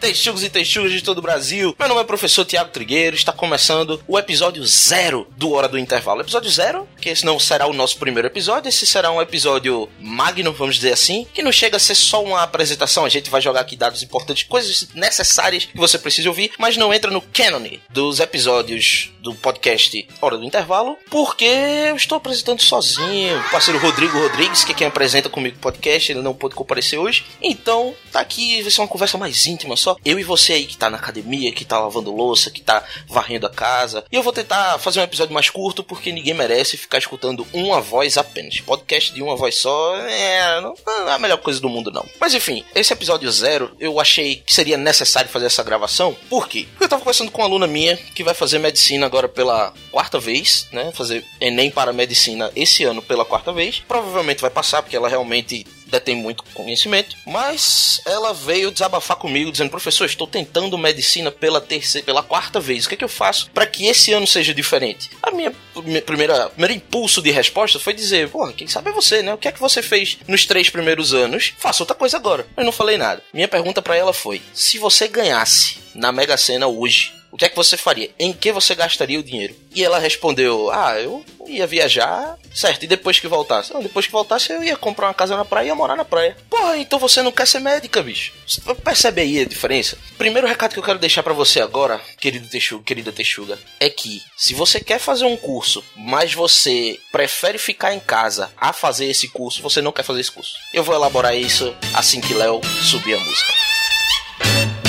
Texugos 0.00 0.42
e 0.42 0.48
texugas 0.48 0.90
de 0.92 1.02
todo 1.02 1.18
o 1.18 1.22
Brasil. 1.22 1.76
Meu 1.78 1.88
nome 1.88 2.00
é 2.00 2.04
professor 2.04 2.44
Tiago 2.44 2.70
Trigueiro. 2.70 3.14
Está 3.14 3.32
começando 3.32 4.02
o 4.08 4.18
episódio 4.18 4.64
zero 4.66 5.28
do 5.36 5.52
Hora 5.52 5.68
do 5.68 5.78
Intervalo. 5.78 6.22
Episódio 6.22 6.50
zero, 6.50 6.88
que 6.98 7.10
esse 7.10 7.24
não 7.24 7.38
será 7.38 7.66
o 7.66 7.74
nosso 7.74 7.98
primeiro 7.98 8.26
episódio. 8.26 8.70
Esse 8.70 8.86
será 8.86 9.12
um 9.12 9.20
episódio 9.20 9.90
magno, 10.00 10.54
vamos 10.54 10.76
dizer 10.76 10.94
assim, 10.94 11.26
que 11.34 11.42
não 11.42 11.52
chega 11.52 11.76
a 11.76 11.80
ser 11.80 11.94
só 11.94 12.24
uma 12.24 12.42
apresentação. 12.42 13.04
A 13.04 13.10
gente 13.10 13.28
vai 13.28 13.42
jogar 13.42 13.60
aqui 13.60 13.76
dados 13.76 14.02
importantes, 14.02 14.44
coisas 14.44 14.88
necessárias 14.94 15.66
que 15.66 15.76
você 15.76 15.98
precisa 15.98 16.30
ouvir, 16.30 16.52
mas 16.58 16.78
não 16.78 16.94
entra 16.94 17.10
no 17.10 17.20
canon 17.20 17.60
dos 17.90 18.20
episódios 18.20 19.12
do 19.20 19.34
podcast 19.34 20.08
Hora 20.22 20.38
do 20.38 20.44
Intervalo, 20.44 20.96
porque 21.10 21.44
eu 21.44 21.96
estou 21.96 22.16
apresentando 22.16 22.62
sozinho. 22.62 23.38
O 23.38 23.50
parceiro 23.50 23.78
Rodrigo 23.78 24.18
Rodrigues, 24.18 24.64
que 24.64 24.72
é 24.72 24.74
quem 24.74 24.86
apresenta 24.86 25.28
comigo 25.28 25.56
o 25.58 25.60
podcast, 25.60 26.10
ele 26.10 26.22
não 26.22 26.32
pôde 26.32 26.54
comparecer 26.54 26.98
hoje. 26.98 27.26
Então, 27.42 27.94
tá 28.10 28.20
aqui, 28.20 28.62
vai 28.62 28.70
ser 28.70 28.80
uma 28.80 28.88
conversa 28.88 29.18
mais 29.18 29.46
íntima 29.46 29.76
só. 29.76 29.89
Eu 30.04 30.18
e 30.18 30.24
você 30.24 30.54
aí 30.54 30.66
que 30.66 30.76
tá 30.76 30.90
na 30.90 30.98
academia, 30.98 31.52
que 31.52 31.64
tá 31.64 31.78
lavando 31.78 32.14
louça, 32.14 32.50
que 32.50 32.60
tá 32.60 32.82
varrendo 33.08 33.46
a 33.46 33.50
casa. 33.50 34.04
E 34.10 34.16
eu 34.16 34.22
vou 34.22 34.32
tentar 34.32 34.78
fazer 34.78 35.00
um 35.00 35.04
episódio 35.04 35.34
mais 35.34 35.50
curto, 35.50 35.82
porque 35.82 36.12
ninguém 36.12 36.34
merece 36.34 36.76
ficar 36.76 36.98
escutando 36.98 37.46
uma 37.52 37.80
voz 37.80 38.16
apenas. 38.16 38.60
Podcast 38.60 39.12
de 39.12 39.22
uma 39.22 39.36
voz 39.36 39.56
só 39.56 39.96
é, 39.96 40.60
não 40.60 40.74
é 41.08 41.12
a 41.12 41.18
melhor 41.18 41.38
coisa 41.38 41.60
do 41.60 41.68
mundo, 41.68 41.90
não. 41.90 42.06
Mas 42.20 42.34
enfim, 42.34 42.64
esse 42.74 42.92
episódio 42.92 43.30
zero, 43.30 43.74
eu 43.78 44.00
achei 44.00 44.36
que 44.36 44.52
seria 44.52 44.76
necessário 44.76 45.30
fazer 45.30 45.46
essa 45.46 45.62
gravação. 45.62 46.16
Por 46.28 46.48
quê? 46.48 46.66
Porque 46.70 46.84
eu 46.84 46.88
tava 46.88 47.02
conversando 47.02 47.30
com 47.30 47.40
uma 47.40 47.48
aluna 47.48 47.66
minha 47.66 47.96
que 47.96 48.24
vai 48.24 48.34
fazer 48.34 48.58
medicina 48.58 49.06
agora 49.06 49.28
pela 49.28 49.72
quarta 49.90 50.18
vez, 50.18 50.68
né? 50.72 50.90
Fazer 50.92 51.24
Enem 51.40 51.70
para 51.70 51.92
medicina 51.92 52.50
esse 52.54 52.84
ano 52.84 53.02
pela 53.02 53.24
quarta 53.24 53.52
vez. 53.52 53.82
Provavelmente 53.86 54.40
vai 54.40 54.50
passar, 54.50 54.82
porque 54.82 54.96
ela 54.96 55.08
realmente 55.08 55.66
detém 55.90 56.16
muito 56.16 56.44
conhecimento, 56.54 57.16
mas 57.26 58.00
ela 58.06 58.32
veio 58.32 58.70
desabafar 58.70 59.16
comigo 59.16 59.50
dizendo: 59.50 59.70
"Professor, 59.70 60.04
estou 60.04 60.26
tentando 60.26 60.78
medicina 60.78 61.30
pela 61.30 61.60
terceira, 61.60 62.04
pela 62.04 62.22
quarta 62.22 62.60
vez. 62.60 62.84
O 62.84 62.88
que 62.88 62.94
é 62.94 62.98
que 62.98 63.04
eu 63.04 63.08
faço 63.08 63.50
para 63.50 63.66
que 63.66 63.86
esse 63.86 64.12
ano 64.12 64.26
seja 64.26 64.54
diferente?" 64.54 65.10
A 65.22 65.30
minha, 65.30 65.52
minha 65.84 66.02
primeira, 66.02 66.48
primeiro 66.50 66.74
impulso 66.74 67.20
de 67.22 67.30
resposta 67.30 67.78
foi 67.78 67.92
dizer: 67.92 68.28
"Porra, 68.28 68.52
quem 68.52 68.66
sabe 68.66 68.90
é 68.90 68.92
você, 68.92 69.22
né? 69.22 69.34
O 69.34 69.38
que 69.38 69.48
é 69.48 69.52
que 69.52 69.60
você 69.60 69.82
fez 69.82 70.18
nos 70.26 70.46
três 70.46 70.70
primeiros 70.70 71.12
anos? 71.12 71.52
Faça 71.58 71.82
outra 71.82 71.96
coisa 71.96 72.16
agora." 72.16 72.46
Eu 72.56 72.64
não 72.64 72.72
falei 72.72 72.96
nada. 72.96 73.22
Minha 73.32 73.48
pergunta 73.48 73.82
para 73.82 73.96
ela 73.96 74.12
foi: 74.12 74.40
"Se 74.54 74.78
você 74.78 75.08
ganhasse 75.08 75.78
na 75.94 76.12
Mega 76.12 76.36
Sena 76.36 76.66
hoje, 76.66 77.12
o 77.30 77.36
que 77.36 77.44
é 77.44 77.48
que 77.48 77.56
você 77.56 77.76
faria? 77.76 78.10
Em 78.18 78.32
que 78.32 78.52
você 78.52 78.74
gastaria 78.74 79.18
o 79.18 79.22
dinheiro? 79.22 79.54
E 79.74 79.84
ela 79.84 79.98
respondeu: 79.98 80.70
Ah, 80.70 80.98
eu 80.98 81.24
ia 81.46 81.66
viajar, 81.66 82.38
certo, 82.54 82.84
e 82.84 82.86
depois 82.86 83.18
que 83.18 83.28
voltasse? 83.28 83.72
Não, 83.72 83.82
depois 83.82 84.06
que 84.06 84.12
voltasse 84.12 84.52
eu 84.52 84.62
ia 84.62 84.76
comprar 84.76 85.08
uma 85.08 85.14
casa 85.14 85.36
na 85.36 85.44
praia 85.44 85.66
e 85.66 85.68
ia 85.68 85.74
morar 85.74 85.96
na 85.96 86.04
praia. 86.04 86.36
Porra, 86.48 86.76
então 86.76 86.98
você 86.98 87.22
não 87.22 87.32
quer 87.32 87.46
ser 87.46 87.60
médica, 87.60 88.02
bicho. 88.02 88.32
Você 88.46 88.60
percebe 88.74 89.20
aí 89.20 89.40
a 89.40 89.44
diferença? 89.44 89.96
Primeiro 90.18 90.46
recado 90.46 90.72
que 90.72 90.78
eu 90.78 90.82
quero 90.82 90.98
deixar 90.98 91.22
para 91.22 91.32
você 91.32 91.60
agora, 91.60 92.00
querido 92.18 92.48
Texuga, 92.48 92.84
querida 92.84 93.12
Texuga, 93.12 93.58
é 93.78 93.88
que 93.88 94.22
se 94.36 94.54
você 94.54 94.80
quer 94.80 94.98
fazer 94.98 95.24
um 95.24 95.36
curso, 95.36 95.84
mas 95.96 96.34
você 96.34 96.98
prefere 97.12 97.58
ficar 97.58 97.94
em 97.94 98.00
casa 98.00 98.50
a 98.56 98.72
fazer 98.72 99.06
esse 99.06 99.28
curso, 99.28 99.62
você 99.62 99.80
não 99.80 99.92
quer 99.92 100.02
fazer 100.02 100.20
esse 100.20 100.32
curso. 100.32 100.54
Eu 100.72 100.84
vou 100.84 100.94
elaborar 100.94 101.36
isso 101.36 101.74
assim 101.94 102.20
que 102.20 102.34
Léo 102.34 102.60
subir 102.82 103.14
a 103.14 103.18
música. 103.18 104.79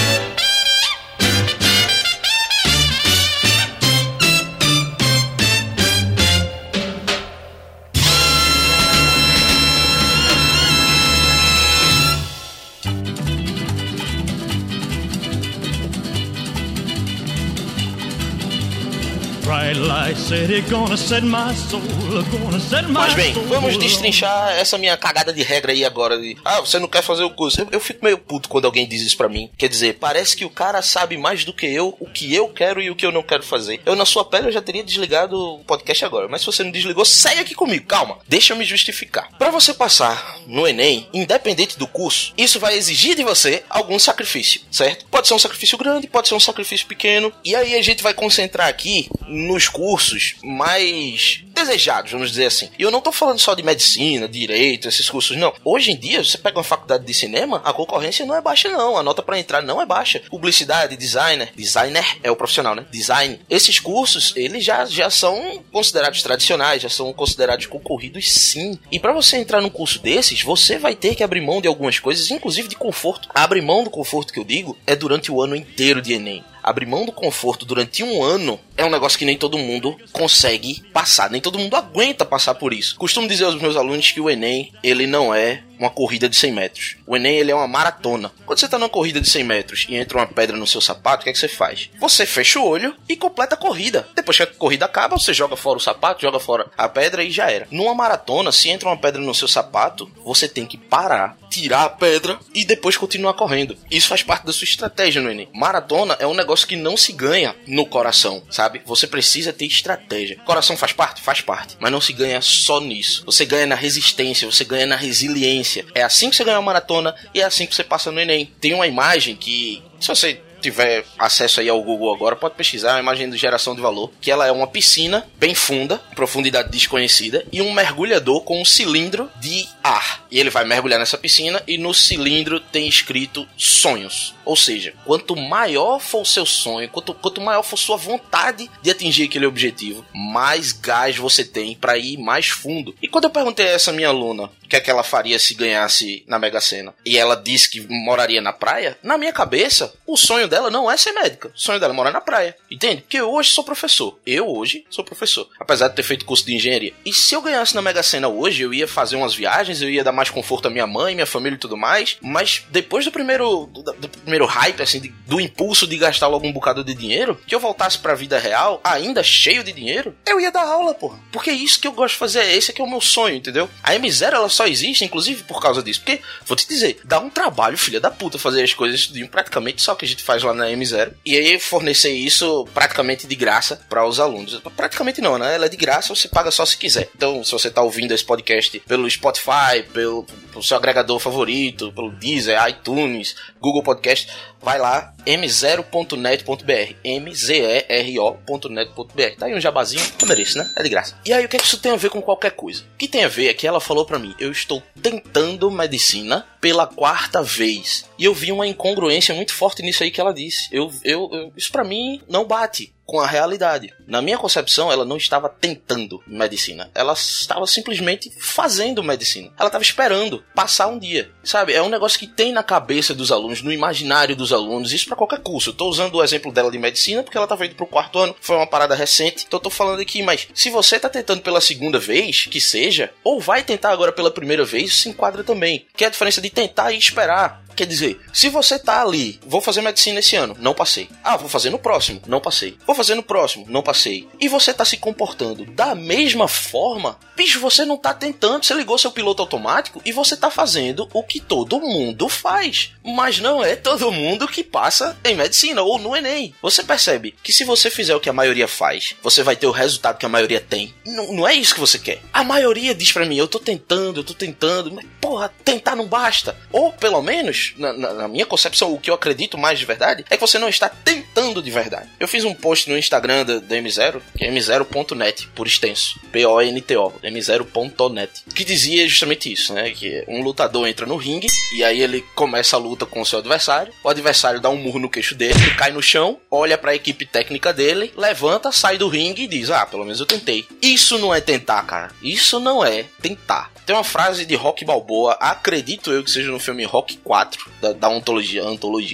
Mas 22.92 23.14
bem, 23.16 23.34
vamos 23.34 23.78
destrinchar 23.78 24.52
essa 24.52 24.78
minha 24.78 24.96
cagada 24.96 25.34
de 25.34 25.42
regra 25.42 25.72
aí 25.72 25.84
agora. 25.84 26.20
De, 26.20 26.38
ah, 26.46 26.60
você 26.60 26.78
não 26.78 26.88
quer 26.88 27.02
fazer 27.02 27.24
o 27.24 27.32
curso. 27.32 27.62
Eu, 27.62 27.68
eu 27.72 27.80
fico 27.80 28.04
meio 28.04 28.18
puto 28.20 28.48
quando 28.48 28.66
alguém 28.66 28.88
diz 28.88 29.02
isso 29.02 29.18
pra 29.18 29.28
mim. 29.28 29.50
Quer 29.58 29.68
dizer, 29.68 29.98
parece 30.00 30.36
que 30.36 30.46
o 30.46 30.52
cara 30.52 30.84
sabe 30.84 31.18
mais 31.18 31.44
do 31.44 31.52
que 31.52 31.66
eu 31.66 31.98
o 32.00 32.08
que 32.08 32.34
eu 32.34 32.48
quero 32.50 32.80
e 32.80 32.92
o 32.92 32.96
que 32.96 33.06
eu 33.06 33.12
não 33.12 33.24
quero 33.24 33.42
fazer. 33.42 33.82
Eu, 33.84 33.96
na 33.96 34.06
sua 34.06 34.24
pele, 34.24 34.48
eu 34.48 34.52
já 34.52 34.62
teria 34.62 34.84
desligado 34.84 35.36
o 35.36 35.64
podcast 35.64 36.06
agora. 36.06 36.28
Mas 36.28 36.42
se 36.42 36.46
você 36.46 36.64
não 36.64 36.72
desligou, 36.72 37.04
segue 37.04 37.42
aqui 37.42 37.56
comigo. 37.56 37.88
Calma, 37.88 38.20
deixa 38.28 38.54
eu 38.54 38.58
me 38.58 38.66
justificar. 38.66 39.30
Pra 39.40 39.50
você 39.50 39.74
passar 39.74 40.38
no 40.46 40.68
Enem, 40.68 41.08
independente 41.12 41.80
do 41.80 41.88
curso, 41.88 42.34
isso 42.38 42.60
vai 42.60 42.78
exigir 42.78 43.16
de 43.16 43.24
você 43.24 43.64
algum 43.68 43.98
sacrifício, 43.98 44.62
certo? 44.70 45.06
Pode 45.06 45.28
ser 45.28 45.34
um 45.34 45.40
sacrifício 45.40 45.78
grande, 45.78 46.08
pode 46.08 46.28
ser 46.28 46.36
um 46.36 46.40
sacrifício 46.40 46.86
pequeno. 46.86 47.34
E 47.44 47.56
aí 47.56 47.76
a 47.76 47.82
gente 47.82 48.04
vai 48.04 48.14
concentrar 48.14 48.68
aqui 48.68 49.10
nos 49.28 49.71
cursos 49.72 50.36
mais 50.44 51.44
desejados, 51.54 52.12
vamos 52.12 52.30
dizer 52.30 52.46
assim. 52.46 52.70
E 52.78 52.84
eu 52.84 52.92
não 52.92 53.02
tô 53.02 53.12
falando 53.12 53.40
só 53.40 53.54
de 53.54 53.64
medicina, 53.64 54.28
direito, 54.28 54.88
esses 54.88 55.10
cursos, 55.10 55.38
não. 55.38 55.54
Hoje 55.64 55.92
em 55.92 55.98
dia, 55.98 56.24
você 56.24 56.38
pega 56.38 56.58
uma 56.58 56.64
faculdade 56.64 57.06
de 57.06 57.14
cinema, 57.14 57.62
a 57.64 57.74
concorrência 57.74 58.26
não 58.26 58.36
é 58.36 58.42
baixa, 58.42 58.70
não. 58.70 58.98
A 58.98 59.04
nota 59.04 59.22
para 59.22 59.40
entrar 59.40 59.62
não 59.62 59.82
é 59.82 59.86
baixa. 59.86 60.22
Publicidade, 60.30 60.98
designer, 60.98 61.52
designer 61.56 62.06
é 62.24 62.32
o 62.32 62.36
profissional, 62.36 62.76
né? 62.76 62.86
Design. 62.92 63.40
Esses 63.50 63.80
cursos, 63.80 64.34
eles 64.36 64.64
já, 64.64 64.86
já 64.86 65.10
são 65.10 65.64
considerados 65.72 66.22
tradicionais, 66.22 66.82
já 66.82 66.90
são 66.90 67.12
considerados 67.14 67.66
concorridos 67.66 68.32
sim. 68.32 68.78
E 68.92 69.00
para 69.00 69.14
você 69.14 69.38
entrar 69.38 69.62
num 69.62 69.70
curso 69.70 70.00
desses, 70.00 70.42
você 70.42 70.78
vai 70.78 70.96
ter 70.96 71.16
que 71.16 71.24
abrir 71.24 71.42
mão 71.42 71.62
de 71.62 71.68
algumas 71.68 72.00
coisas, 72.00 72.30
inclusive 72.32 72.68
de 72.68 72.76
conforto. 72.76 73.30
Abrir 73.34 73.62
mão 73.62 73.84
do 73.84 73.90
conforto 73.90 74.34
que 74.34 74.40
eu 74.40 74.44
digo 74.44 74.78
é 74.86 74.96
durante 74.96 75.32
o 75.32 75.42
ano 75.42 75.56
inteiro 75.56 76.02
de 76.02 76.14
Enem 76.14 76.44
abrir 76.64 76.86
mão 76.86 77.06
do 77.06 77.12
conforto 77.12 77.66
durante 77.66 78.04
um 78.04 78.24
ano 78.24 78.60
é 78.82 78.86
um 78.86 78.90
negócio 78.90 79.18
que 79.18 79.26
nem 79.26 79.38
todo 79.38 79.58
mundo 79.58 79.98
consegue 80.12 80.82
passar, 80.92 81.30
nem 81.30 81.42
todo 81.42 81.60
mundo 81.60 81.76
aguenta 81.76 82.26
passar 82.26 82.56
por 82.56 82.74
isso. 82.74 82.96
Costumo 82.96 83.28
dizer 83.28 83.46
aos 83.46 83.56
meus 83.56 83.76
alunos 83.76 84.12
que 84.12 84.20
o 84.20 84.30
Enem, 84.30 84.72
ele 84.84 85.06
não 85.06 85.34
é 85.34 85.64
uma 85.82 85.90
corrida 85.90 86.30
de 86.30 86.36
100 86.36 86.52
metros. 86.52 86.96
O 87.08 87.16
Enem, 87.16 87.38
ele 87.38 87.52
é 87.52 87.56
uma 87.56 87.68
maratona. 87.68 88.32
Quando 88.46 88.60
você 88.60 88.68
tá 88.68 88.78
numa 88.78 88.88
corrida 88.88 89.20
de 89.20 89.28
100 89.28 89.44
metros 89.44 89.86
e 89.90 89.96
entra 89.96 90.20
uma 90.20 90.28
pedra 90.28 90.56
no 90.56 90.68
seu 90.68 90.80
sapato, 90.80 91.22
o 91.22 91.24
que 91.24 91.32
é 91.32 91.34
que 91.34 91.40
você 91.40 91.48
faz? 91.48 91.90
Você 92.00 92.26
fecha 92.26 92.60
o 92.60 92.68
olho 92.68 92.96
e 93.10 93.16
completa 93.16 93.56
a 93.56 93.58
corrida. 93.58 94.08
Depois 94.16 94.38
que 94.38 94.44
a 94.44 94.48
corrida 94.48 94.86
acaba, 94.86 95.18
você 95.18 95.34
joga 95.34 95.56
fora 95.56 95.78
o 95.78 95.82
sapato, 95.82 96.22
joga 96.22 96.40
fora 96.40 96.68
a 96.78 96.88
pedra 96.88 97.24
e 97.24 97.32
já 97.32 97.50
era. 97.50 97.68
Numa 97.72 97.96
maratona, 97.96 98.52
se 98.52 98.70
entra 98.70 98.90
uma 98.90 98.98
pedra 98.98 99.20
no 99.20 99.34
seu 99.34 99.48
sapato, 99.48 100.10
você 100.24 100.48
tem 100.48 100.68
que 100.68 100.78
parar, 100.78 101.36
tirar 101.50 101.86
a 101.86 101.90
pedra 101.90 102.40
e 102.54 102.64
depois 102.64 102.96
continuar 102.96 103.34
correndo. 103.34 103.76
Isso 103.90 104.08
faz 104.08 104.22
parte 104.22 104.46
da 104.46 104.54
sua 104.54 104.66
estratégia 104.66 105.22
no 105.22 105.32
Enem. 105.32 105.50
Maratona 105.52 106.16
é 106.20 106.28
um 106.28 106.36
negócio 106.36 106.68
que 106.68 106.76
não 106.76 106.96
se 106.96 107.12
ganha 107.12 107.56
no 107.66 107.88
coração, 107.88 108.44
sabe? 108.52 108.71
Você 108.86 109.08
precisa 109.08 109.54
ter 109.54 109.66
estratégia. 109.66 110.38
Coração 110.46 110.78
faz 110.78 110.94
parte? 110.94 111.22
Faz 111.22 111.42
parte. 111.42 111.78
Mas 111.80 111.92
não 111.92 112.02
se 112.02 112.14
ganha 112.14 112.42
só 112.42 112.80
nisso. 112.80 113.24
Você 113.26 113.46
ganha 113.46 113.66
na 113.66 113.76
resistência, 113.76 114.50
você 114.50 114.64
ganha 114.64 114.86
na 114.86 114.96
resiliência. 114.96 115.86
É 115.94 116.04
assim 116.04 116.30
que 116.30 116.36
você 116.36 116.44
ganha 116.44 116.58
uma 116.58 116.66
maratona 116.66 117.16
e 117.34 117.42
é 117.42 117.44
assim 117.44 117.66
que 117.66 117.76
você 117.76 117.84
passa 117.84 118.12
no 118.12 118.20
Enem. 118.20 118.52
Tem 118.60 118.74
uma 118.74 118.88
imagem 118.88 119.36
que, 119.36 119.82
se 120.00 120.08
você 120.08 120.42
tiver 120.62 121.04
acesso 121.18 121.60
aí 121.60 121.70
ao 121.70 121.82
Google 121.82 122.14
agora, 122.14 122.36
pode 122.36 122.56
pesquisar 122.56 122.96
a 122.96 123.00
imagem 123.00 123.30
de 123.30 123.38
geração 123.38 123.76
de 123.76 123.82
valor, 123.82 124.12
que 124.22 124.32
ela 124.32 124.48
é 124.48 124.52
uma 124.52 124.68
piscina 124.68 125.28
bem 125.38 125.54
funda, 125.54 125.98
profundidade 126.16 126.70
desconhecida, 126.70 127.46
e 127.52 127.62
um 127.62 127.74
mergulhador 127.74 128.42
com 128.42 128.62
um 128.62 128.66
cilindro 128.66 129.30
de 129.40 129.68
ar. 129.84 130.26
E 130.32 130.40
ele 130.40 130.50
vai 130.50 130.64
mergulhar 130.64 131.00
nessa 131.00 131.18
piscina 131.18 131.62
e 131.68 131.78
no 131.78 131.94
cilindro 131.94 132.60
tem 132.60 132.88
escrito 132.88 133.48
sonhos. 133.58 134.34
Ou 134.46 134.56
seja, 134.56 134.94
quanto 135.06 135.36
maior 135.36 136.00
for 136.00 136.22
o 136.22 136.26
seu 136.26 136.46
sonho, 136.46 136.90
quanto, 136.90 137.14
quanto 137.14 137.42
maior 137.42 137.64
for 137.64 137.78
sua 137.78 137.98
vontade 137.98 138.70
de 138.82 138.92
atingir 138.92 139.24
aquele 139.24 139.46
objetivo, 139.46 140.06
mais 140.14 140.72
gás 140.72 141.18
você 141.18 141.44
tem 141.44 141.76
para 141.76 141.98
ir 141.98 142.18
mais 142.18 142.48
fundo. 142.48 142.96
E 143.02 143.08
quando 143.08 143.26
eu 143.26 143.30
perguntei 143.30 143.68
a 143.68 143.72
essa 143.72 143.92
minha 143.92 144.10
aluna 144.10 144.50
que 144.72 144.78
é 144.78 144.80
que 144.80 144.90
ela 144.90 145.04
faria 145.04 145.38
se 145.38 145.54
ganhasse 145.54 146.24
na 146.26 146.40
Mega 146.40 146.62
Sena, 146.62 146.94
e 147.06 147.18
ela 147.18 147.36
disse 147.36 147.70
que 147.70 147.82
moraria 147.90 148.40
na 148.40 148.54
praia, 148.54 148.98
na 149.04 149.18
minha 149.18 149.34
cabeça, 149.34 149.94
o 150.08 150.16
sonho 150.16 150.48
dela 150.48 150.70
não 150.70 150.90
é 150.90 150.96
ser 150.96 151.12
médica. 151.12 151.50
O 151.50 151.60
sonho 151.60 151.78
dela 151.78 151.94
é 151.94 151.96
morar 151.96 152.12
na 152.12 152.22
praia. 152.22 152.56
Entende? 152.70 153.02
Porque 153.02 153.18
eu 153.18 153.30
hoje 153.30 153.50
sou 153.50 153.66
professor. 153.66 154.18
Eu 154.26 154.48
hoje 154.48 154.86
sou 154.90 155.04
professor. 155.04 155.50
Apesar 155.60 155.90
de 155.90 155.96
ter 155.96 156.04
feito 156.04 156.24
curso 156.24 156.46
de 156.46 156.56
engenharia. 156.56 156.94
E 157.06 157.14
se 157.14 157.36
eu 157.36 157.42
ganhasse 157.42 157.76
na 157.76 157.82
Mega 157.82 158.02
Sena 158.02 158.30
hoje, 158.30 158.62
eu 158.62 158.74
ia 158.74 158.88
fazer 158.88 159.18
umas 159.18 159.36
viagens, 159.36 159.82
eu 159.82 159.90
ia 159.90 160.06
dar 160.06 160.14
mais 160.14 160.30
conforto 160.30 160.68
à 160.68 160.72
minha 160.72 160.88
mãe, 160.88 161.16
minha 161.16 161.26
família 161.26 161.58
e 161.58 161.60
tudo 161.60 161.76
mais. 161.76 162.18
Mas 162.22 162.64
depois 162.70 163.04
do 163.04 163.12
primeiro, 163.12 163.66
do, 163.66 163.84
do 163.84 164.08
primeiro 164.08 164.46
hype, 164.46 164.82
assim, 164.82 165.02
de, 165.02 165.10
do 165.28 165.42
impulso 165.42 165.86
de 165.86 165.98
gastar 165.98 166.28
logo 166.28 166.48
um 166.48 166.54
bocado 166.54 166.82
de 166.82 166.94
dinheiro, 166.94 167.38
que 167.46 167.54
eu 167.54 167.60
voltasse 167.60 167.98
pra 167.98 168.16
vida 168.16 168.40
real, 168.40 168.80
ainda 168.86 169.22
cheio 169.22 169.66
de 169.66 169.74
dinheiro, 169.74 170.16
eu 170.26 170.40
ia 170.40 170.52
dar 170.52 170.64
aula, 170.64 170.94
porra. 170.94 171.20
Porque 171.30 171.50
é 171.50 171.54
isso 171.54 171.80
que 171.80 171.88
eu 171.88 171.92
gosto 171.92 172.14
de 172.14 172.20
fazer, 172.20 172.46
esse 172.54 172.72
aqui 172.72 172.82
é 172.82 172.86
o 172.86 172.90
meu 172.90 173.02
sonho, 173.02 173.36
entendeu? 173.36 173.70
A 173.84 173.94
M0, 173.94 174.34
ela 174.34 174.50
só 174.50 174.61
só 174.62 174.68
existe, 174.68 175.04
inclusive, 175.04 175.44
por 175.44 175.60
causa 175.60 175.82
disso. 175.82 176.02
Porque, 176.02 176.22
vou 176.46 176.56
te 176.56 176.68
dizer, 176.68 177.00
dá 177.04 177.20
um 177.20 177.30
trabalho, 177.30 177.78
filha 177.78 178.00
da 178.00 178.12
puta, 178.12 178.38
fazer 178.38 178.64
as 178.64 178.74
coisas 178.74 179.02
de 179.02 179.26
praticamente 179.26 179.82
só 179.82 179.96
que 179.96 180.06
a 180.06 180.08
gente 180.08 180.24
faz 180.24 180.44
lá 180.44 180.54
na 180.54 180.68
M0. 180.68 181.14
E 181.26 181.36
aí 181.36 181.60
fornecer 181.60 182.12
isso 182.12 182.66
praticamente 182.74 183.26
de 183.26 183.36
graça 183.36 183.82
para 183.90 184.06
os 184.06 184.20
alunos. 184.20 184.62
Praticamente 184.76 185.22
não, 185.22 185.38
né? 185.38 185.56
Ela 185.56 185.66
é 185.66 185.70
de 185.70 185.78
graça, 185.78 186.14
você 186.14 186.28
paga 186.28 186.52
só 186.52 186.66
se 186.66 186.78
quiser. 186.78 187.10
Então, 187.16 187.44
se 187.44 187.52
você 187.52 187.72
tá 187.72 187.82
ouvindo 187.82 188.14
esse 188.14 188.24
podcast 188.24 188.80
pelo 188.82 189.10
Spotify, 189.10 189.84
pelo, 189.92 190.24
pelo 190.52 190.64
seu 190.64 190.78
agregador 190.78 191.18
favorito, 191.20 191.92
pelo 191.92 192.12
Deezer, 192.12 192.60
iTunes, 192.68 193.36
Google 193.60 193.84
Podcast, 193.84 194.28
vai 194.62 194.80
lá, 194.80 195.14
m0.net.br, 195.26 196.96
m-z-e-r-o.net.br. 197.04 199.36
Tá 199.38 199.46
aí 199.46 199.56
um 199.56 199.60
jabazinho, 199.60 200.04
eu 200.22 200.28
mereço, 200.28 200.58
né? 200.58 200.72
É 200.78 200.84
de 200.84 200.90
graça. 200.90 201.18
E 201.26 201.34
aí, 201.34 201.46
o 201.46 201.50
que 201.50 201.58
é 201.58 201.60
que 201.60 201.66
isso 201.66 201.80
tem 201.80 201.92
a 201.92 201.98
ver 201.98 202.10
com 202.10 202.22
qualquer 202.22 202.52
coisa? 202.52 202.84
O 202.94 202.98
que 202.98 203.08
tem 203.08 203.24
a 203.24 203.28
ver 203.28 203.50
é 203.50 203.54
que 203.54 203.68
ela 203.68 203.80
falou 203.80 204.06
para 204.06 204.20
mim, 204.20 204.36
eu 204.40 204.52
estou 204.52 204.82
tentando 205.02 205.72
medicina 205.72 206.46
pela 206.60 206.88
quarta 206.88 207.42
vez. 207.42 208.06
E 208.18 208.26
eu 208.26 208.34
vi 208.34 208.52
uma 208.52 208.68
incongruência 208.68 209.34
muito 209.34 209.54
forte 209.54 209.82
nisso 209.82 210.04
aí 210.04 210.12
que 210.12 210.22
ela 210.22 210.34
disse. 210.34 210.68
Eu, 210.72 210.92
eu, 211.04 211.30
eu 211.32 211.54
isso 211.58 211.72
para 211.72 211.84
mim 211.84 212.22
não 212.30 212.46
bate 212.46 212.94
com 213.12 213.20
a 213.20 213.28
realidade. 213.28 213.94
Na 214.08 214.22
minha 214.22 214.38
concepção, 214.38 214.90
ela 214.90 215.04
não 215.04 215.18
estava 215.18 215.50
tentando 215.50 216.24
medicina. 216.26 216.90
Ela 216.96 217.12
estava 217.12 217.68
simplesmente 217.68 218.32
fazendo 218.40 219.04
medicina. 219.04 219.52
Ela 219.60 219.68
estava 219.68 219.84
esperando 219.84 220.42
passar 220.56 220.88
um 220.88 220.98
dia. 220.98 221.30
Sabe? 221.44 221.74
É 221.74 221.82
um 221.82 221.90
negócio 221.90 222.18
que 222.18 222.26
tem 222.26 222.54
na 222.54 222.64
cabeça 222.64 223.14
dos 223.14 223.30
alunos, 223.30 223.62
no 223.62 223.74
imaginário 223.74 224.34
dos 224.34 224.54
alunos, 224.54 224.94
isso 224.94 225.08
para 225.08 225.18
qualquer 225.18 225.42
curso. 225.42 225.74
Tô 225.74 225.90
usando 225.90 226.16
o 226.16 226.24
exemplo 226.24 226.54
dela 226.54 226.72
de 226.72 226.80
medicina 226.80 227.22
porque 227.22 227.36
ela 227.36 227.44
estava 227.44 227.66
indo 227.66 227.76
pro 227.76 227.86
quarto 227.86 228.18
ano, 228.18 228.34
foi 228.40 228.56
uma 228.56 228.66
parada 228.66 228.96
recente. 228.96 229.44
Então 229.46 229.60
tô 229.60 229.70
falando 229.70 230.00
aqui, 230.00 230.24
mas 230.24 230.48
se 230.54 230.70
você 230.70 230.98
tá 230.98 231.10
tentando 231.10 231.42
pela 231.42 231.60
segunda 231.60 232.00
vez, 232.00 232.46
que 232.46 232.62
seja, 232.62 233.12
ou 233.26 233.42
vai 233.42 233.62
tentar 233.62 233.90
agora 233.90 234.14
pela 234.14 234.32
primeira 234.32 234.64
vez, 234.64 234.96
se 234.96 235.10
enquadra 235.10 235.44
também. 235.44 235.86
Que 235.98 236.06
é 236.06 236.08
a 236.08 236.12
diferença 236.12 236.40
de 236.40 236.50
tentar 236.50 236.94
e 236.94 236.98
esperar. 236.98 237.62
Quer 237.76 237.88
dizer, 237.88 238.20
se 238.34 238.50
você 238.50 238.78
tá 238.78 239.02
ali, 239.02 239.40
vou 239.46 239.62
fazer 239.62 239.82
medicina 239.82 240.20
esse 240.20 240.36
ano, 240.36 240.56
não 240.60 240.74
passei. 240.74 241.10
Ah, 241.24 241.38
vou 241.38 241.50
fazer 241.50 241.70
no 241.70 241.80
próximo, 241.80 242.22
não 242.28 242.40
passei. 242.40 242.78
Vou 242.86 242.96
fazer 242.96 243.16
no 243.16 243.24
próximo, 243.24 243.66
não 243.68 243.82
passei. 243.82 244.28
E 244.40 244.48
você 244.48 244.74
tá 244.74 244.86
se 244.86 244.98
comportando 244.98 245.66
da 245.66 245.96
mesma 245.96 246.48
forma, 246.48 247.18
bicho, 247.36 247.60
você 247.60 247.86
não 247.86 247.98
tá 247.98 248.14
tentando, 248.14 248.66
você 248.66 248.74
ligou 248.74 248.98
seu 248.98 249.12
piloto 249.12 249.42
automático 249.42 250.02
e 250.06 250.12
você 250.12 250.36
tá 250.36 250.50
fazendo 250.50 251.08
o 251.14 251.24
que 251.24 251.40
todo 251.40 251.80
mundo 251.80 252.30
faz. 252.30 252.92
Mas 253.04 253.40
não 253.40 253.64
é 253.64 253.76
todo 253.76 254.12
mundo 254.12 254.48
que 254.48 254.64
passa 254.64 255.18
em 255.24 255.36
medicina 255.36 255.82
ou 255.82 255.98
no 255.98 256.16
Enem. 256.16 256.54
Você 256.62 256.84
percebe 256.84 257.36
que 257.44 257.54
se 257.54 257.64
você 257.64 257.90
fizer 257.90 258.16
o 258.16 258.20
que 258.20 258.30
a 258.30 258.34
maioria 258.34 258.68
faz, 258.68 259.16
você 259.22 259.44
vai 259.44 259.56
ter 259.56 259.68
o 259.68 259.72
resultado 259.72 260.18
que 260.18 260.26
a 260.26 260.30
maioria 260.30 260.60
tem. 260.60 260.94
Não, 261.06 261.34
não 261.34 261.48
é 261.48 261.54
isso 261.54 261.74
que 261.74 261.80
você 261.80 261.98
quer. 261.98 262.22
A 262.32 262.44
maioria 262.44 262.94
diz 262.94 263.12
para 263.12 263.26
mim, 263.26 263.38
eu 263.38 263.48
tô 263.48 263.60
tentando, 263.60 264.20
eu 264.20 264.24
tô 264.24 264.34
tentando, 264.34 264.92
mas 264.92 265.06
porra, 265.20 265.54
tentar 265.64 265.96
não 265.96 266.08
basta. 266.08 266.58
Ou 266.72 266.92
pelo 266.92 267.22
menos 267.22 267.61
na, 267.78 267.94
na, 267.94 268.14
na, 268.14 268.28
minha 268.28 268.46
concepção, 268.46 268.94
o 268.94 269.00
que 269.00 269.10
eu 269.10 269.16
acredito 269.16 269.58
mais 269.58 269.80
de 269.80 269.86
verdade, 269.86 270.26
é 270.30 270.36
que 270.36 270.42
você 270.42 270.58
não 270.58 270.70
está 270.70 270.90
tentando 270.90 271.62
de 271.62 271.72
verdade. 271.72 272.10
Eu 272.20 272.28
fiz 272.28 272.44
um 272.44 272.54
post 272.54 272.90
no 272.90 272.98
Instagram 272.98 273.46
da, 273.46 273.60
da 273.60 273.76
M0, 273.76 274.22
que 274.38 274.46
é 274.46 274.52
m0.net, 274.52 275.48
por 275.56 275.68
extenso. 275.68 276.20
P-O-N-T-O, 276.32 277.14
m0.net. 277.24 278.44
Que 278.54 278.64
dizia 278.64 279.08
justamente 279.08 279.52
isso, 279.52 279.74
né? 279.74 279.92
Que 279.92 280.24
um 280.28 280.42
lutador 280.42 280.88
entra 280.88 281.06
no 281.06 281.16
ringue, 281.16 281.48
e 281.76 281.84
aí 281.84 282.02
ele 282.02 282.24
começa 282.36 282.76
a 282.76 282.80
luta 282.80 283.06
com 283.06 283.22
o 283.22 283.26
seu 283.26 283.40
adversário, 283.40 283.94
o 284.04 284.10
adversário 284.10 284.60
dá 284.60 284.70
um 284.70 284.78
murro 284.78 285.00
no 285.00 285.10
queixo 285.10 285.36
dele, 285.36 285.54
ele 285.62 285.76
cai 285.76 285.92
no 285.92 286.02
chão, 286.02 286.40
olha 286.50 286.78
para 286.78 286.92
a 286.92 286.96
equipe 286.96 287.26
técnica 287.26 287.74
dele, 287.74 288.14
levanta, 288.16 288.72
sai 288.72 288.98
do 288.98 289.08
ringue 289.08 289.44
e 289.44 289.48
diz: 289.48 289.70
Ah, 289.70 289.86
pelo 289.86 290.04
menos 290.04 290.20
eu 290.20 290.26
tentei. 290.26 290.68
Isso 290.82 291.18
não 291.18 291.34
é 291.34 291.42
tentar, 291.42 291.84
cara. 291.84 292.12
Isso 292.22 292.60
não 292.60 292.84
é 292.84 293.06
tentar. 293.22 293.72
Tem 293.86 293.96
uma 293.96 294.04
frase 294.04 294.46
de 294.46 294.56
Rock 294.56 294.86
Balboa, 294.86 295.34
acredito 295.34 296.12
eu 296.12 296.24
que 296.24 296.32
seja 296.32 296.52
no 296.52 296.60
filme 296.60 296.84
Rock 296.86 297.18
4, 297.18 297.51
da, 297.82 297.94
da 297.94 298.10
ontologia, 298.10 298.62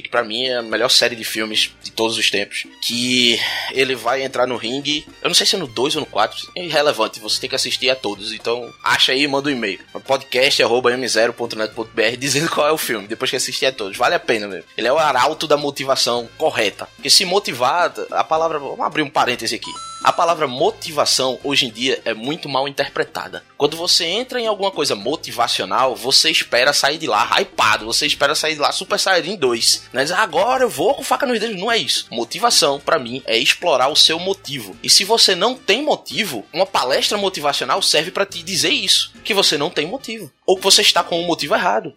que 0.02 0.10
para 0.10 0.24
mim 0.24 0.46
é 0.46 0.58
a 0.58 0.62
melhor 0.62 0.90
série 0.90 1.16
de 1.16 1.24
filmes 1.24 1.72
de 1.84 1.92
todos 1.92 2.18
os 2.18 2.30
tempos. 2.30 2.66
Que 2.82 3.40
ele 3.72 3.96
vai 3.96 4.24
entrar 4.24 4.48
no 4.48 4.58
ringue, 4.58 5.06
eu 5.22 5.30
não 5.30 5.36
sei 5.36 5.46
se 5.46 5.56
é 5.56 5.60
no 5.60 5.68
2 5.68 5.96
ou 5.96 6.02
no 6.02 6.08
4, 6.08 6.52
é 6.56 6.66
irrelevante, 6.66 7.20
você 7.20 7.40
tem 7.40 7.50
que 7.50 7.56
assistir 7.56 7.90
a 7.90 7.96
todos. 7.96 8.34
Então 8.34 8.72
acha 8.84 9.12
aí 9.12 9.24
e 9.24 9.28
manda 9.28 9.50
um 9.50 9.52
e-mail. 9.52 9.80
podcast.m0.net.br 10.06 12.18
dizendo 12.18 12.50
qual 12.50 12.68
é 12.68 12.72
o 12.72 12.78
filme, 12.78 13.08
depois 13.08 13.30
que 13.30 13.38
assistir 13.38 13.66
a 13.66 13.72
todos. 13.72 13.98
Vale 13.98 14.16
a 14.16 14.20
pena 14.20 14.48
mesmo. 14.48 14.66
Ele 14.78 14.88
é 14.88 14.94
o 14.94 14.98
arauto 14.98 15.48
da 15.48 15.58
motivação 15.58 16.30
correta. 16.38 16.88
Porque 16.96 17.10
se 17.10 17.26
motivar, 17.26 17.94
a 18.12 18.24
palavra. 18.24 18.60
Vamos 18.60 18.86
abrir 18.86 19.02
um 19.02 19.10
parêntese 19.10 19.56
aqui. 19.56 19.72
A 20.04 20.14
palavra 20.14 20.48
motivação 20.48 21.40
hoje 21.44 21.66
em 21.66 21.72
dia 21.72 22.00
é 22.06 22.14
muito 22.14 22.48
mal 22.48 22.68
interpretada. 22.68 23.44
Quando 23.58 23.76
você 23.76 24.06
entra 24.06 24.40
em 24.40 24.46
alguma 24.46 24.70
coisa 24.70 24.96
motivacional, 24.96 25.96
você 25.96 26.30
espera 26.30 26.72
sair 26.72 26.98
de 27.00 27.08
lá 27.08 27.28
hypado, 27.40 27.86
você 27.86 28.06
espera 28.06 28.36
sair 28.36 28.54
de 28.54 28.60
lá 28.60 28.72
Super 28.72 29.00
Saiyajin 29.00 29.36
2. 29.36 29.90
Né? 29.92 30.06
Agora 30.16 30.64
eu 30.64 30.70
vou 30.70 30.94
com 30.94 31.04
faca 31.04 31.26
nos 31.26 31.40
dedos. 31.40 31.60
Não 31.60 31.72
é 31.72 31.78
isso. 31.78 32.08
Motivação, 32.12 32.80
para 32.80 33.00
mim, 33.00 33.24
é 33.26 33.38
explorar 33.38 33.88
o 33.88 33.96
seu 33.96 34.20
motivo. 34.20 34.78
E 34.84 34.90
se 34.90 35.04
você 35.04 35.36
não 35.36 35.56
tem 35.56 35.82
motivo, 35.82 36.46
uma 36.54 36.66
palestra 36.66 37.18
motivacional 37.18 37.82
serve 37.82 38.12
para 38.12 38.26
te 38.26 38.44
dizer 38.44 38.70
isso: 38.70 39.12
que 39.24 39.34
você 39.34 39.58
não 39.58 39.70
tem 39.70 39.88
motivo. 39.88 40.32
Ou 40.48 40.56
que 40.56 40.64
você 40.64 40.82
está 40.82 41.04
com 41.04 41.22
um 41.22 41.28
motivo 41.28 41.54
errado. 41.54 41.94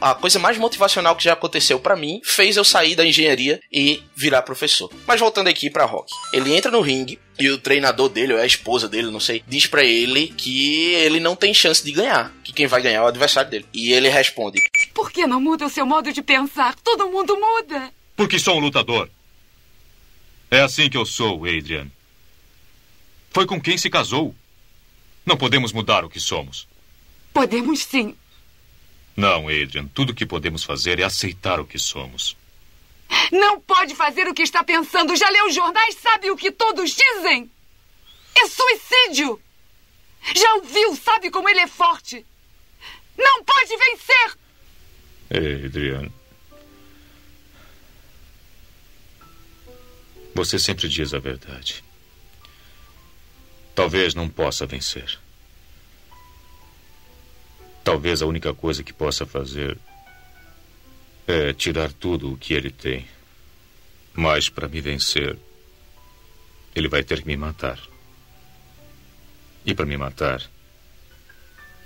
A 0.00 0.14
coisa 0.14 0.38
mais 0.38 0.56
motivacional 0.56 1.16
que 1.16 1.24
já 1.24 1.32
aconteceu 1.32 1.80
para 1.80 1.96
mim 1.96 2.20
fez 2.24 2.56
eu 2.56 2.62
sair 2.62 2.94
da 2.94 3.04
engenharia 3.04 3.60
e 3.72 4.00
virar 4.14 4.42
professor. 4.42 4.88
Mas 5.04 5.18
voltando 5.18 5.48
aqui 5.48 5.68
para 5.68 5.84
Rock. 5.84 6.12
Ele 6.32 6.54
entra 6.54 6.70
no 6.70 6.80
ringue, 6.80 7.18
e 7.38 7.48
o 7.50 7.58
treinador 7.58 8.08
dele, 8.08 8.34
ou 8.34 8.38
é 8.38 8.42
a 8.42 8.46
esposa 8.46 8.88
dele, 8.88 9.10
não 9.10 9.18
sei, 9.18 9.42
diz 9.48 9.66
para 9.66 9.82
ele 9.82 10.28
que 10.28 10.92
ele 10.94 11.18
não 11.18 11.34
tem 11.34 11.52
chance 11.52 11.84
de 11.84 11.90
ganhar, 11.90 12.32
que 12.44 12.52
quem 12.52 12.68
vai 12.68 12.80
ganhar 12.80 12.98
é 12.98 13.02
o 13.02 13.06
adversário 13.08 13.50
dele. 13.50 13.66
E 13.72 13.92
ele 13.92 14.08
responde: 14.08 14.60
Por 14.94 15.10
que 15.10 15.26
não 15.26 15.40
muda 15.40 15.66
o 15.66 15.70
seu 15.70 15.84
modo 15.84 16.12
de 16.12 16.22
pensar? 16.22 16.76
Todo 16.84 17.10
mundo 17.10 17.36
muda. 17.36 17.92
Porque 18.14 18.38
sou 18.38 18.56
um 18.56 18.60
lutador. 18.60 19.10
É 20.50 20.60
assim 20.60 20.88
que 20.88 20.96
eu 20.96 21.04
sou, 21.04 21.44
Adrian. 21.46 21.88
Foi 23.30 23.46
com 23.46 23.60
quem 23.60 23.78
se 23.78 23.88
casou. 23.88 24.34
Não 25.24 25.36
podemos 25.36 25.72
mudar 25.72 26.04
o 26.04 26.10
que 26.10 26.20
somos. 26.20 26.68
Podemos 27.32 27.84
sim. 27.84 28.16
Não, 29.16 29.48
Adrian. 29.48 29.86
Tudo 29.88 30.10
o 30.10 30.14
que 30.14 30.26
podemos 30.26 30.64
fazer 30.64 30.98
é 30.98 31.04
aceitar 31.04 31.60
o 31.60 31.66
que 31.66 31.78
somos. 31.78 32.36
Não 33.30 33.60
pode 33.60 33.94
fazer 33.94 34.26
o 34.26 34.34
que 34.34 34.42
está 34.42 34.64
pensando. 34.64 35.16
Já 35.16 35.28
leu 35.28 35.46
os 35.46 35.54
jornais? 35.54 35.96
Sabe 35.96 36.30
o 36.30 36.36
que 36.36 36.50
todos 36.50 36.90
dizem? 36.90 37.50
É 38.34 38.46
suicídio. 38.48 39.40
Já 40.34 40.54
ouviu? 40.54 40.96
Sabe 40.96 41.30
como 41.30 41.48
ele 41.48 41.60
é 41.60 41.66
forte? 41.66 42.24
Não 43.16 43.44
pode 43.44 43.76
vencer. 43.76 44.38
Adrian. 45.66 46.10
Você 50.34 50.58
sempre 50.58 50.88
diz 50.88 51.12
a 51.12 51.18
verdade. 51.18 51.84
Talvez 53.74 54.14
não 54.14 54.28
possa 54.28 54.66
vencer. 54.66 55.18
Talvez 57.92 58.22
a 58.22 58.26
única 58.26 58.54
coisa 58.54 58.82
que 58.82 58.90
possa 58.90 59.26
fazer 59.26 59.76
é 61.26 61.52
tirar 61.52 61.92
tudo 61.92 62.32
o 62.32 62.38
que 62.38 62.54
ele 62.54 62.70
tem. 62.70 63.06
Mas 64.14 64.48
para 64.48 64.66
me 64.66 64.80
vencer, 64.80 65.38
ele 66.74 66.88
vai 66.88 67.02
ter 67.02 67.20
que 67.20 67.26
me 67.26 67.36
matar. 67.36 67.78
E 69.66 69.74
para 69.74 69.84
me 69.84 69.98
matar, 69.98 70.42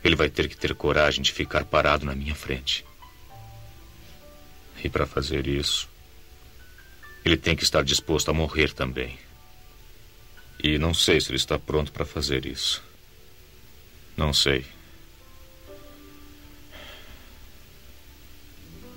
ele 0.05 0.15
vai 0.15 0.31
ter 0.31 0.49
que 0.49 0.57
ter 0.57 0.77
coragem 0.77 1.25
de 1.25 1.33
ficar 1.33 1.65
parado 1.65 2.07
na 2.07 2.15
minha 2.15 2.37
frente. 2.37 2.85
E 4.85 4.89
para 4.89 5.07
fazer 5.07 5.49
isso, 5.49 5.89
ele 7.25 7.37
tem 7.37 7.57
que 7.57 7.65
estar 7.65 7.83
disposto 7.83 8.31
a 8.31 8.33
morrer 8.33 8.73
também. 8.73 9.19
E 10.63 10.79
não 10.79 10.95
sei 10.95 11.21
se 11.21 11.31
ele 11.31 11.37
está 11.37 11.59
pronto 11.59 11.91
para 11.91 12.07
fazer 12.07 12.47
isso. 12.47 12.81
Não 14.17 14.33
sei. 14.33 14.76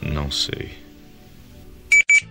Não 0.01 0.31
sei. 0.31 0.88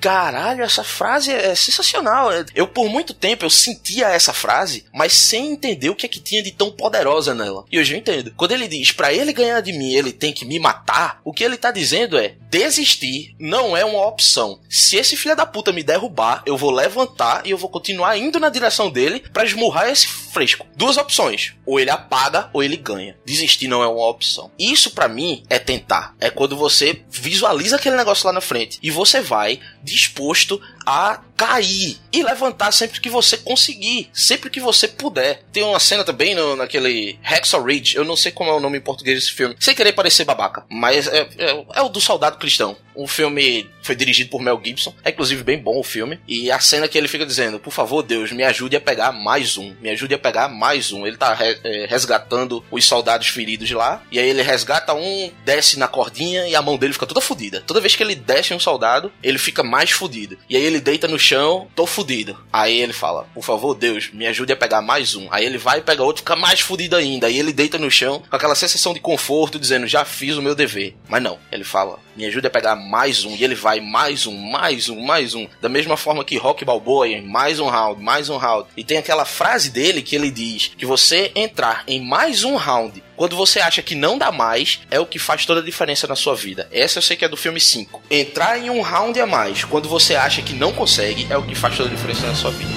Caralho, 0.00 0.62
essa 0.62 0.84
frase 0.84 1.32
é 1.32 1.54
sensacional. 1.54 2.30
Eu, 2.54 2.66
por 2.66 2.88
muito 2.88 3.12
tempo, 3.12 3.44
eu 3.44 3.50
sentia 3.50 4.08
essa 4.08 4.32
frase, 4.32 4.84
mas 4.92 5.12
sem 5.12 5.52
entender 5.52 5.90
o 5.90 5.94
que 5.94 6.06
é 6.06 6.08
que 6.08 6.20
tinha 6.20 6.42
de 6.42 6.52
tão 6.52 6.70
poderosa 6.70 7.34
nela. 7.34 7.64
E 7.70 7.78
hoje 7.78 7.94
eu 7.94 7.98
entendo. 7.98 8.32
Quando 8.36 8.52
ele 8.52 8.68
diz, 8.68 8.92
para 8.92 9.12
ele 9.12 9.32
ganhar 9.32 9.60
de 9.60 9.72
mim, 9.72 9.92
ele 9.92 10.12
tem 10.12 10.32
que 10.32 10.44
me 10.44 10.58
matar, 10.58 11.20
o 11.24 11.32
que 11.32 11.44
ele 11.44 11.56
tá 11.56 11.70
dizendo 11.70 12.18
é, 12.18 12.34
desistir 12.50 13.34
não 13.38 13.76
é 13.76 13.84
uma 13.84 14.06
opção. 14.06 14.60
Se 14.68 14.96
esse 14.96 15.16
filho 15.16 15.36
da 15.36 15.46
puta 15.46 15.72
me 15.72 15.82
derrubar, 15.82 16.42
eu 16.46 16.56
vou 16.56 16.70
levantar 16.70 17.46
e 17.46 17.50
eu 17.50 17.58
vou 17.58 17.68
continuar 17.68 18.16
indo 18.16 18.40
na 18.40 18.48
direção 18.48 18.90
dele 18.90 19.24
para 19.32 19.44
esmurrar 19.44 19.88
esse 19.88 20.06
fresco. 20.06 20.66
Duas 20.76 20.96
opções. 20.96 21.54
Ou 21.66 21.80
ele 21.80 21.90
apaga 21.90 22.48
ou 22.52 22.62
ele 22.62 22.76
ganha. 22.76 23.16
Desistir 23.24 23.68
não 23.68 23.82
é 23.82 23.86
uma 23.86 24.06
opção. 24.06 24.50
Isso 24.58 24.90
para 24.92 25.08
mim 25.08 25.42
é 25.48 25.58
tentar. 25.58 26.14
É 26.20 26.30
quando 26.30 26.56
você 26.56 27.02
visualiza 27.10 27.76
aquele 27.76 27.96
negócio 27.96 28.26
lá 28.26 28.32
na 28.32 28.40
frente 28.40 28.78
e 28.82 28.90
você 28.90 29.20
vai 29.20 29.60
disposto 29.88 30.60
a 30.88 31.20
cair 31.36 31.98
e 32.10 32.22
levantar 32.22 32.72
sempre 32.72 32.98
que 32.98 33.10
você 33.10 33.36
conseguir, 33.36 34.08
sempre 34.12 34.48
que 34.48 34.58
você 34.58 34.88
puder. 34.88 35.42
Tem 35.52 35.62
uma 35.62 35.78
cena 35.78 36.02
também 36.02 36.34
no, 36.34 36.56
naquele 36.56 37.18
Hacksaw 37.22 37.62
Ridge, 37.62 37.94
eu 37.94 38.04
não 38.04 38.16
sei 38.16 38.32
como 38.32 38.50
é 38.50 38.54
o 38.54 38.60
nome 38.60 38.78
em 38.78 38.80
português 38.80 39.20
desse 39.20 39.32
filme, 39.32 39.54
sem 39.60 39.74
querer 39.74 39.92
parecer 39.92 40.24
babaca, 40.24 40.64
mas 40.70 41.06
é, 41.06 41.28
é, 41.36 41.64
é 41.74 41.82
o 41.82 41.90
do 41.90 42.00
soldado 42.00 42.38
cristão. 42.38 42.74
O 42.94 43.06
filme 43.06 43.70
foi 43.80 43.94
dirigido 43.94 44.28
por 44.28 44.42
Mel 44.42 44.60
Gibson, 44.62 44.92
é 45.04 45.10
inclusive 45.10 45.44
bem 45.44 45.56
bom 45.56 45.78
o 45.78 45.84
filme. 45.84 46.18
E 46.26 46.50
a 46.50 46.58
cena 46.58 46.88
que 46.88 46.98
ele 46.98 47.06
fica 47.06 47.24
dizendo: 47.24 47.60
Por 47.60 47.72
favor, 47.72 48.02
Deus, 48.02 48.32
me 48.32 48.42
ajude 48.42 48.74
a 48.74 48.80
pegar 48.80 49.12
mais 49.12 49.56
um, 49.56 49.72
me 49.80 49.88
ajude 49.90 50.14
a 50.14 50.18
pegar 50.18 50.48
mais 50.48 50.90
um. 50.90 51.06
Ele 51.06 51.16
tá 51.16 51.32
re 51.32 51.56
é, 51.62 51.86
resgatando 51.86 52.64
os 52.72 52.84
soldados 52.84 53.28
feridos 53.28 53.70
lá, 53.70 54.02
e 54.10 54.18
aí 54.18 54.28
ele 54.28 54.42
resgata 54.42 54.94
um, 54.94 55.30
desce 55.44 55.78
na 55.78 55.86
cordinha 55.86 56.48
e 56.48 56.56
a 56.56 56.62
mão 56.62 56.76
dele 56.76 56.92
fica 56.92 57.06
toda 57.06 57.20
fodida. 57.20 57.62
Toda 57.64 57.80
vez 57.80 57.94
que 57.94 58.02
ele 58.02 58.16
desce 58.16 58.52
um 58.52 58.58
soldado, 58.58 59.12
ele 59.22 59.38
fica 59.38 59.62
mais 59.62 59.92
fodido. 59.92 60.36
E 60.50 60.56
aí 60.56 60.64
ele 60.64 60.77
deita 60.80 61.08
no 61.08 61.18
chão, 61.18 61.68
tô 61.74 61.86
fudido. 61.86 62.38
Aí 62.52 62.80
ele 62.80 62.92
fala: 62.92 63.26
Por 63.34 63.44
favor, 63.44 63.74
Deus, 63.74 64.10
me 64.12 64.26
ajude 64.26 64.52
a 64.52 64.56
pegar 64.56 64.82
mais 64.82 65.14
um. 65.14 65.28
Aí 65.30 65.44
ele 65.44 65.58
vai 65.58 65.78
e 65.78 65.82
pega 65.82 66.02
outro, 66.02 66.22
fica 66.22 66.36
mais 66.36 66.60
fudido 66.60 66.96
ainda. 66.96 67.26
Aí 67.26 67.38
ele 67.38 67.52
deita 67.52 67.78
no 67.78 67.90
chão 67.90 68.22
com 68.28 68.36
aquela 68.36 68.54
sensação 68.54 68.94
de 68.94 69.00
conforto, 69.00 69.58
dizendo: 69.58 69.86
Já 69.86 70.04
fiz 70.04 70.36
o 70.36 70.42
meu 70.42 70.54
dever. 70.54 70.94
Mas 71.08 71.22
não, 71.22 71.38
ele 71.50 71.64
fala: 71.64 71.98
Me 72.18 72.26
ajude 72.26 72.48
a 72.48 72.50
pegar 72.50 72.74
mais 72.74 73.24
um. 73.24 73.36
E 73.36 73.44
ele 73.44 73.54
vai 73.54 73.78
mais 73.78 74.26
um, 74.26 74.36
mais 74.36 74.88
um, 74.88 75.00
mais 75.00 75.36
um. 75.36 75.46
Da 75.62 75.68
mesma 75.68 75.96
forma 75.96 76.24
que 76.24 76.36
Rock 76.36 76.64
Balboa, 76.64 77.06
mais 77.22 77.60
um 77.60 77.68
round, 77.68 78.02
mais 78.02 78.28
um 78.28 78.36
round. 78.36 78.68
E 78.76 78.82
tem 78.82 78.98
aquela 78.98 79.24
frase 79.24 79.70
dele 79.70 80.02
que 80.02 80.16
ele 80.16 80.28
diz 80.28 80.72
que 80.76 80.84
você 80.84 81.30
entrar 81.36 81.84
em 81.86 82.04
mais 82.04 82.42
um 82.42 82.56
round 82.56 83.04
quando 83.16 83.36
você 83.36 83.60
acha 83.60 83.82
que 83.82 83.94
não 83.94 84.18
dá 84.18 84.32
mais, 84.32 84.80
é 84.90 84.98
o 84.98 85.06
que 85.06 85.18
faz 85.18 85.44
toda 85.44 85.60
a 85.60 85.64
diferença 85.64 86.06
na 86.06 86.14
sua 86.14 86.34
vida. 86.34 86.68
Essa 86.72 86.98
eu 86.98 87.02
sei 87.02 87.16
que 87.16 87.24
é 87.24 87.28
do 87.28 87.36
filme 87.36 87.60
5. 87.60 88.02
Entrar 88.10 88.58
em 88.58 88.70
um 88.70 88.80
round 88.80 89.20
a 89.20 89.26
mais, 89.26 89.64
quando 89.64 89.88
você 89.88 90.14
acha 90.14 90.40
que 90.42 90.52
não 90.52 90.72
consegue, 90.72 91.26
é 91.30 91.36
o 91.36 91.42
que 91.42 91.54
faz 91.54 91.76
toda 91.76 91.88
a 91.88 91.92
diferença 91.92 92.26
na 92.26 92.34
sua 92.34 92.52
vida. 92.52 92.70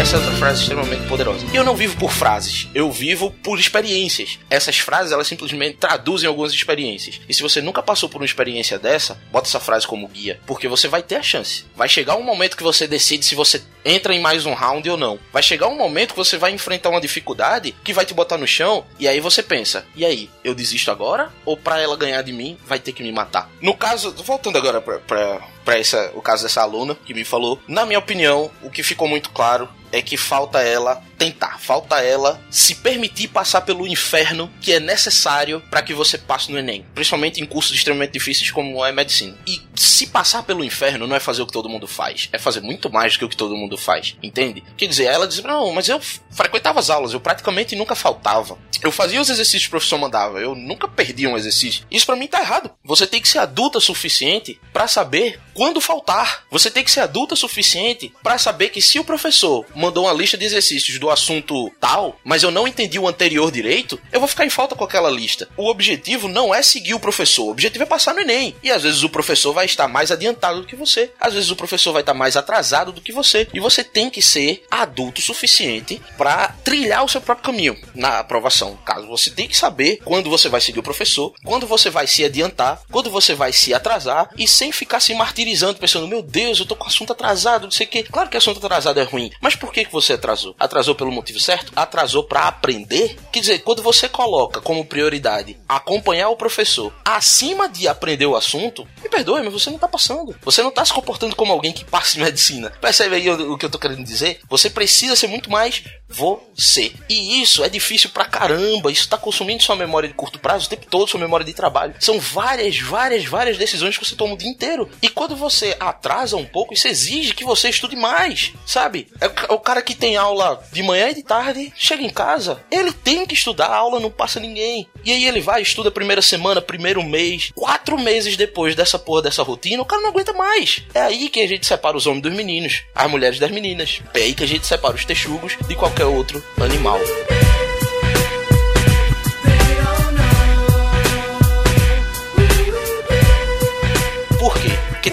Essa 0.00 0.16
é 0.16 0.18
outra 0.18 0.34
frase 0.36 0.62
extremamente 0.62 1.06
poderosa. 1.06 1.44
E 1.52 1.56
eu 1.56 1.62
não 1.62 1.76
vivo 1.76 1.94
por 1.98 2.10
frases, 2.10 2.66
eu 2.74 2.90
vivo 2.90 3.30
por 3.42 3.60
experiências. 3.60 4.38
Essas 4.48 4.78
frases, 4.78 5.12
elas 5.12 5.28
simplesmente 5.28 5.76
traduzem 5.76 6.26
algumas 6.26 6.54
experiências. 6.54 7.20
E 7.28 7.34
se 7.34 7.42
você 7.42 7.60
nunca 7.60 7.82
passou 7.82 8.08
por 8.08 8.16
uma 8.16 8.24
experiência 8.24 8.78
dessa, 8.78 9.20
bota 9.30 9.46
essa 9.46 9.60
frase 9.60 9.86
como 9.86 10.08
guia, 10.08 10.40
porque 10.46 10.66
você 10.66 10.88
vai 10.88 11.02
ter 11.02 11.16
a 11.16 11.22
chance. 11.22 11.66
Vai 11.76 11.86
chegar 11.86 12.16
um 12.16 12.22
momento 12.22 12.56
que 12.56 12.62
você 12.62 12.88
decide 12.88 13.26
se 13.26 13.34
você 13.34 13.62
entra 13.84 14.14
em 14.14 14.22
mais 14.22 14.46
um 14.46 14.54
round 14.54 14.88
ou 14.88 14.96
não. 14.96 15.18
Vai 15.30 15.42
chegar 15.42 15.68
um 15.68 15.76
momento 15.76 16.12
que 16.12 16.16
você 16.16 16.38
vai 16.38 16.50
enfrentar 16.50 16.88
uma 16.88 17.00
dificuldade 17.00 17.74
que 17.84 17.92
vai 17.92 18.06
te 18.06 18.14
botar 18.14 18.38
no 18.38 18.46
chão, 18.46 18.86
e 18.98 19.06
aí 19.06 19.20
você 19.20 19.42
pensa: 19.42 19.84
e 19.94 20.06
aí, 20.06 20.30
eu 20.42 20.54
desisto 20.54 20.90
agora? 20.90 21.30
Ou 21.44 21.58
pra 21.58 21.78
ela 21.78 21.94
ganhar 21.94 22.22
de 22.22 22.32
mim, 22.32 22.56
vai 22.66 22.78
ter 22.78 22.92
que 22.92 23.02
me 23.02 23.12
matar? 23.12 23.50
No 23.60 23.76
caso, 23.76 24.14
voltando 24.24 24.56
agora 24.56 24.80
pra, 24.80 24.98
pra, 25.00 25.42
essa, 25.78 26.10
o 26.14 26.22
caso 26.22 26.42
dessa 26.42 26.62
aluna 26.62 26.94
que 26.94 27.14
me 27.14 27.24
falou, 27.24 27.60
na 27.66 27.86
minha 27.86 27.98
opinião, 27.98 28.50
o 28.62 28.70
que 28.70 28.82
ficou 28.82 29.08
muito 29.08 29.30
claro 29.30 29.68
é 29.92 30.00
que 30.00 30.16
falta 30.16 30.60
ela 30.60 31.02
tentar, 31.18 31.58
falta 31.58 32.00
ela 32.00 32.40
se 32.50 32.76
permitir 32.76 33.28
passar 33.28 33.60
pelo 33.62 33.86
inferno 33.86 34.50
que 34.60 34.72
é 34.72 34.80
necessário 34.80 35.62
para 35.70 35.82
que 35.82 35.92
você 35.92 36.16
passe 36.16 36.50
no 36.50 36.58
Enem, 36.58 36.86
principalmente 36.94 37.40
em 37.40 37.46
cursos 37.46 37.76
extremamente 37.76 38.12
difíceis 38.12 38.50
como 38.50 38.84
é 38.84 38.92
medicina. 38.92 39.36
E 39.46 39.60
se 39.74 40.06
passar 40.06 40.42
pelo 40.42 40.64
inferno 40.64 41.06
não 41.06 41.16
é 41.16 41.20
fazer 41.20 41.42
o 41.42 41.46
que 41.46 41.52
todo 41.52 41.68
mundo 41.68 41.86
faz, 41.86 42.28
é 42.32 42.38
fazer 42.38 42.60
muito 42.60 42.90
mais 42.90 43.12
do 43.12 43.18
que 43.18 43.24
o 43.24 43.28
que 43.28 43.36
todo 43.36 43.56
mundo 43.56 43.76
faz, 43.76 44.16
entende? 44.22 44.62
Quer 44.76 44.86
dizer, 44.86 45.04
ela 45.04 45.26
diz: 45.26 45.42
"Não, 45.42 45.72
mas 45.72 45.88
eu 45.88 46.00
frequentava 46.30 46.80
as 46.80 46.88
aulas, 46.88 47.12
eu 47.12 47.20
praticamente 47.20 47.76
nunca 47.76 47.94
faltava. 47.94 48.56
Eu 48.82 48.90
fazia 48.90 49.20
os 49.20 49.28
exercícios 49.28 49.64
que 49.64 49.68
o 49.68 49.72
professor 49.72 49.98
mandava, 49.98 50.40
eu 50.40 50.54
nunca 50.54 50.88
perdia 50.88 51.28
um 51.28 51.36
exercício. 51.36 51.84
Isso 51.90 52.06
para 52.06 52.16
mim 52.16 52.26
tá 52.26 52.40
errado. 52.40 52.70
Você 52.82 53.06
tem 53.06 53.20
que 53.20 53.28
ser 53.28 53.38
adulta 53.38 53.76
o 53.76 53.80
suficiente 53.80 54.58
para 54.72 54.88
saber 54.88 55.38
quando 55.60 55.78
faltar. 55.78 56.44
Você 56.50 56.70
tem 56.70 56.82
que 56.82 56.90
ser 56.90 57.00
adulta 57.00 57.34
o 57.34 57.36
suficiente 57.36 58.10
para 58.22 58.38
saber 58.38 58.70
que 58.70 58.80
se 58.80 58.98
o 58.98 59.04
professor 59.04 59.66
mandou 59.76 60.06
uma 60.06 60.12
lista 60.14 60.38
de 60.38 60.46
exercícios 60.46 60.98
do 60.98 61.10
assunto 61.10 61.70
tal, 61.78 62.18
mas 62.24 62.42
eu 62.42 62.50
não 62.50 62.66
entendi 62.66 62.98
o 62.98 63.06
anterior 63.06 63.52
direito, 63.52 64.00
eu 64.10 64.20
vou 64.20 64.26
ficar 64.26 64.46
em 64.46 64.48
falta 64.48 64.74
com 64.74 64.84
aquela 64.84 65.10
lista. 65.10 65.50
O 65.58 65.68
objetivo 65.68 66.28
não 66.28 66.54
é 66.54 66.62
seguir 66.62 66.94
o 66.94 66.98
professor, 66.98 67.44
o 67.44 67.50
objetivo 67.50 67.84
é 67.84 67.86
passar 67.86 68.14
no 68.14 68.22
Enem. 68.22 68.56
E 68.62 68.70
às 68.70 68.84
vezes 68.84 69.02
o 69.02 69.10
professor 69.10 69.52
vai 69.52 69.66
estar 69.66 69.86
mais 69.86 70.10
adiantado 70.10 70.62
do 70.62 70.66
que 70.66 70.74
você, 70.74 71.12
às 71.20 71.34
vezes 71.34 71.50
o 71.50 71.56
professor 71.56 71.92
vai 71.92 72.00
estar 72.00 72.14
mais 72.14 72.38
atrasado 72.38 72.90
do 72.90 73.02
que 73.02 73.12
você, 73.12 73.46
e 73.52 73.60
você 73.60 73.84
tem 73.84 74.08
que 74.08 74.22
ser 74.22 74.64
adulto 74.70 75.20
o 75.20 75.22
suficiente 75.22 76.00
para 76.16 76.56
trilhar 76.64 77.04
o 77.04 77.08
seu 77.08 77.20
próprio 77.20 77.52
caminho 77.52 77.76
na 77.94 78.20
aprovação. 78.20 78.78
Caso 78.82 79.06
você 79.06 79.30
tem 79.30 79.46
que 79.46 79.58
saber 79.58 80.00
quando 80.06 80.30
você 80.30 80.48
vai 80.48 80.62
seguir 80.62 80.78
o 80.78 80.82
professor, 80.82 81.34
quando 81.44 81.66
você 81.66 81.90
vai 81.90 82.06
se 82.06 82.24
adiantar, 82.24 82.80
quando 82.90 83.10
você 83.10 83.34
vai 83.34 83.52
se 83.52 83.74
atrasar 83.74 84.30
e 84.38 84.48
sem 84.48 84.72
ficar 84.72 85.00
se 85.00 85.12
martirizando 85.12 85.39
pensando, 85.78 86.06
meu 86.06 86.22
Deus, 86.22 86.58
eu 86.58 86.66
tô 86.66 86.76
com 86.76 86.86
assunto 86.86 87.12
atrasado, 87.12 87.64
não 87.64 87.70
sei 87.70 87.86
o 87.86 87.90
quê. 87.90 88.02
Claro 88.02 88.28
que 88.28 88.36
assunto 88.36 88.64
atrasado 88.64 89.00
é 89.00 89.02
ruim, 89.02 89.30
mas 89.40 89.54
por 89.54 89.72
que 89.72 89.84
que 89.84 89.92
você 89.92 90.14
atrasou? 90.14 90.54
Atrasou 90.58 90.94
pelo 90.94 91.12
motivo 91.12 91.40
certo? 91.40 91.72
Atrasou 91.74 92.24
para 92.24 92.46
aprender? 92.48 93.16
Quer 93.32 93.40
dizer, 93.40 93.58
quando 93.60 93.82
você 93.82 94.08
coloca 94.08 94.60
como 94.60 94.84
prioridade 94.84 95.56
acompanhar 95.68 96.28
o 96.28 96.36
professor 96.36 96.92
acima 97.04 97.68
de 97.68 97.88
aprender 97.88 98.26
o 98.26 98.36
assunto, 98.36 98.86
me 99.02 99.08
perdoe, 99.08 99.42
mas 99.42 99.52
você 99.52 99.70
não 99.70 99.78
tá 99.78 99.88
passando. 99.88 100.34
Você 100.42 100.62
não 100.62 100.70
tá 100.70 100.84
se 100.84 100.92
comportando 100.92 101.36
como 101.36 101.52
alguém 101.52 101.72
que 101.72 101.84
passa 101.84 102.18
em 102.18 102.22
medicina. 102.22 102.70
Percebe 102.80 103.16
aí 103.16 103.30
o, 103.30 103.52
o 103.52 103.58
que 103.58 103.64
eu 103.64 103.70
tô 103.70 103.78
querendo 103.78 104.04
dizer? 104.04 104.40
Você 104.48 104.70
precisa 104.70 105.16
ser 105.16 105.26
muito 105.26 105.50
mais 105.50 105.82
você. 106.08 106.92
E 107.08 107.40
isso 107.40 107.64
é 107.64 107.68
difícil 107.68 108.10
pra 108.10 108.24
caramba. 108.24 108.90
Isso 108.90 109.08
tá 109.08 109.16
consumindo 109.16 109.62
sua 109.62 109.76
memória 109.76 110.08
de 110.08 110.14
curto 110.14 110.38
prazo 110.38 110.66
o 110.66 110.68
tempo 110.68 110.86
todo, 110.86 111.08
sua 111.08 111.20
memória 111.20 111.46
de 111.46 111.52
trabalho. 111.52 111.94
São 112.00 112.18
várias, 112.18 112.78
várias, 112.78 113.24
várias 113.24 113.56
decisões 113.56 113.96
que 113.96 114.04
você 114.04 114.16
toma 114.16 114.34
o 114.34 114.36
dia 114.36 114.48
inteiro. 114.48 114.88
E 115.00 115.08
quando 115.08 115.29
você 115.36 115.76
atrasa 115.78 116.36
um 116.36 116.44
pouco, 116.44 116.74
isso 116.74 116.88
exige 116.88 117.34
que 117.34 117.44
você 117.44 117.68
estude 117.68 117.96
mais, 117.96 118.52
sabe? 118.66 119.08
O, 119.20 119.52
é 119.52 119.54
o 119.54 119.58
cara 119.58 119.82
que 119.82 119.94
tem 119.94 120.16
aula 120.16 120.62
de 120.72 120.82
manhã 120.82 121.10
e 121.10 121.14
de 121.14 121.22
tarde, 121.22 121.72
chega 121.76 122.02
em 122.02 122.10
casa, 122.10 122.62
ele 122.70 122.92
tem 122.92 123.26
que 123.26 123.34
estudar, 123.34 123.66
a 123.66 123.76
aula 123.76 124.00
não 124.00 124.10
passa 124.10 124.40
ninguém. 124.40 124.88
E 125.04 125.12
aí 125.12 125.26
ele 125.26 125.40
vai, 125.40 125.62
estuda 125.62 125.88
a 125.88 125.92
primeira 125.92 126.22
semana, 126.22 126.60
primeiro 126.60 127.02
mês, 127.02 127.50
quatro 127.54 127.98
meses 127.98 128.36
depois 128.36 128.74
dessa 128.74 128.98
porra 128.98 129.22
dessa 129.22 129.42
rotina, 129.42 129.82
o 129.82 129.86
cara 129.86 130.02
não 130.02 130.10
aguenta 130.10 130.32
mais. 130.32 130.82
É 130.94 131.00
aí 131.00 131.28
que 131.28 131.40
a 131.40 131.48
gente 131.48 131.66
separa 131.66 131.96
os 131.96 132.06
homens 132.06 132.22
dos 132.22 132.34
meninos, 132.34 132.82
as 132.94 133.10
mulheres 133.10 133.38
das 133.38 133.50
meninas. 133.50 134.00
É 134.14 134.20
aí 134.20 134.34
que 134.34 134.44
a 134.44 134.48
gente 134.48 134.66
separa 134.66 134.94
os 134.94 135.04
texugos 135.04 135.56
de 135.66 135.74
qualquer 135.74 136.06
outro 136.06 136.42
animal. 136.58 137.00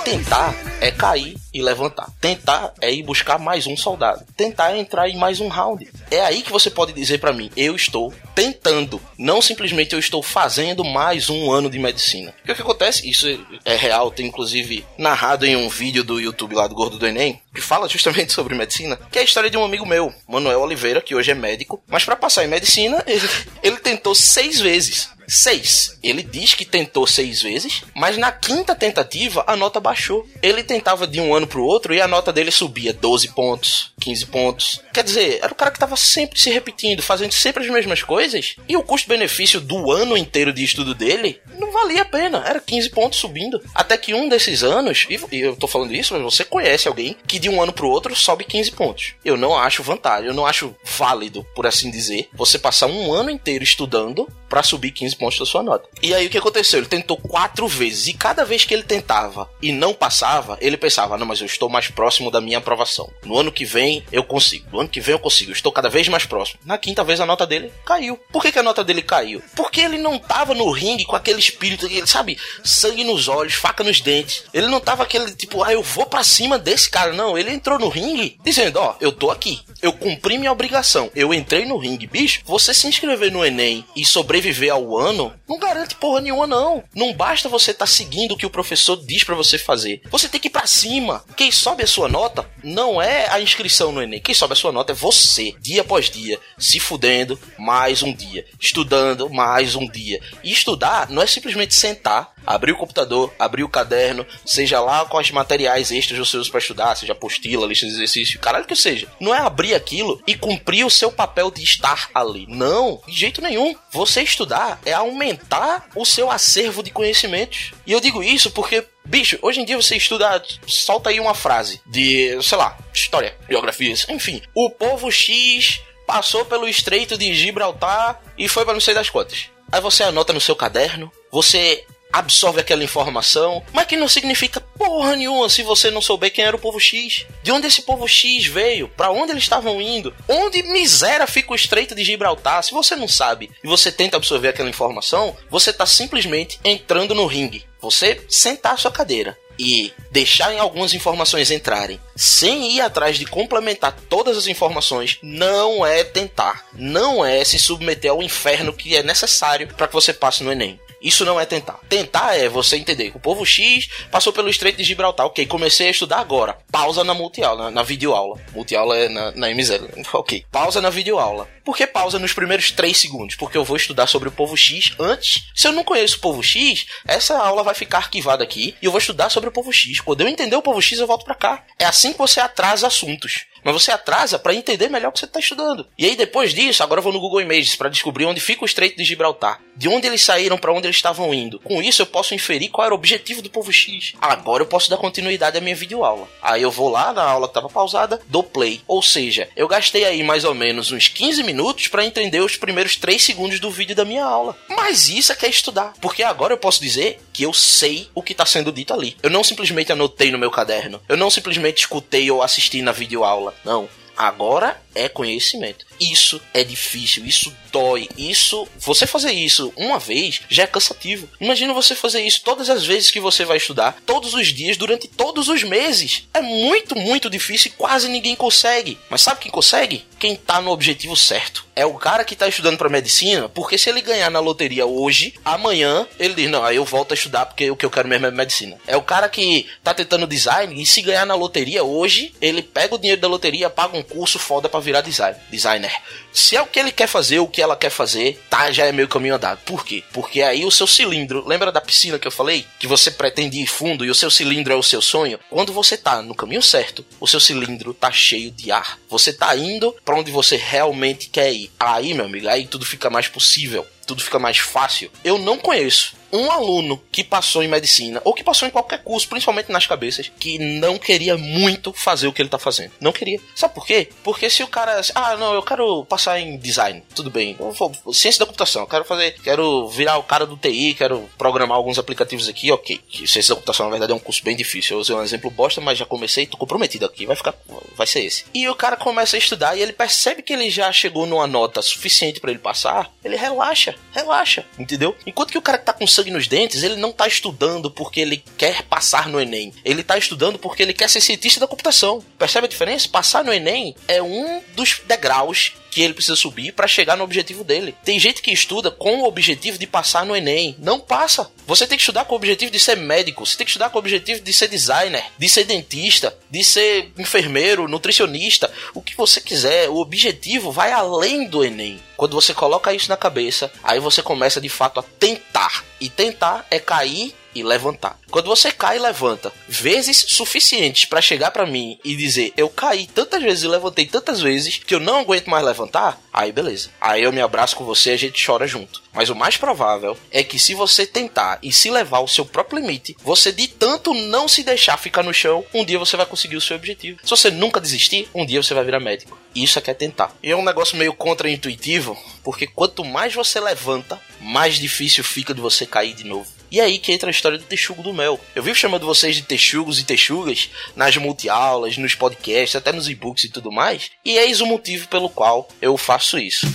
Quê? 0.08 0.14
Porque 0.14 0.24
tentar 0.24 0.67
é 0.80 0.92
cair 0.92 1.36
e 1.54 1.62
levantar. 1.62 2.08
Tentar 2.22 2.74
é 2.82 2.92
ir 2.92 3.04
buscar 3.04 3.38
mais 3.38 3.68
um 3.68 3.76
soldado. 3.76 4.26
Tentar 4.36 4.74
é 4.74 4.78
entrar 4.78 5.10
em 5.10 5.18
mais 5.18 5.40
um 5.40 5.48
round. 5.48 5.90
É 6.12 6.22
aí 6.22 6.42
que 6.42 6.52
você 6.52 6.70
pode 6.70 6.94
dizer 6.94 7.20
para 7.20 7.34
mim, 7.34 7.50
eu 7.56 7.76
estou 7.76 8.14
tentando, 8.36 9.02
não 9.18 9.42
simplesmente 9.42 9.94
eu 9.94 10.00
estou 10.00 10.22
fazendo 10.22 10.84
mais 10.84 11.30
um 11.30 11.52
ano 11.52 11.70
de 11.70 11.80
medicina. 11.80 12.34
O 12.44 12.48
que, 12.48 12.56
que 12.56 12.62
acontece? 12.62 13.10
Isso 13.10 13.28
é 13.66 13.76
real, 13.76 14.12
tem 14.12 14.28
inclusive 14.28 14.86
narrado 14.98 15.46
em 15.46 15.56
um 15.56 15.70
vídeo 15.70 16.04
do 16.04 16.20
YouTube 16.20 16.56
lá 16.56 16.68
do 16.68 16.76
Gordo 16.76 16.98
do 16.98 17.08
Enem, 17.08 17.42
que 17.54 17.62
fala 17.62 17.90
justamente 17.90 18.32
sobre 18.34 18.56
medicina, 18.56 19.00
que 19.12 19.18
é 19.18 19.22
a 19.22 19.26
história 19.26 19.50
de 19.50 19.58
um 19.58 19.66
amigo 19.66 19.86
meu, 19.86 20.14
Manuel 20.28 20.62
Oliveira, 20.62 21.02
que 21.02 21.16
hoje 21.16 21.32
é 21.32 21.36
médico, 21.36 21.82
mas 21.88 22.06
para 22.06 22.16
passar 22.16 22.46
em 22.46 22.48
medicina, 22.48 23.04
ele, 23.08 23.28
ele 23.64 23.78
tentou 23.78 24.14
seis 24.14 24.60
vezes 24.60 25.10
seis. 25.28 25.98
Ele 26.02 26.24
diz 26.24 26.54
que 26.54 26.64
tentou 26.64 27.06
seis 27.06 27.42
vezes, 27.42 27.84
mas 27.94 28.18
na 28.18 28.32
quinta 28.32 28.74
tentativa 28.74 29.44
a 29.46 29.56
nota 29.56 29.80
baixou. 29.80 30.28
Ele 30.42 30.64
tentava 30.68 31.08
de 31.08 31.20
um 31.20 31.34
ano 31.34 31.48
pro 31.48 31.64
outro 31.64 31.94
e 31.94 32.02
a 32.02 32.08
nota 32.08 32.32
dele 32.32 32.52
subia 32.52 32.94
12 32.94 33.30
pontos, 33.30 33.92
15 34.00 34.26
pontos. 34.28 34.82
Quer 34.94 35.04
dizer, 35.04 35.40
era 35.42 35.52
o 35.52 35.56
cara 35.56 35.72
que 35.72 35.80
tava 35.80 35.96
sempre 35.96 36.40
se 36.40 36.52
repetindo, 36.52 37.02
fazendo 37.02 37.32
sempre 37.32 37.64
as 37.64 37.70
mesmas 37.70 38.04
coisas, 38.04 38.56
e 38.68 38.78
o 38.78 38.84
custo-benefício 38.84 39.60
do 39.60 39.92
ano 39.92 40.18
inteiro 40.18 40.54
de 40.54 40.64
estudo 40.64 40.94
dele 40.94 41.40
valia 41.78 42.02
a 42.02 42.06
pena, 42.06 42.44
era 42.46 42.60
15 42.60 42.90
pontos 42.90 43.20
subindo. 43.20 43.62
Até 43.74 43.98
que 43.98 44.14
um 44.14 44.28
desses 44.28 44.64
anos, 44.64 45.06
e 45.10 45.40
eu 45.40 45.56
tô 45.56 45.68
falando 45.68 45.94
isso, 45.94 46.14
mas 46.14 46.24
você 46.24 46.44
conhece 46.44 46.88
alguém 46.88 47.16
que 47.28 47.40
de 47.40 47.50
um 47.50 47.62
ano 47.62 47.74
pro 47.74 47.90
outro 47.90 48.16
sobe 48.16 48.44
15 48.44 48.72
pontos. 48.72 49.14
Eu 49.24 49.38
não 49.38 49.58
acho 49.58 49.84
vantagem, 49.84 50.28
eu 50.28 50.34
não 50.34 50.46
acho 50.46 50.76
válido, 50.84 51.46
por 51.56 51.68
assim 51.68 51.92
dizer, 51.92 52.30
você 52.34 52.58
passar 52.58 52.88
um 52.88 53.14
ano 53.14 53.30
inteiro 53.30 53.64
estudando 53.64 54.28
para 54.50 54.64
subir 54.64 54.92
15 54.92 55.16
pontos 55.16 55.40
da 55.40 55.46
sua 55.46 55.64
nota. 55.64 55.88
E 56.02 56.14
aí 56.14 56.28
o 56.28 56.30
que 56.30 56.38
aconteceu? 56.38 56.80
Ele 56.80 56.88
tentou 56.88 57.18
quatro 57.18 57.68
vezes 57.68 58.08
e 58.08 58.14
cada 58.14 58.46
vez 58.46 58.64
que 58.64 58.74
ele 58.74 58.84
tentava 58.84 59.50
e 59.62 59.72
não 59.72 59.94
passava, 59.94 60.58
ele 60.62 60.78
pensava: 60.78 61.18
não, 61.18 61.26
mas 61.26 61.40
eu 61.40 61.46
estou 61.46 61.70
mais 61.70 61.90
próximo 61.90 62.32
da 62.32 62.42
minha 62.42 62.58
aprovação. 62.58 63.10
No 63.24 63.38
ano 63.38 63.52
que 63.52 63.66
vem 63.66 64.04
eu 64.12 64.24
consigo. 64.24 64.70
Do 64.70 64.80
ano 64.80 64.90
que 64.90 65.02
vem 65.02 65.14
eu 65.14 65.20
consigo. 65.20 65.52
Eu 65.52 65.56
estou 65.56 65.72
cada 65.72 65.90
vez 65.90 66.08
mais 66.08 66.26
próximo. 66.26 66.60
Na 66.66 66.78
quinta 66.78 67.04
vez 67.04 67.20
a 67.20 67.26
nota 67.26 67.46
dele 67.46 67.72
caiu. 67.86 68.18
Por 68.32 68.42
que, 68.42 68.52
que 68.52 68.60
a 68.60 68.64
nota 68.64 68.84
dele 68.84 69.02
caiu? 69.02 69.42
Porque 69.56 69.82
ele 69.82 69.98
não 69.98 70.18
tava 70.18 70.54
no 70.54 70.70
ringue 70.72 71.06
com 71.06 71.16
aquele 71.16 71.40
espírito, 71.40 71.67
aquele, 71.74 72.08
sabe? 72.08 72.38
Sangue 72.64 73.04
nos 73.04 73.28
olhos, 73.28 73.54
faca 73.54 73.84
nos 73.84 74.02
dentes. 74.02 74.44
Ele 74.54 74.68
não 74.68 74.80
tava 74.80 75.04
aquele 75.04 75.32
tipo, 75.34 75.64
ah, 75.64 75.74
eu 75.74 75.84
vou 75.84 76.06
para 76.06 76.24
cima 76.24 76.58
desse 76.58 76.90
cara. 76.90 77.14
Não, 77.14 77.38
ele 77.38 77.52
entrou 77.52 77.80
no 77.80 77.90
ringue 77.90 78.38
dizendo, 78.44 78.80
ó, 78.80 78.92
oh, 78.92 78.96
eu 79.00 79.12
tô 79.12 79.30
aqui. 79.32 79.60
Eu 79.82 79.94
cumpri 79.94 80.38
minha 80.38 80.52
obrigação. 80.52 81.12
Eu 81.16 81.34
entrei 81.34 81.66
no 81.66 81.78
ringue. 81.78 82.08
Bicho, 82.08 82.42
você 82.46 82.74
se 82.74 82.88
inscrever 82.88 83.32
no 83.32 83.46
Enem 83.46 83.86
e 83.96 84.06
sobreviver 84.06 84.72
ao 84.72 84.98
ano, 84.98 85.34
não 85.48 85.60
garante 85.60 85.96
porra 85.96 86.22
nenhuma, 86.22 86.48
não. 86.48 86.84
Não 86.96 87.14
basta 87.14 87.50
você 87.50 87.72
estar 87.72 87.86
tá 87.86 87.92
seguindo 87.92 88.34
o 88.34 88.38
que 88.38 88.46
o 88.46 88.50
professor 88.50 88.96
diz 88.98 89.24
para 89.24 89.36
você 89.36 89.58
fazer. 89.58 90.02
Você 90.10 90.28
tem 90.28 90.40
que 90.40 90.48
ir 90.48 90.52
pra 90.52 90.66
cima. 90.66 91.24
Quem 91.36 91.52
sobe 91.52 91.84
a 91.84 91.88
sua 91.88 92.08
nota 92.08 92.50
não 92.64 93.02
é 93.02 93.30
a 93.30 93.40
inscrição 93.40 93.92
no 93.92 94.02
Enem. 94.02 94.20
Quem 94.20 94.34
sobe 94.34 94.54
a 94.54 94.56
sua 94.56 94.72
nota 94.72 94.94
é 94.94 94.96
você, 94.96 95.54
dia 95.60 95.82
após 95.82 96.10
dia, 96.10 96.40
se 96.58 96.80
fudendo 96.80 97.40
mais 97.58 98.02
um 98.04 98.14
dia, 98.14 98.46
estudando 98.60 99.30
mais 99.30 99.76
um 99.76 99.88
dia. 99.88 100.20
E 100.44 100.52
estudar 100.52 101.10
não 101.10 101.22
é 101.22 101.28
simplesmente 101.28 101.57
sentar, 101.74 102.34
abrir 102.46 102.72
o 102.72 102.78
computador, 102.78 103.34
abrir 103.38 103.64
o 103.64 103.70
caderno, 103.70 104.26
seja 104.46 104.80
lá 104.80 105.06
com 105.06 105.18
os 105.18 105.32
materiais 105.32 105.92
extras 105.92 106.20
você 106.20 106.38
usa 106.38 106.50
para 106.50 106.60
estudar, 106.60 106.96
seja 106.96 107.14
apostila, 107.14 107.66
lista 107.66 107.86
de 107.86 107.94
exercício, 107.94 108.40
caralho 108.40 108.66
que 108.66 108.76
seja. 108.76 109.08
Não 109.20 109.34
é 109.34 109.40
abrir 109.40 109.74
aquilo 109.74 110.22
e 110.28 110.36
cumprir 110.36 110.86
o 110.86 110.90
seu 110.90 111.12
papel 111.12 111.52
de 111.52 111.64
estar 111.64 112.10
ali. 112.14 112.46
Não, 112.48 113.02
de 113.08 113.14
jeito 113.14 113.42
nenhum. 113.42 113.76
Você 113.92 114.22
estudar 114.22 114.80
é 114.86 114.94
aumentar 114.94 115.90
o 115.96 116.06
seu 116.06 116.32
acervo 116.32 116.84
de 116.84 116.92
conhecimentos. 116.92 117.72
E 117.86 117.92
eu 117.92 118.00
digo 118.00 118.24
isso 118.24 118.52
porque 118.52 118.86
Bicho, 119.08 119.40
hoje 119.42 119.62
em 119.62 119.66
dia 119.66 119.78
você 119.78 119.96
estuda, 119.96 120.44
solta 120.68 121.10
aí 121.10 121.18
uma 121.18 121.34
frase 121.34 121.82
de, 121.86 122.38
sei 122.44 122.58
lá, 122.58 122.78
história, 122.94 123.38
geografias, 123.50 124.06
enfim. 124.10 124.42
O 124.54 124.70
povo 124.70 125.10
X 125.10 125.80
passou 126.06 126.44
pelo 126.44 126.68
estreito 126.68 127.18
de 127.18 127.34
Gibraltar 127.34 128.22
e 128.38 128.50
foi 128.50 128.66
para 128.66 128.74
não 128.74 128.82
sei 128.82 128.94
das 128.94 129.10
quantas. 129.10 129.50
Aí 129.72 129.82
você 129.82 130.04
anota 130.04 130.32
no 130.32 130.42
seu 130.42 130.56
caderno, 130.56 131.12
você 131.32 131.86
absorve 132.12 132.60
aquela 132.60 132.84
informação, 132.84 133.64
mas 133.74 133.86
que 133.86 133.96
não 133.96 134.08
significa 134.08 134.60
porra 134.60 135.16
nenhuma 135.16 135.50
se 135.50 135.62
você 135.62 135.92
não 135.92 136.02
souber 136.02 136.32
quem 136.32 136.44
era 136.44 136.56
o 136.56 136.60
povo 136.60 136.80
X. 136.80 137.26
De 137.44 137.52
onde 137.52 137.68
esse 137.68 137.82
povo 137.82 138.08
X 138.08 138.46
veio? 138.46 138.88
Para 138.90 139.12
onde 139.12 139.32
eles 139.32 139.44
estavam 139.44 139.82
indo? 139.82 140.16
Onde 140.28 140.64
miséria 140.64 141.28
fica 141.28 141.52
o 141.52 141.56
estreito 141.56 141.94
de 141.94 142.04
Gibraltar? 142.04 142.64
Se 142.64 142.72
você 142.72 142.96
não 142.96 143.08
sabe 143.08 143.52
e 143.64 143.68
você 143.68 143.92
tenta 143.92 144.18
absorver 144.18 144.50
aquela 144.50 144.70
informação, 144.70 145.36
você 145.50 145.70
está 145.70 145.86
simplesmente 145.86 146.60
entrando 146.64 147.14
no 147.14 147.26
ringue. 147.26 147.66
Você 147.80 148.26
sentar 148.28 148.74
a 148.74 148.78
sua 148.78 148.92
cadeira 148.92 149.38
e 149.60 149.92
deixar 150.12 150.56
algumas 150.58 150.94
informações 150.94 151.50
entrarem 151.50 152.00
sem 152.16 152.76
ir 152.76 152.82
atrás 152.82 153.18
de 153.18 153.26
complementar 153.26 153.96
todas 154.08 154.38
as 154.38 154.48
informações 154.48 155.18
não 155.22 155.86
é 155.86 156.04
tentar, 156.04 156.68
não 156.74 157.26
é 157.26 157.44
se 157.44 157.58
submeter 157.58 158.12
ao 158.12 158.22
inferno 158.22 158.74
que 158.74 158.96
é 158.96 159.04
necessário 159.04 159.68
para 159.76 159.88
que 159.88 159.94
você 159.94 160.14
passe 160.14 160.44
no 160.44 160.52
Enem. 160.52 160.80
Isso 161.02 161.26
não 161.26 161.40
é 161.40 161.46
tentar. 161.46 161.80
Tentar 161.90 162.36
é 162.36 162.50
você 162.50 162.78
entender 162.78 163.12
que 163.12 163.18
o 163.18 163.22
povo 163.22 163.46
X 163.46 163.88
passou 164.12 164.34
pelo 164.34 164.50
Estreito 164.50 164.78
de 164.78 164.84
Gibraltar. 164.84 165.26
Ok, 165.26 165.46
comecei 165.46 165.88
a 165.88 165.92
estudar 165.92 166.20
agora. 166.20 166.58
Pausa 166.72 167.04
na 167.04 167.14
multiaula, 167.14 167.70
na, 167.72 167.84
videoaula. 167.84 168.40
Multiaula 168.54 168.98
é 168.98 169.10
na, 169.10 169.32
na 169.32 169.50
MZL. 169.50 169.88
Ok. 170.18 170.46
Pausa 170.52 170.82
na 170.82 170.90
videoaula. 170.90 171.48
Por 171.64 171.76
que 171.76 171.86
pausa 171.86 172.18
nos 172.18 172.34
primeiros 172.34 172.72
3 172.72 172.98
segundos? 172.98 173.36
Porque 173.36 173.58
eu 173.58 173.64
vou 173.64 173.78
estudar 173.78 174.08
sobre 174.08 174.30
o 174.30 174.32
povo 174.32 174.56
X 174.58 174.94
antes. 175.00 175.44
Se 175.54 175.68
eu 175.68 175.72
não 175.72 175.84
conheço 175.84 176.18
o 176.18 176.22
povo 176.22 176.42
X, 176.42 176.88
essa 177.06 177.38
aula 177.38 177.62
vai 177.62 177.76
ficar 177.76 177.98
arquivada 177.98 178.44
aqui 178.44 178.76
e 178.82 178.86
eu 178.86 178.92
vou 178.92 179.00
estudar 179.00 179.30
sobre 179.30 179.50
o 179.50 179.52
povo 179.52 179.72
X. 179.72 180.00
Quando 180.00 180.22
eu 180.22 180.28
entender 180.28 180.56
o 180.56 180.62
povo 180.62 180.82
X, 180.82 180.98
eu 180.98 181.06
volto 181.06 181.26
para 181.26 181.36
cá. 181.36 181.64
É 181.78 181.86
assim 181.86 182.14
que 182.14 182.18
você 182.18 182.40
atrasa 182.40 182.88
assuntos 182.88 183.46
mas 183.68 183.84
você 183.84 183.92
atrasa 183.92 184.40
para 184.40 184.56
entender 184.56 184.88
melhor 184.88 185.10
o 185.10 185.12
que 185.12 185.20
você 185.20 185.26
está 185.26 185.42
estudando. 185.42 185.86
E 185.98 186.06
aí 186.06 186.16
depois 186.16 186.54
disso, 186.54 186.82
agora 186.82 187.00
eu 187.00 187.04
vou 187.04 187.12
no 187.12 187.20
Google 187.20 187.42
Images 187.42 187.76
para 187.76 187.90
descobrir 187.90 188.24
onde 188.24 188.40
fica 188.40 188.64
o 188.64 188.66
Estreito 188.66 188.96
de 188.96 189.04
Gibraltar, 189.04 189.60
de 189.76 189.90
onde 189.90 190.08
eles 190.08 190.22
saíram 190.22 190.58
para 190.58 190.72
onde 190.72 190.88
eles 190.88 190.96
estavam 190.96 191.34
indo. 191.34 191.60
Com 191.60 191.84
isso 191.84 192.02
eu 192.02 192.06
posso 192.06 192.34
inferir 192.34 192.70
qual 192.70 192.86
era 192.86 192.94
o 192.94 192.98
objetivo 192.98 193.42
do 193.42 193.50
povo 193.50 193.70
X. 193.74 194.14
Agora 194.22 194.64
eu 194.64 194.68
posso 194.68 194.90
dar 194.90 194.96
continuidade 194.96 195.58
à 195.58 195.60
minha 195.60 195.76
videoaula. 195.76 196.30
Aí 196.42 196.62
eu 196.62 196.72
vou 196.72 196.88
lá 196.88 197.12
na 197.12 197.24
aula 197.24 197.46
que 197.46 197.52
estava 197.52 197.68
pausada, 197.68 198.22
dou 198.30 198.42
play. 198.42 198.80
Ou 198.88 199.04
seja, 199.04 199.50
eu 199.54 199.68
gastei 199.68 200.06
aí 200.06 200.24
mais 200.24 200.46
ou 200.46 200.56
menos 200.56 200.90
uns 200.94 201.10
15 201.10 201.44
minutos 201.44 201.90
para 201.90 202.06
entender 202.06 202.40
os 202.40 202.56
primeiros 202.56 202.96
3 202.96 203.22
segundos 203.22 203.60
do 203.60 203.70
vídeo 203.70 203.98
da 203.98 204.06
minha 204.06 204.24
aula. 204.24 204.58
Mas 204.70 205.10
isso 205.10 205.34
é 205.34 205.36
que 205.36 205.46
é 205.46 205.50
estudar, 205.50 205.92
porque 206.00 206.24
agora 206.24 206.54
eu 206.54 206.58
posso 206.58 206.82
dizer 206.82 207.20
que 207.34 207.44
eu 207.44 207.52
sei 207.52 208.08
o 208.16 208.24
que 208.24 208.32
está 208.32 208.46
sendo 208.46 208.72
dito 208.72 208.94
ali. 208.94 209.18
Eu 209.22 209.30
não 209.30 209.44
simplesmente 209.44 209.92
anotei 209.92 210.32
no 210.32 210.38
meu 210.38 210.52
caderno, 210.52 211.02
eu 211.10 211.18
não 211.18 211.30
simplesmente 211.30 211.80
escutei 211.80 212.32
ou 212.32 212.42
assisti 212.42 212.82
na 212.82 212.94
videoaula. 212.94 213.57
Não. 213.66 213.90
Agora 214.16 214.80
é 214.96 215.10
conhecimento. 215.10 215.86
Isso 216.00 216.42
é 216.54 216.64
difícil, 216.64 217.26
isso 217.26 217.54
dói, 217.72 218.08
isso. 218.18 218.68
Você 218.80 219.06
fazer 219.06 219.32
isso 219.32 219.72
uma 219.76 220.00
vez 220.00 220.42
já 220.50 220.64
é 220.64 220.68
cansativo. 220.68 221.30
Imagina 221.40 221.74
você 221.74 221.96
fazer 221.96 222.22
isso 222.22 222.42
todas 222.44 222.70
as 222.70 222.86
vezes 222.86 223.12
que 223.12 223.20
você 223.20 223.46
vai 223.46 223.58
estudar, 223.58 223.98
todos 224.06 224.34
os 224.34 224.48
dias, 224.48 224.78
durante 224.78 225.08
todos 225.08 225.48
os 225.48 225.64
meses. 225.64 226.28
É 226.34 226.42
muito, 226.42 226.96
muito 226.96 227.30
difícil 227.30 227.72
e 227.72 227.78
quase 227.78 228.10
ninguém 228.10 228.36
consegue. 228.36 228.98
Mas 229.10 229.22
sabe 229.22 229.42
quem 229.42 229.52
consegue? 229.52 230.06
Quem 230.20 230.36
tá 230.36 230.62
no 230.62 230.72
objetivo 230.72 231.16
certo. 231.16 231.66
É 231.76 231.86
o 231.86 231.94
cara 231.94 232.24
que 232.24 232.36
tá 232.36 232.48
estudando 232.48 232.78
para 232.78 232.90
medicina, 232.90 233.48
porque 233.50 233.78
se 233.78 233.88
ele 233.88 234.02
ganhar 234.02 234.32
na 234.32 234.40
loteria 234.40 234.88
hoje, 234.88 235.36
amanhã 235.46 236.08
ele 236.20 236.34
diz: 236.34 236.50
Não, 236.50 236.64
aí 236.64 236.78
eu 236.78 236.86
volto 236.86 237.12
a 237.12 237.14
estudar 237.14 237.46
porque 237.46 237.70
o 237.70 237.76
que 237.76 237.86
eu 237.86 237.92
quero 237.92 238.08
mesmo 238.08 238.26
é 238.26 238.32
medicina. 238.32 238.78
É 238.88 238.98
o 238.98 239.02
cara 239.04 239.30
que 239.30 239.68
tá 239.84 239.94
tentando 239.94 240.26
design 240.26 240.82
e 240.82 240.86
se 240.88 241.04
ganhar 241.04 241.26
na 241.26 241.36
loteria 241.36 241.84
hoje, 241.84 242.34
ele 242.42 242.64
pega 242.64 242.96
o 242.96 242.98
dinheiro 242.98 243.22
da 243.22 243.28
loteria, 243.28 243.70
paga 243.70 243.96
um 243.96 244.02
curso 244.02 244.40
foda 244.40 244.68
para 244.68 244.80
virar 244.80 245.02
design, 245.02 245.38
designer. 245.52 245.87
Se 246.32 246.56
é 246.56 246.62
o 246.62 246.68
que 246.68 246.80
ele 246.80 246.92
quer 246.92 247.08
fazer, 247.08 247.40
o 247.40 247.48
que 247.48 247.62
ela 247.62 247.76
quer 247.76 247.90
fazer, 247.90 248.40
tá, 248.50 248.72
já 248.72 248.86
é 248.86 248.92
meio 248.92 249.08
caminho 249.08 249.36
andado. 249.36 249.60
Por 249.66 249.84
quê? 249.84 250.04
Porque 250.14 250.42
aí 250.42 250.64
o 250.66 250.72
seu 250.72 250.86
cilindro, 250.86 251.48
lembra 251.48 251.72
da 251.72 251.82
piscina 251.82 252.20
que 252.20 252.28
eu 252.28 252.32
falei? 252.32 252.66
Que 252.80 252.86
você 252.86 253.10
pretende 253.10 253.60
ir 253.60 253.68
fundo 253.68 254.06
e 254.06 254.10
o 254.10 254.16
seu 254.16 254.30
cilindro 254.30 254.74
é 254.74 254.76
o 254.76 254.84
seu 254.84 255.02
sonho? 255.02 255.40
Quando 255.50 255.74
você 255.74 255.98
tá 255.98 256.22
no 256.22 256.36
caminho 256.36 256.62
certo, 256.62 257.06
o 257.20 257.28
seu 257.28 257.40
cilindro 257.40 257.94
tá 257.94 258.12
cheio 258.12 258.52
de 258.52 258.72
ar. 258.72 259.00
Você 259.10 259.34
tá 259.34 259.56
indo 259.56 259.96
para 260.06 260.16
onde 260.16 260.32
você 260.32 260.56
realmente 260.56 261.30
quer 261.30 261.52
ir. 261.52 261.72
Aí, 261.80 262.14
meu 262.14 262.26
amigo, 262.26 262.48
aí 262.48 262.68
tudo 262.68 262.86
fica 262.86 263.10
mais 263.10 263.28
possível 263.28 263.86
tudo 264.08 264.24
fica 264.24 264.40
mais 264.40 264.58
fácil. 264.58 265.12
Eu 265.24 265.38
não 265.38 265.58
conheço 265.58 266.16
um 266.32 266.52
aluno 266.52 267.02
que 267.12 267.24
passou 267.24 267.64
em 267.64 267.68
medicina 267.68 268.22
ou 268.24 268.34
que 268.34 268.44
passou 268.44 268.68
em 268.68 268.72
qualquer 268.72 269.04
curso, 269.04 269.28
principalmente 269.28 269.72
nas 269.72 269.86
cabeças, 269.86 270.32
que 270.40 270.58
não 270.58 270.98
queria 270.98 271.38
muito 271.38 271.94
fazer 271.94 272.28
o 272.28 272.34
que 272.34 272.42
ele 272.42 272.50
tá 272.50 272.60
fazendo. 272.60 272.92
Não 273.00 273.12
queria. 273.12 273.40
Sabe 273.56 273.74
por 273.74 273.86
quê? 273.86 274.10
Porque 274.24 274.50
se 274.50 274.64
o 274.64 274.68
cara, 274.68 275.02
ah, 275.16 275.38
não, 275.38 275.54
eu 275.54 275.64
quero 275.64 276.06
passar 276.06 276.40
em 276.40 276.58
design, 276.58 277.04
tudo 277.14 277.30
bem. 277.30 277.56
Vou, 277.58 278.14
ciência 278.14 278.40
da 278.40 278.46
computação, 278.46 278.84
eu 278.84 278.88
quero 278.88 279.06
fazer, 279.06 279.36
quero 279.42 279.88
virar 279.90 280.18
o 280.18 280.24
cara 280.24 280.46
do 280.46 280.58
TI, 280.58 280.94
quero 280.94 281.30
programar 281.38 281.78
alguns 281.78 282.00
aplicativos 282.00 282.48
aqui, 282.48 282.72
OK. 282.72 283.00
Ciência 283.26 283.50
da 283.50 283.56
computação 283.56 283.86
na 283.86 283.92
verdade 283.92 284.12
é 284.12 284.16
um 284.16 284.20
curso 284.20 284.44
bem 284.44 284.56
difícil. 284.56 284.98
Eu 284.98 285.02
usei 285.02 285.16
um 285.16 285.24
exemplo 285.24 285.50
bosta, 285.50 285.82
mas 285.82 285.98
já 285.98 286.06
comecei, 286.06 286.46
tô 286.46 286.58
comprometido 286.58 287.06
aqui, 287.06 287.26
vai 287.26 287.36
ficar 287.36 287.54
vai 287.96 288.06
ser 288.06 288.22
esse. 288.22 288.46
E 288.54 288.70
o 288.70 288.76
cara 288.76 288.96
começa 288.96 289.36
a 289.36 289.40
estudar 289.40 289.76
e 289.76 289.82
ele 289.82 289.92
percebe 289.92 290.42
que 290.42 290.54
ele 290.54 290.70
já 290.70 290.92
chegou 290.92 291.26
numa 291.26 291.48
nota 291.48 291.82
suficiente 291.82 292.40
para 292.40 292.52
ele 292.52 292.60
passar, 292.60 293.12
ele 293.24 293.36
relaxa, 293.36 293.96
relaxa, 294.12 294.66
entendeu? 294.80 295.16
Enquanto 295.26 295.52
que 295.52 295.58
o 295.58 295.62
cara 295.62 295.78
que 295.78 295.86
tá 295.86 295.94
com 295.94 296.08
sangue 296.08 296.32
nos 296.32 296.48
dentes, 296.48 296.84
ele 296.84 296.96
não 296.96 297.12
tá 297.12 297.28
estudando 297.28 297.92
porque 297.92 298.20
ele 298.20 298.44
quer 298.58 298.84
passar 298.84 299.30
no 299.30 299.40
Enem. 299.40 299.74
Ele 299.86 300.04
tá 300.04 300.18
estudando 300.18 300.58
porque 300.58 300.82
ele 300.82 300.94
quer 300.94 301.10
ser 301.10 301.22
cientista 301.22 301.60
da 301.60 301.68
computação. 301.68 302.24
Percebe 302.38 302.66
a 302.66 302.70
diferença? 302.70 303.08
Passar 303.08 303.44
no 303.44 303.54
Enem 303.54 303.96
é 304.08 304.22
um 304.22 304.62
dos 304.76 305.02
degraus 305.06 305.74
que 305.98 306.04
ele 306.04 306.14
precisa 306.14 306.36
subir 306.36 306.74
para 306.74 306.88
chegar 306.88 307.18
no 307.18 307.24
objetivo 307.24 307.64
dele. 307.64 307.96
Tem 308.04 308.20
gente 308.20 308.42
que 308.42 308.52
estuda 308.52 308.92
com 308.92 309.22
o 309.22 309.28
objetivo 309.28 309.80
de 309.80 309.88
passar 309.88 310.26
no 310.26 310.36
Enem. 310.36 310.76
Não 310.78 311.00
passa. 311.00 311.50
Você 311.66 311.88
tem 311.88 311.98
que 311.98 312.04
estudar 312.04 312.26
com 312.26 312.34
o 312.34 312.38
objetivo 312.38 312.72
de 312.72 312.80
ser 312.80 312.96
médico, 312.96 313.46
você 313.46 313.58
tem 313.58 313.66
que 313.66 313.72
estudar 313.72 313.90
com 313.90 313.98
o 313.98 314.00
objetivo 314.00 314.40
de 314.42 314.54
ser 314.54 314.68
designer, 314.68 315.26
de 315.38 315.50
ser 315.50 315.64
dentista, 315.64 316.38
de 316.50 316.64
ser 316.64 317.12
enfermeiro, 317.18 317.88
nutricionista, 317.88 318.72
o 318.94 319.02
que 319.02 319.16
você 319.16 319.42
quiser. 319.42 319.90
O 319.90 319.98
objetivo 319.98 320.72
vai 320.72 320.92
além 320.92 321.48
do 321.48 321.66
Enem. 321.66 322.00
Quando 322.16 322.34
você 322.34 322.54
coloca 322.54 322.94
isso 322.94 323.10
na 323.10 323.18
cabeça, 323.18 323.72
aí 323.88 324.00
você 324.00 324.22
começa 324.22 324.62
de 324.62 324.70
fato 324.70 325.00
a 325.00 325.04
tentar. 325.04 325.84
E 326.00 326.10
tentar 326.10 326.66
é 326.70 326.78
cair 326.80 327.34
e 327.58 327.64
levantar. 327.64 328.20
Quando 328.30 328.46
você 328.46 328.72
cai 328.72 328.98
e 328.98 329.00
levanta 329.00 329.52
vezes 329.68 330.26
suficientes 330.30 331.06
para 331.06 331.22
chegar 331.22 331.50
para 331.50 331.66
mim 331.66 331.98
e 332.04 332.16
dizer 332.16 332.54
eu 332.56 332.70
caí 332.70 333.08
tantas 333.08 333.42
vezes 333.42 333.64
e 333.64 333.68
levantei 333.68 334.06
tantas 334.06 334.42
vezes 334.42 334.78
que 334.78 334.94
eu 334.94 335.00
não 335.00 335.20
aguento 335.20 335.50
mais 335.50 335.66
levantar, 335.66 336.22
aí 336.32 336.52
beleza. 336.52 336.90
Aí 337.02 337.24
eu 337.24 337.34
me 337.34 337.42
abraço 337.42 337.76
com 337.76 337.84
você 337.84 338.12
e 338.12 338.14
a 338.14 338.18
gente 338.18 338.46
chora 338.46 338.68
junto. 338.68 339.02
Mas 339.12 339.30
o 339.30 339.36
mais 339.36 339.58
provável 339.58 340.16
é 340.30 340.44
que 340.44 340.60
se 340.60 340.76
você 340.76 341.04
tentar 341.04 341.58
e 341.64 341.72
se 341.74 341.90
levar 341.90 342.18
ao 342.18 342.28
seu 342.28 342.46
próprio 342.46 342.80
limite, 342.80 343.18
você 343.24 343.52
de 343.52 343.68
tanto 343.68 344.14
não 344.14 344.48
se 344.48 344.62
deixar 344.62 344.98
ficar 344.98 345.24
no 345.24 345.34
chão, 345.34 345.66
um 345.74 345.84
dia 345.84 345.98
você 345.98 346.16
vai 346.16 346.28
conseguir 346.28 346.56
o 346.56 346.62
seu 346.62 346.78
objetivo. 346.78 347.20
Se 347.24 347.30
você 347.32 347.50
nunca 347.50 347.82
desistir, 347.82 348.30
um 348.36 348.46
dia 348.46 348.62
você 348.62 348.76
vai 348.76 348.84
virar 348.84 349.00
médico. 349.00 349.36
Isso 349.56 349.80
é 349.80 349.82
que 349.82 349.90
é 349.90 349.96
tentar. 349.96 350.32
E 350.44 350.52
é 350.52 350.56
um 350.56 350.64
negócio 350.64 350.96
meio 350.96 351.16
contra-intuitivo, 351.16 352.16
porque 352.44 352.68
quanto 352.68 353.04
mais 353.04 353.34
você 353.34 353.60
levanta, 353.60 354.22
mais 354.40 354.76
difícil 354.76 355.24
fica 355.24 355.52
de 355.52 355.62
você 355.62 355.86
cair 355.86 356.14
de 356.14 356.24
novo. 356.24 356.57
E 356.70 356.82
aí 356.82 357.00
que 357.00 357.12
entra 357.12 357.30
a 357.30 357.32
história 357.32 357.58
do 357.58 357.64
texugo 357.64 358.04
do 358.04 358.14
mel. 358.14 358.40
Eu 358.54 358.62
vivo 358.62 358.76
chamando 358.76 359.06
vocês 359.06 359.36
de 359.36 359.44
texugos 359.44 360.00
e 360.00 360.06
texugas 360.06 360.70
nas 360.96 361.16
multiaulas, 361.16 361.98
nos 361.98 362.14
podcasts, 362.14 362.76
até 362.76 362.92
nos 362.92 363.10
e-books 363.10 363.46
e 363.46 363.50
tudo 363.50 363.72
mais, 363.72 364.12
e 364.24 364.38
eis 364.38 364.60
o 364.60 364.66
motivo 364.66 365.08
pelo 365.08 365.30
qual 365.30 365.68
eu 365.82 365.98
faço 365.98 366.38
isso. 366.38 366.68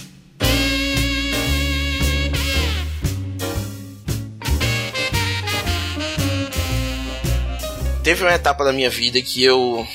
Teve 8.02 8.24
uma 8.24 8.34
etapa 8.34 8.64
da 8.64 8.72
minha 8.72 8.90
vida 8.90 9.22
que 9.22 9.44
eu 9.44 9.86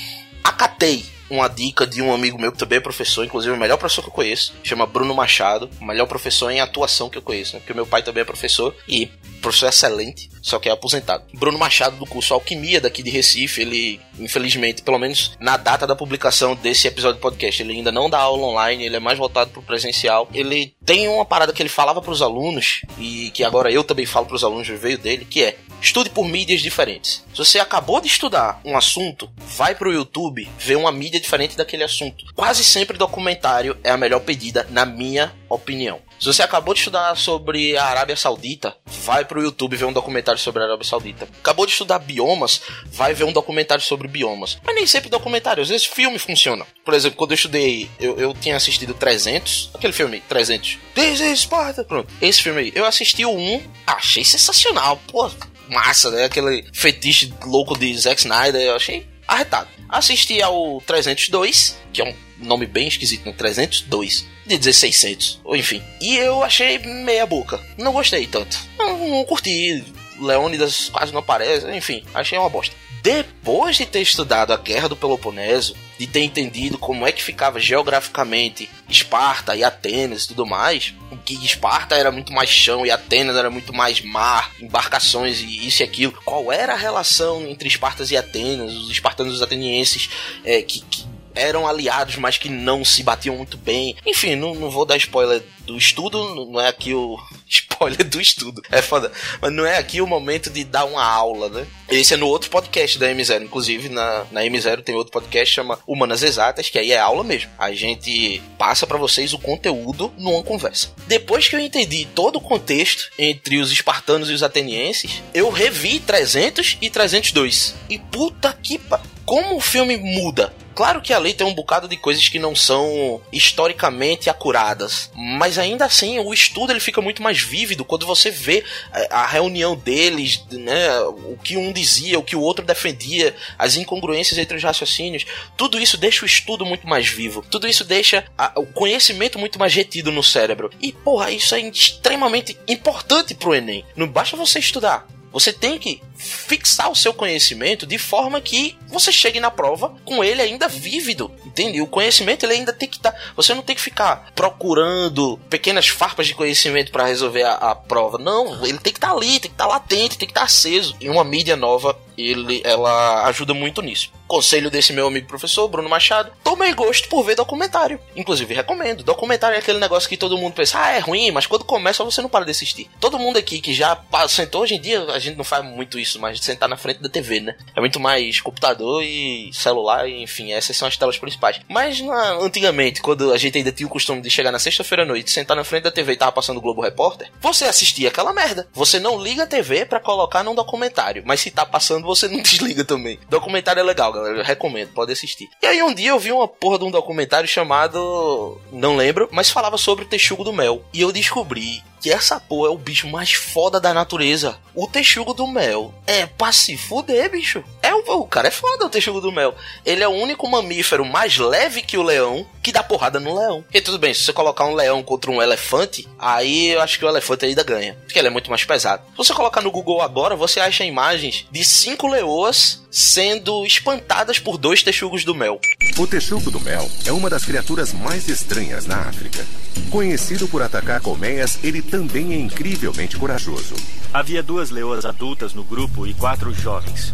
acatei 0.41 1.16
uma 1.29 1.47
dica 1.47 1.85
de 1.85 2.01
um 2.01 2.13
amigo 2.13 2.39
meu 2.39 2.51
que 2.51 2.57
também 2.57 2.77
é 2.77 2.81
professor, 2.81 3.25
inclusive 3.25 3.53
o 3.53 3.57
melhor 3.57 3.77
professor 3.77 4.01
que 4.01 4.09
eu 4.09 4.13
conheço, 4.13 4.53
chama 4.63 4.85
Bruno 4.85 5.13
Machado, 5.13 5.69
o 5.79 5.85
melhor 5.85 6.07
professor 6.07 6.49
em 6.49 6.61
atuação 6.61 7.09
que 7.09 7.17
eu 7.17 7.21
conheço, 7.21 7.53
né? 7.53 7.59
porque 7.59 7.73
meu 7.73 7.85
pai 7.85 8.03
também 8.03 8.21
é 8.21 8.25
professor 8.25 8.75
e 8.87 9.09
professor 9.41 9.67
excelente, 9.67 10.29
só 10.41 10.59
que 10.59 10.69
é 10.69 10.71
aposentado. 10.71 11.23
Bruno 11.33 11.57
Machado, 11.57 11.97
do 11.97 12.05
curso 12.05 12.33
Alquimia 12.33 12.81
daqui 12.81 13.03
de 13.03 13.09
Recife, 13.09 13.61
ele, 13.61 13.99
infelizmente, 14.19 14.81
pelo 14.81 14.97
menos 14.97 15.31
na 15.39 15.57
data 15.57 15.85
da 15.85 15.95
publicação 15.95 16.55
desse 16.55 16.87
episódio 16.87 17.17
do 17.17 17.21
podcast, 17.21 17.61
ele 17.61 17.73
ainda 17.73 17.91
não 17.91 18.09
dá 18.09 18.19
aula 18.19 18.47
online, 18.47 18.85
ele 18.85 18.95
é 18.95 18.99
mais 18.99 19.17
voltado 19.17 19.51
pro 19.51 19.61
presencial. 19.61 20.27
Ele 20.33 20.73
tem 20.85 21.07
uma 21.07 21.25
parada 21.25 21.53
que 21.53 21.61
ele 21.61 21.69
falava 21.69 22.01
para 22.01 22.11
os 22.11 22.21
alunos, 22.21 22.81
e 22.97 23.31
que 23.33 23.43
agora 23.43 23.71
eu 23.71 23.83
também 23.83 24.05
falo 24.05 24.25
para 24.25 24.35
os 24.35 24.43
alunos, 24.43 24.67
veio 24.67 24.97
dele, 24.97 25.25
que 25.25 25.43
é 25.43 25.57
Estude 25.81 26.09
por 26.09 26.27
mídias 26.27 26.61
diferentes. 26.61 27.23
Se 27.31 27.37
você 27.37 27.59
acabou 27.59 28.01
de 28.01 28.07
estudar 28.07 28.59
um 28.65 28.75
assunto, 28.75 29.29
vai 29.37 29.75
pro 29.75 29.93
YouTube 29.93 30.49
ver 30.57 30.75
uma 30.75 30.91
mídia 30.91 31.16
diferente 31.19 31.57
daquele 31.57 31.83
assunto. 31.83 32.25
Quase 32.35 32.63
sempre 32.63 32.97
documentário 32.97 33.77
é 33.83 33.89
a 33.89 33.97
melhor 33.97 34.19
pedida, 34.21 34.67
na 34.69 34.85
minha 34.85 35.33
opinião. 35.49 36.01
Se 36.19 36.25
você 36.25 36.41
acabou 36.41 36.73
de 36.73 36.79
estudar 36.79 37.15
sobre 37.15 37.77
a 37.77 37.85
Arábia 37.85 38.15
Saudita, 38.15 38.75
vai 38.85 39.23
pro 39.23 39.41
YouTube 39.41 39.77
ver 39.77 39.85
um 39.85 39.93
documentário 39.93 40.39
sobre 40.39 40.63
a 40.63 40.65
Arábia 40.65 40.83
Saudita. 40.83 41.27
Acabou 41.39 41.65
de 41.65 41.73
estudar 41.73 41.99
biomas, 41.99 42.61
vai 42.87 43.13
ver 43.13 43.23
um 43.23 43.31
documentário 43.31 43.83
sobre 43.83 44.07
biomas. 44.07 44.57
Mas 44.65 44.75
nem 44.75 44.87
sempre 44.87 45.09
documentário, 45.09 45.61
às 45.61 45.69
vezes 45.69 45.85
filme 45.85 46.17
funciona. 46.17 46.65
Por 46.83 46.95
exemplo, 46.95 47.17
quando 47.17 47.31
eu 47.31 47.35
estudei, 47.35 47.87
eu, 47.99 48.17
eu 48.19 48.33
tinha 48.33 48.55
assistido 48.55 48.95
300, 48.95 49.69
aquele 49.75 49.93
filme 49.93 50.19
300. 50.27 50.79
This 50.95 51.19
is 51.19 51.41
Sparta. 51.41 51.83
Pronto, 51.83 52.11
esse 52.19 52.41
filme 52.41 52.61
aí. 52.61 52.71
Eu 52.73 52.85
assisti 52.85 53.23
o 53.23 53.31
1, 53.31 53.63
achei 53.85 54.23
sensacional. 54.23 54.99
Pô, 55.11 55.29
massa, 55.69 56.09
né? 56.09 56.25
Aquele 56.25 56.65
fetiche 56.73 57.31
louco 57.45 57.77
de 57.77 57.95
Zack 57.95 58.19
Snyder, 58.19 58.61
eu 58.61 58.75
achei 58.75 59.07
arretado. 59.27 59.76
Assisti 59.89 60.41
ao 60.41 60.81
302, 60.81 61.77
que 61.93 62.01
é 62.01 62.05
um 62.05 62.45
nome 62.45 62.65
bem 62.65 62.87
esquisito, 62.87 63.25
né? 63.25 63.33
302, 63.37 64.25
de 64.45 64.53
1600, 64.55 65.41
ou 65.43 65.55
enfim. 65.55 65.81
E 66.01 66.17
eu 66.17 66.43
achei 66.43 66.77
meia 66.79 67.25
boca. 67.25 67.59
Não 67.77 67.93
gostei 67.93 68.27
tanto. 68.27 68.57
Não, 68.77 69.07
não 69.09 69.25
curti. 69.25 69.83
Leônidas 70.19 70.89
quase 70.89 71.11
não 71.11 71.19
aparece, 71.19 71.69
enfim, 71.71 72.03
achei 72.13 72.37
uma 72.37 72.49
bosta. 72.49 72.75
Depois 73.03 73.77
de 73.77 73.85
ter 73.85 74.01
estudado 74.01 74.51
a 74.51 74.57
Guerra 74.57 74.89
do 74.89 74.95
Peloponeso, 74.95 75.75
de 75.97 76.05
ter 76.07 76.21
entendido 76.21 76.77
como 76.77 77.07
é 77.07 77.11
que 77.11 77.23
ficava 77.23 77.59
geograficamente 77.59 78.69
Esparta 78.87 79.55
e 79.55 79.63
Atenas 79.63 80.23
e 80.23 80.27
tudo 80.29 80.45
mais, 80.45 80.93
que 81.25 81.33
Esparta 81.45 81.95
era 81.95 82.11
muito 82.11 82.31
mais 82.31 82.49
chão 82.49 82.85
e 82.85 82.91
Atenas 82.91 83.35
era 83.35 83.49
muito 83.49 83.73
mais 83.73 84.01
mar, 84.01 84.51
embarcações 84.61 85.41
e 85.41 85.67
isso 85.67 85.81
e 85.81 85.83
aquilo. 85.83 86.13
Qual 86.23 86.51
era 86.51 86.73
a 86.73 86.77
relação 86.77 87.47
entre 87.47 87.67
Espartas 87.67 88.11
e 88.11 88.17
Atenas, 88.17 88.73
os 88.73 88.91
espartanos 88.91 89.33
e 89.33 89.35
os 89.35 89.41
atenienses 89.41 90.09
é, 90.45 90.61
que, 90.61 90.81
que 90.81 91.06
eram 91.37 91.67
aliados, 91.67 92.15
mas 92.15 92.37
que 92.37 92.49
não 92.49 92.83
se 92.83 93.03
batiam 93.03 93.37
muito 93.37 93.57
bem. 93.57 93.95
Enfim, 94.05 94.35
não, 94.35 94.55
não 94.55 94.69
vou 94.69 94.85
dar 94.85 94.97
spoiler 94.97 95.43
do 95.67 95.77
estudo, 95.77 96.33
não 96.45 96.59
é 96.59 96.69
aqui 96.69 96.93
o 96.93 97.17
spoiler 97.47 98.03
do 98.03 98.19
estudo. 98.19 98.61
É 98.71 98.81
foda. 98.81 99.11
Mas 99.41 99.51
não 99.51 99.65
é 99.65 99.77
aqui 99.77 100.01
o 100.01 100.07
momento 100.07 100.49
de 100.49 100.63
dar 100.63 100.85
uma 100.85 101.03
aula, 101.03 101.49
né? 101.49 101.67
Esse 101.89 102.13
é 102.13 102.17
no 102.17 102.27
outro 102.27 102.49
podcast 102.49 102.97
da 102.97 103.07
M0. 103.07 103.43
Inclusive, 103.43 103.89
na, 103.89 104.25
na 104.31 104.41
M0 104.41 104.81
tem 104.81 104.95
outro 104.95 105.11
podcast 105.11 105.53
chama 105.53 105.79
Humanas 105.85 106.23
Exatas, 106.23 106.69
que 106.69 106.79
aí 106.79 106.91
é 106.91 106.99
aula 106.99 107.23
mesmo. 107.23 107.51
A 107.57 107.71
gente 107.73 108.41
passa 108.57 108.87
para 108.87 108.97
vocês 108.97 109.33
o 109.33 109.39
conteúdo 109.39 110.11
numa 110.17 110.41
conversa. 110.43 110.89
Depois 111.05 111.47
que 111.47 111.55
eu 111.55 111.59
entendi 111.59 112.07
todo 112.15 112.37
o 112.37 112.41
contexto 112.41 113.11
entre 113.19 113.59
os 113.59 113.71
espartanos 113.71 114.29
e 114.29 114.33
os 114.33 114.43
atenienses, 114.43 115.21
eu 115.33 115.49
revi 115.49 115.99
300 115.99 116.77
e 116.81 116.89
302. 116.89 117.75
E 117.89 117.99
puta 117.99 118.57
que 118.61 118.77
pa... 118.79 119.01
Como 119.25 119.57
o 119.57 119.61
filme 119.61 119.97
muda 119.97 120.53
Claro 120.77 121.01
que 121.01 121.11
a 121.11 121.17
lei 121.17 121.33
tem 121.33 121.47
um 121.47 121.55
bocado 121.55 121.87
de 121.87 121.97
coisas 121.97 122.29
que 122.29 122.37
não 122.37 122.55
são 122.55 123.19
historicamente 123.33 124.29
acuradas, 124.29 125.09
mas 125.15 125.57
ainda 125.57 125.85
assim 125.85 126.19
o 126.19 126.31
estudo 126.31 126.71
ele 126.71 126.79
fica 126.79 127.01
muito 127.01 127.19
mais 127.19 127.39
vívido 127.39 127.83
quando 127.83 128.05
você 128.05 128.29
vê 128.29 128.63
é, 128.93 129.07
a 129.09 129.25
reunião 129.25 129.75
deles, 129.75 130.45
né, 130.51 130.99
o 131.01 131.35
que 131.43 131.57
um 131.57 131.73
dizia, 131.73 132.19
o 132.19 132.23
que 132.23 132.35
o 132.35 132.41
outro 132.41 132.63
defendia, 132.63 133.35
as 133.57 133.75
incongruências 133.75 134.37
entre 134.37 134.55
os 134.55 134.63
raciocínios. 134.63 135.25
Tudo 135.57 135.79
isso 135.79 135.97
deixa 135.97 136.23
o 136.23 136.27
estudo 136.27 136.63
muito 136.63 136.87
mais 136.87 137.07
vivo. 137.07 137.43
Tudo 137.49 137.67
isso 137.67 137.83
deixa 137.83 138.25
a, 138.37 138.51
o 138.55 138.67
conhecimento 138.67 139.39
muito 139.39 139.57
mais 139.57 139.73
retido 139.73 140.11
no 140.11 140.21
cérebro. 140.21 140.69
E 140.79 140.91
porra, 140.91 141.31
isso 141.31 141.55
é 141.55 141.59
extremamente 141.59 142.55
importante 142.67 143.33
pro 143.33 143.55
ENEM. 143.55 143.83
Não 143.95 144.07
basta 144.07 144.37
você 144.37 144.59
estudar. 144.59 145.07
Você 145.31 145.51
tem 145.51 145.77
que 145.77 146.01
fixar 146.17 146.91
o 146.91 146.95
seu 146.95 147.13
conhecimento 147.13 147.85
de 147.85 147.97
forma 147.97 148.41
que 148.41 148.77
você 148.87 149.11
chegue 149.11 149.39
na 149.39 149.51
prova 149.51 149.93
com 150.03 150.23
ele 150.23 150.41
ainda 150.41 150.67
vívido, 150.67 151.31
entende? 151.45 151.81
O 151.81 151.87
conhecimento 151.87 152.45
ele 152.45 152.53
ainda 152.53 152.73
tem 152.73 152.87
que 152.89 152.97
estar. 152.97 153.11
Tá, 153.11 153.19
você 153.35 153.53
não 153.53 153.61
tem 153.61 153.75
que 153.75 153.81
ficar 153.81 154.31
procurando 154.35 155.37
pequenas 155.49 155.87
farpas 155.87 156.27
de 156.27 156.33
conhecimento 156.33 156.91
para 156.91 157.05
resolver 157.05 157.43
a, 157.43 157.53
a, 157.53 157.75
prova. 157.75 158.17
Não, 158.17 158.65
ele 158.65 158.77
tem 158.77 158.93
que 158.93 158.97
estar 158.97 159.09
tá 159.09 159.13
ali, 159.13 159.39
tem 159.39 159.41
que 159.41 159.47
estar 159.49 159.65
tá 159.65 159.69
latente, 159.69 160.17
tem 160.17 160.27
que 160.27 160.31
estar 160.31 160.41
tá 160.41 160.45
aceso. 160.45 160.95
E 160.99 161.09
uma 161.09 161.23
mídia 161.23 161.55
nova, 161.55 161.97
ele, 162.17 162.61
ela 162.65 163.25
ajuda 163.27 163.53
muito 163.53 163.81
nisso. 163.81 164.11
Conselho 164.27 164.69
desse 164.69 164.91
meu 164.91 165.07
amigo 165.07 165.27
professor, 165.27 165.67
Bruno 165.67 165.87
Machado, 165.87 166.31
tomei 166.43 166.73
gosto 166.73 167.07
por 167.07 167.23
ver 167.23 167.35
documentário. 167.35 167.99
Inclusive, 168.15 168.53
recomendo. 168.53 169.03
Documentário 169.03 169.55
é 169.55 169.59
aquele 169.59 169.79
negócio 169.79 170.09
que 170.09 170.17
todo 170.17 170.37
mundo 170.37 170.53
pensa, 170.53 170.79
ah, 170.81 170.91
é 170.91 170.99
ruim, 170.99 171.31
mas 171.31 171.45
quando 171.45 171.63
começa 171.63 172.03
você 172.03 172.21
não 172.21 172.29
para 172.29 172.45
de 172.45 172.51
assistir. 172.51 172.89
Todo 172.99 173.19
mundo 173.19 173.37
aqui 173.37 173.61
que 173.61 173.73
já 173.73 173.97
sentou, 174.27 174.63
hoje 174.63 174.75
em 174.75 174.81
dia 174.81 175.03
a 175.03 175.19
gente 175.19 175.37
não 175.37 175.45
faz 175.45 175.63
muito 175.63 175.99
isso, 176.07 176.19
mas 176.19 176.39
de 176.39 176.45
sentar 176.45 176.69
na 176.69 176.77
frente 176.77 177.01
da 177.01 177.09
TV, 177.09 177.39
né? 177.39 177.55
É 177.75 177.79
muito 177.79 177.99
mais 177.99 178.41
computador 178.41 179.03
e 179.03 179.51
celular, 179.53 180.07
e, 180.07 180.23
enfim, 180.23 180.53
essas 180.53 180.75
são 180.75 180.87
as 180.87 180.97
telas 180.97 181.17
principais. 181.17 181.59
Mas 181.67 182.01
na, 182.01 182.33
antigamente, 182.33 183.01
quando 183.01 183.31
a 183.31 183.37
gente 183.37 183.57
ainda 183.57 183.71
tinha 183.71 183.87
o 183.87 183.91
costume 183.91 184.21
de 184.21 184.29
chegar 184.29 184.51
na 184.51 184.59
sexta-feira 184.59 185.03
à 185.03 185.05
noite, 185.05 185.31
sentar 185.31 185.55
na 185.55 185.63
frente 185.63 185.83
da 185.83 185.91
TV 185.91 186.13
e 186.13 186.17
tava 186.17 186.31
passando 186.31 186.57
o 186.57 186.61
Globo 186.61 186.81
Repórter, 186.81 187.29
você 187.39 187.65
assistia 187.65 188.09
aquela 188.09 188.33
merda. 188.33 188.67
Você 188.73 188.99
não 188.99 189.21
liga 189.21 189.43
a 189.43 189.47
TV 189.47 189.85
para 189.85 189.99
colocar 189.99 190.43
num 190.43 190.55
documentário, 190.55 191.23
mas 191.25 191.41
se 191.41 191.51
tá 191.51 191.65
passando, 191.65 192.05
você 192.05 192.27
não 192.27 192.39
desliga 192.41 192.83
também. 192.83 193.19
Documentário 193.29 193.79
é 193.79 193.83
legal, 193.83 194.11
galera. 194.11 194.37
Eu 194.37 194.43
recomendo, 194.43 194.93
pode 194.93 195.11
assistir. 195.11 195.49
E 195.61 195.67
aí 195.67 195.83
um 195.83 195.93
dia 195.93 196.09
eu 196.09 196.19
vi 196.19 196.31
uma 196.31 196.47
porra 196.47 196.79
de 196.79 196.85
um 196.85 196.91
documentário 196.91 197.47
chamado. 197.47 198.59
Não 198.71 198.95
lembro, 198.95 199.27
mas 199.31 199.49
falava 199.49 199.77
sobre 199.77 200.05
o 200.05 200.07
texugo 200.07 200.43
do 200.43 200.53
mel. 200.53 200.83
E 200.93 201.01
eu 201.01 201.11
descobri 201.11 201.83
que 201.99 202.11
essa 202.11 202.39
porra 202.39 202.69
é 202.69 202.71
o 202.71 202.77
bicho 202.77 203.07
mais 203.07 203.33
foda 203.33 203.79
da 203.79 203.93
natureza. 203.93 204.57
O 204.75 204.87
texugo 204.87 205.33
do 205.33 205.47
mel. 205.47 205.93
É 206.05 206.25
pra 206.25 206.51
se 206.51 206.77
fuder, 206.77 207.31
bicho. 207.31 207.63
É 207.81 207.93
o, 207.93 208.03
o 208.19 208.27
cara 208.27 208.47
é 208.47 208.51
foda, 208.51 208.85
o 208.85 208.89
texugo 208.89 209.19
do 209.19 209.31
mel. 209.31 209.55
Ele 209.85 210.03
é 210.03 210.07
o 210.07 210.11
único 210.11 210.47
mamífero 210.47 211.05
mais 211.05 211.37
leve 211.37 211.81
que 211.81 211.97
o 211.97 212.03
leão 212.03 212.45
que 212.61 212.71
dá 212.71 212.83
porrada 212.83 213.19
no 213.19 213.33
leão. 213.33 213.63
E 213.73 213.79
tudo 213.79 213.97
bem, 213.97 214.13
se 214.13 214.23
você 214.23 214.33
colocar 214.33 214.65
um 214.65 214.75
leão 214.75 215.01
contra 215.01 215.31
um 215.31 215.41
elefante, 215.41 216.07
aí 216.19 216.67
eu 216.67 216.81
acho 216.81 216.99
que 216.99 217.05
o 217.05 217.09
elefante 217.09 217.45
ainda 217.45 217.63
ganha. 217.63 217.97
Porque 218.03 218.19
ele 218.19 218.27
é 218.27 218.31
muito 218.31 218.49
mais 218.49 218.65
pesado. 218.65 219.03
Se 219.11 219.17
você 219.17 219.33
colocar 219.33 219.61
no 219.61 219.71
Google 219.71 220.01
agora, 220.01 220.35
você 220.35 220.59
acha 220.59 220.83
imagens 220.83 221.45
de 221.49 221.63
cinco 221.63 222.07
leoas 222.07 222.83
sendo 222.91 223.65
espantadas 223.65 224.39
por 224.39 224.57
dois 224.57 224.83
texugos 224.83 225.23
do 225.23 225.33
mel. 225.33 225.59
O 225.97 226.07
texugo 226.07 226.51
do 226.51 226.59
mel 226.59 226.89
é 227.05 227.11
uma 227.11 227.29
das 227.29 227.45
criaturas 227.45 227.93
mais 227.93 228.27
estranhas 228.27 228.85
na 228.85 228.97
África. 229.01 229.45
Conhecido 229.89 230.47
por 230.47 230.61
atacar 230.61 230.99
colmeias, 230.99 231.59
ele 231.63 231.81
também 231.87 232.33
é 232.33 232.39
incrivelmente 232.39 233.17
corajoso. 233.17 233.75
Havia 234.13 234.43
duas 234.43 234.69
leoas 234.69 235.05
adultas 235.05 235.53
no 235.53 235.63
grupo 235.63 236.05
e 236.05 236.13
quatro 236.13 236.53
jovens. 236.53 237.13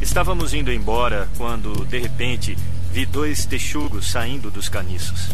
Estávamos 0.00 0.52
indo 0.52 0.72
embora 0.72 1.28
quando, 1.36 1.84
de 1.84 1.98
repente, 1.98 2.56
vi 2.92 3.06
dois 3.06 3.46
texugos 3.46 4.10
saindo 4.10 4.50
dos 4.50 4.68
caniços. 4.68 5.30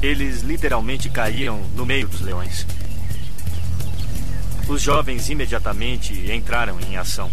Eles 0.00 0.42
literalmente 0.42 1.08
caíram 1.08 1.60
no 1.74 1.84
meio 1.84 2.08
dos 2.08 2.20
leões. 2.20 2.66
Os 4.68 4.82
jovens 4.82 5.28
imediatamente 5.28 6.12
entraram 6.32 6.78
em 6.80 6.96
ação. 6.96 7.30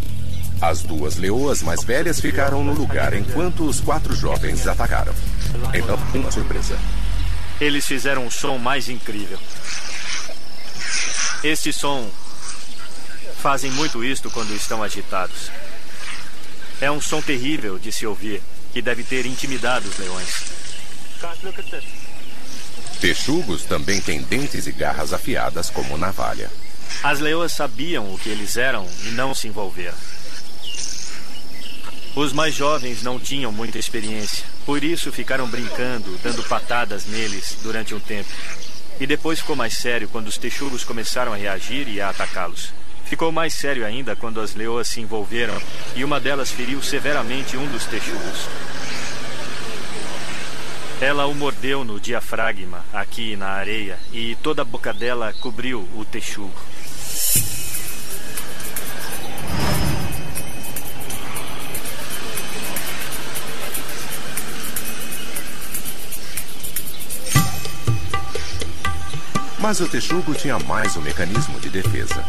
As 0.61 0.81
duas 0.81 1.17
leoas 1.17 1.61
mais 1.61 1.83
velhas 1.83 2.19
ficaram 2.21 2.63
no 2.63 2.73
lugar 2.73 3.13
enquanto 3.13 3.65
os 3.65 3.79
quatro 3.81 4.15
jovens 4.15 4.65
atacaram. 4.67 5.13
Então, 5.73 5.97
uma 6.13 6.31
surpresa. 6.31 6.77
Eles 7.59 7.85
fizeram 7.85 8.25
um 8.25 8.31
som 8.31 8.57
mais 8.57 8.89
incrível. 8.89 9.39
Este 11.43 11.73
som 11.73 12.09
fazem 13.41 13.71
muito 13.71 14.03
isto 14.03 14.29
quando 14.31 14.55
estão 14.55 14.81
agitados. 14.81 15.51
É 16.79 16.89
um 16.89 17.01
som 17.01 17.21
terrível 17.21 17.77
de 17.77 17.91
se 17.91 18.05
ouvir, 18.05 18.41
que 18.71 18.81
deve 18.81 19.03
ter 19.03 19.25
intimidado 19.25 19.87
os 19.87 19.97
leões. 19.97 20.43
Texugos 22.99 23.63
também 23.63 23.99
têm 24.01 24.21
dentes 24.21 24.65
e 24.67 24.71
garras 24.71 25.13
afiadas 25.13 25.69
como 25.69 25.97
navalha. 25.97 26.49
As 27.03 27.19
leoas 27.19 27.51
sabiam 27.51 28.13
o 28.13 28.17
que 28.17 28.29
eles 28.29 28.55
eram 28.55 28.87
e 29.05 29.09
não 29.09 29.35
se 29.35 29.47
envolveram. 29.47 29.97
Os 32.15 32.31
mais 32.31 32.53
jovens 32.53 33.01
não 33.01 33.19
tinham 33.19 33.51
muita 33.51 33.79
experiência, 33.79 34.45
por 34.65 34.83
isso 34.83 35.11
ficaram 35.11 35.47
brincando, 35.47 36.17
dando 36.23 36.43
patadas 36.43 37.05
neles 37.05 37.57
durante 37.61 37.93
um 37.93 37.99
tempo. 37.99 38.29
E 38.99 39.07
depois 39.07 39.39
ficou 39.39 39.55
mais 39.55 39.73
sério 39.73 40.07
quando 40.07 40.27
os 40.27 40.37
texugos 40.37 40.83
começaram 40.83 41.33
a 41.33 41.35
reagir 41.35 41.87
e 41.87 41.99
a 41.99 42.09
atacá-los. 42.09 42.73
Ficou 43.05 43.31
mais 43.31 43.53
sério 43.53 43.85
ainda 43.85 44.15
quando 44.15 44.39
as 44.39 44.55
leoas 44.55 44.87
se 44.87 45.01
envolveram 45.01 45.59
e 45.95 46.03
uma 46.03 46.19
delas 46.19 46.51
feriu 46.51 46.81
severamente 46.81 47.57
um 47.57 47.67
dos 47.67 47.85
texugos. 47.85 48.47
Ela 51.01 51.25
o 51.25 51.35
mordeu 51.35 51.83
no 51.83 51.99
diafragma, 51.99 52.85
aqui 52.93 53.35
na 53.35 53.49
areia, 53.49 53.99
e 54.13 54.35
toda 54.41 54.61
a 54.61 54.65
boca 54.65 54.93
dela 54.93 55.33
cobriu 55.41 55.87
o 55.95 56.05
texugo. 56.05 56.53
Mas 69.63 69.79
o 69.79 69.87
texugo 69.87 70.35
tinha 70.35 70.59
mais 70.59 70.97
um 70.97 71.01
mecanismo 71.01 71.57
de 71.61 71.69
defesa. 71.69 72.21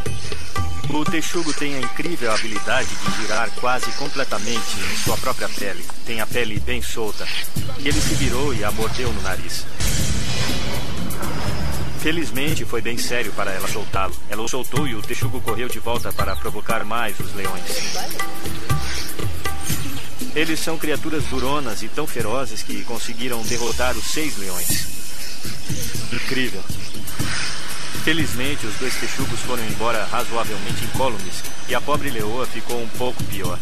O 0.89 1.05
texugo 1.05 1.53
tem 1.53 1.75
a 1.75 1.81
incrível 1.81 2.31
habilidade 2.31 2.89
de 2.89 3.21
girar 3.21 3.51
quase 3.57 3.91
completamente 3.99 4.79
em 4.79 4.97
sua 4.99 5.17
própria 5.17 5.49
pele. 5.49 5.85
Tem 6.07 6.21
a 6.21 6.27
pele 6.29 6.61
bem 6.61 6.81
solta. 6.81 7.27
E 7.81 7.89
ele 7.89 8.01
se 8.01 8.15
virou 8.15 8.55
e 8.55 8.63
a 8.63 8.71
mordeu 8.71 9.13
no 9.13 9.21
nariz. 9.23 9.67
Felizmente 11.99 12.65
foi 12.65 12.81
bem 12.81 12.97
sério 12.97 13.33
para 13.33 13.51
ela 13.51 13.67
soltá-lo. 13.67 14.15
Ela 14.29 14.43
o 14.43 14.49
soltou 14.49 14.87
e 14.87 14.95
o 14.95 15.03
texugo 15.03 15.41
correu 15.41 15.69
de 15.69 15.81
volta 15.81 16.13
para 16.13 16.37
provocar 16.37 16.85
mais 16.85 17.19
os 17.19 17.35
leões. 17.35 17.65
Eles 20.37 20.61
são 20.61 20.79
criaturas 20.79 21.25
duronas 21.25 21.83
e 21.83 21.89
tão 21.89 22.07
ferozes 22.07 22.63
que 22.63 22.85
conseguiram 22.85 23.43
derrotar 23.43 23.97
os 23.97 24.05
seis 24.05 24.39
leões. 24.39 24.87
Incrível. 26.13 26.63
Felizmente, 28.05 28.67
os 28.67 28.75
dois 28.77 28.95
texugos 28.97 29.41
foram 29.41 29.65
embora 29.65 30.05
razoavelmente 30.05 30.85
incólumes 30.85 31.43
e 31.69 31.75
a 31.75 31.81
pobre 31.81 32.11
leoa 32.11 32.47
ficou 32.47 32.83
um 32.83 32.89
pouco 32.89 33.23
pior. 33.25 33.59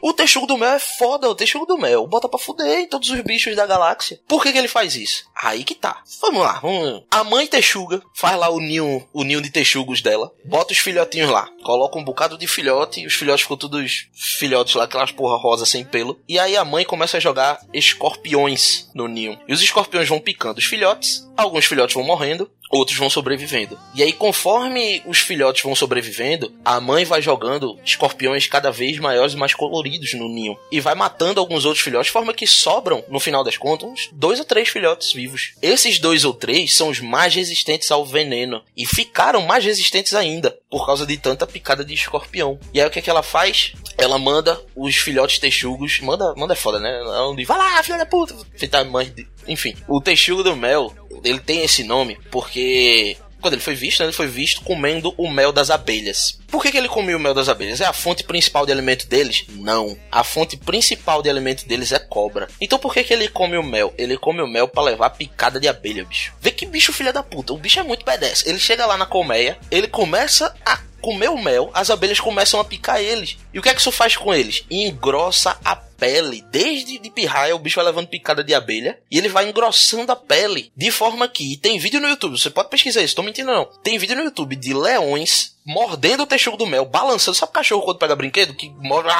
O 0.00 0.12
texugo 0.12 0.46
do 0.46 0.58
mel 0.58 0.70
é 0.70 0.78
foda, 0.78 1.28
o 1.28 1.34
texugo 1.34 1.66
do 1.66 1.78
mel. 1.78 2.06
Bota 2.06 2.28
pra 2.28 2.38
fuder 2.38 2.80
em 2.80 2.88
todos 2.88 3.10
os 3.10 3.20
bichos 3.20 3.56
da 3.56 3.66
galáxia. 3.66 4.20
Por 4.26 4.42
que, 4.42 4.52
que 4.52 4.58
ele 4.58 4.68
faz 4.68 4.94
isso? 4.94 5.24
Aí 5.34 5.64
que 5.64 5.74
tá. 5.74 6.02
Vamos 6.20 6.42
lá, 6.42 6.60
vamos. 6.60 7.04
A 7.10 7.24
mãe 7.24 7.46
texuga 7.46 8.02
faz 8.14 8.36
lá 8.36 8.48
o 8.48 8.60
ninho, 8.60 9.06
o 9.12 9.24
ninho 9.24 9.40
de 9.40 9.50
texugos 9.50 10.00
dela, 10.02 10.32
bota 10.44 10.72
os 10.72 10.78
filhotinhos 10.78 11.30
lá, 11.30 11.48
coloca 11.62 11.98
um 11.98 12.04
bocado 12.04 12.36
de 12.38 12.46
filhote, 12.46 13.06
os 13.06 13.14
filhotes 13.14 13.42
ficam 13.42 13.56
todos 13.56 14.08
filhotes 14.12 14.74
lá, 14.74 14.84
aquelas 14.84 15.12
porra 15.12 15.36
rosa 15.36 15.64
sem 15.64 15.84
pelo. 15.84 16.20
E 16.28 16.38
aí 16.38 16.56
a 16.56 16.64
mãe 16.64 16.84
começa 16.84 17.16
a 17.16 17.20
jogar 17.20 17.60
escorpiões 17.72 18.88
no 18.94 19.08
ninho. 19.08 19.38
E 19.46 19.52
os 19.52 19.62
escorpiões 19.62 20.08
vão 20.08 20.20
picando 20.20 20.58
os 20.58 20.64
filhotes, 20.64 21.28
alguns 21.36 21.64
filhotes 21.64 21.94
vão 21.94 22.04
morrendo, 22.04 22.50
outros 22.70 22.96
vão 22.96 23.10
sobrevivendo. 23.10 23.78
E 23.94 24.02
aí, 24.02 24.12
conforme 24.12 25.02
os 25.06 25.18
filhotes 25.18 25.62
vão 25.62 25.74
sobrevivendo, 25.74 26.52
a 26.64 26.80
mãe 26.80 27.04
vai 27.04 27.22
jogando 27.22 27.78
escorpiões 27.84 28.46
cada 28.46 28.70
vez 28.70 28.98
maiores 28.98 29.34
e 29.34 29.36
mais 29.36 29.54
coloridos 29.54 30.14
no 30.14 30.28
ninho. 30.28 30.56
E 30.70 30.80
vai 30.80 30.94
matando 30.94 31.40
alguns 31.40 31.64
outros 31.64 31.82
filhotes, 31.82 32.06
de 32.06 32.12
forma 32.12 32.34
que 32.34 32.46
sobram, 32.46 33.04
no 33.08 33.20
final 33.20 33.42
das 33.42 33.56
contas, 33.56 33.88
uns 33.88 34.08
dois 34.12 34.38
ou 34.38 34.44
três 34.44 34.68
filhotes 34.68 35.12
vivos. 35.12 35.52
Esses 35.62 35.98
dois 35.98 36.24
ou 36.24 36.34
três 36.34 36.74
são 36.74 36.88
os 36.88 37.00
mais 37.00 37.34
resistentes 37.34 37.90
ao 37.90 38.04
veneno. 38.04 38.62
E 38.76 38.86
ficaram 38.86 39.42
mais 39.42 39.64
resistentes 39.64 40.14
ainda, 40.14 40.56
por 40.70 40.84
causa 40.86 41.06
de 41.06 41.16
tanta 41.16 41.46
picada 41.46 41.84
de 41.84 41.94
escorpião. 41.94 42.58
E 42.72 42.80
aí, 42.80 42.86
o 42.86 42.90
que, 42.90 42.98
é 42.98 43.02
que 43.02 43.10
ela 43.10 43.22
faz? 43.22 43.72
Ela 43.96 44.18
manda 44.18 44.60
os 44.76 44.96
filhotes 44.96 45.38
texugos. 45.38 46.00
Manda, 46.00 46.34
manda 46.36 46.52
é 46.52 46.56
foda, 46.56 46.78
né? 46.78 47.00
Ela 47.00 47.34
diz, 47.34 47.46
vai 47.46 47.58
lá, 47.58 47.82
filha 47.82 47.98
da 47.98 48.06
puta. 48.06 48.34
Feita 48.56 48.84
mãe 48.84 49.10
de... 49.14 49.26
Enfim, 49.46 49.74
o 49.88 50.00
texugo 50.00 50.42
do 50.42 50.54
mel, 50.54 50.92
ele 51.24 51.40
tem 51.40 51.64
esse 51.64 51.84
nome 51.84 52.18
porque 52.30 53.16
quando 53.40 53.54
ele 53.54 53.62
foi 53.62 53.74
visto, 53.74 54.00
né, 54.00 54.06
ele 54.06 54.12
foi 54.12 54.26
visto 54.26 54.62
comendo 54.62 55.14
o 55.16 55.30
mel 55.30 55.52
das 55.52 55.70
abelhas. 55.70 56.38
Por 56.48 56.62
que, 56.62 56.72
que 56.72 56.78
ele 56.78 56.88
comia 56.88 57.16
o 57.16 57.20
mel 57.20 57.34
das 57.34 57.48
abelhas? 57.48 57.80
É 57.80 57.86
a 57.86 57.92
fonte 57.92 58.24
principal 58.24 58.66
de 58.66 58.72
alimento 58.72 59.06
deles? 59.06 59.44
Não. 59.50 59.96
A 60.10 60.24
fonte 60.24 60.56
principal 60.56 61.22
de 61.22 61.30
alimento 61.30 61.66
deles 61.66 61.92
é 61.92 61.98
cobra. 61.98 62.48
Então 62.60 62.78
por 62.78 62.92
que, 62.92 63.04
que 63.04 63.12
ele 63.12 63.28
come 63.28 63.56
o 63.56 63.62
mel? 63.62 63.94
Ele 63.96 64.16
come 64.16 64.42
o 64.42 64.48
mel 64.48 64.66
para 64.66 64.82
levar 64.82 65.10
picada 65.10 65.60
de 65.60 65.68
abelha, 65.68 66.04
bicho. 66.04 66.32
Vê 66.40 66.50
que 66.50 66.66
bicho 66.66 66.92
filha 66.92 67.12
da 67.12 67.22
puta. 67.22 67.52
O 67.52 67.58
bicho 67.58 67.78
é 67.78 67.82
muito 67.82 68.04
pedestre. 68.04 68.50
Ele 68.50 68.58
chega 68.58 68.86
lá 68.86 68.96
na 68.96 69.06
colmeia, 69.06 69.58
ele 69.70 69.86
começa 69.86 70.54
a 70.64 70.80
comer 71.00 71.30
o 71.30 71.40
mel, 71.40 71.70
as 71.72 71.90
abelhas 71.90 72.18
começam 72.18 72.58
a 72.58 72.64
picar 72.64 73.00
eles. 73.00 73.38
E 73.54 73.58
o 73.58 73.62
que 73.62 73.68
é 73.68 73.74
que 73.74 73.80
isso 73.80 73.92
faz 73.92 74.16
com 74.16 74.34
eles? 74.34 74.64
Engrossa 74.68 75.56
a 75.64 75.76
pele, 75.98 76.44
desde 76.50 76.98
de 76.98 77.10
pirraia, 77.10 77.54
o 77.54 77.58
bicho 77.58 77.76
vai 77.76 77.86
levando 77.86 78.06
picada 78.06 78.44
de 78.44 78.54
abelha 78.54 78.98
e 79.10 79.18
ele 79.18 79.28
vai 79.28 79.48
engrossando 79.48 80.12
a 80.12 80.16
pele 80.16 80.72
de 80.76 80.90
forma 80.90 81.28
que 81.28 81.56
tem 81.56 81.78
vídeo 81.78 82.00
no 82.00 82.08
YouTube, 82.08 82.38
você 82.38 82.48
pode 82.48 82.70
pesquisar 82.70 83.02
isso, 83.02 83.16
tô 83.16 83.22
mentindo 83.22 83.52
não. 83.52 83.68
Tem 83.82 83.98
vídeo 83.98 84.16
no 84.16 84.22
YouTube 84.22 84.54
de 84.54 84.72
leões 84.72 85.58
mordendo 85.68 86.22
o 86.22 86.26
texugo 86.26 86.56
do 86.56 86.66
mel, 86.66 86.86
balançando, 86.86 87.36
sabe 87.36 87.50
o 87.50 87.52
cachorro 87.52 87.82
quando 87.82 87.98
pega 87.98 88.16
brinquedo 88.16 88.54
que 88.54 88.70
morde, 88.70 89.10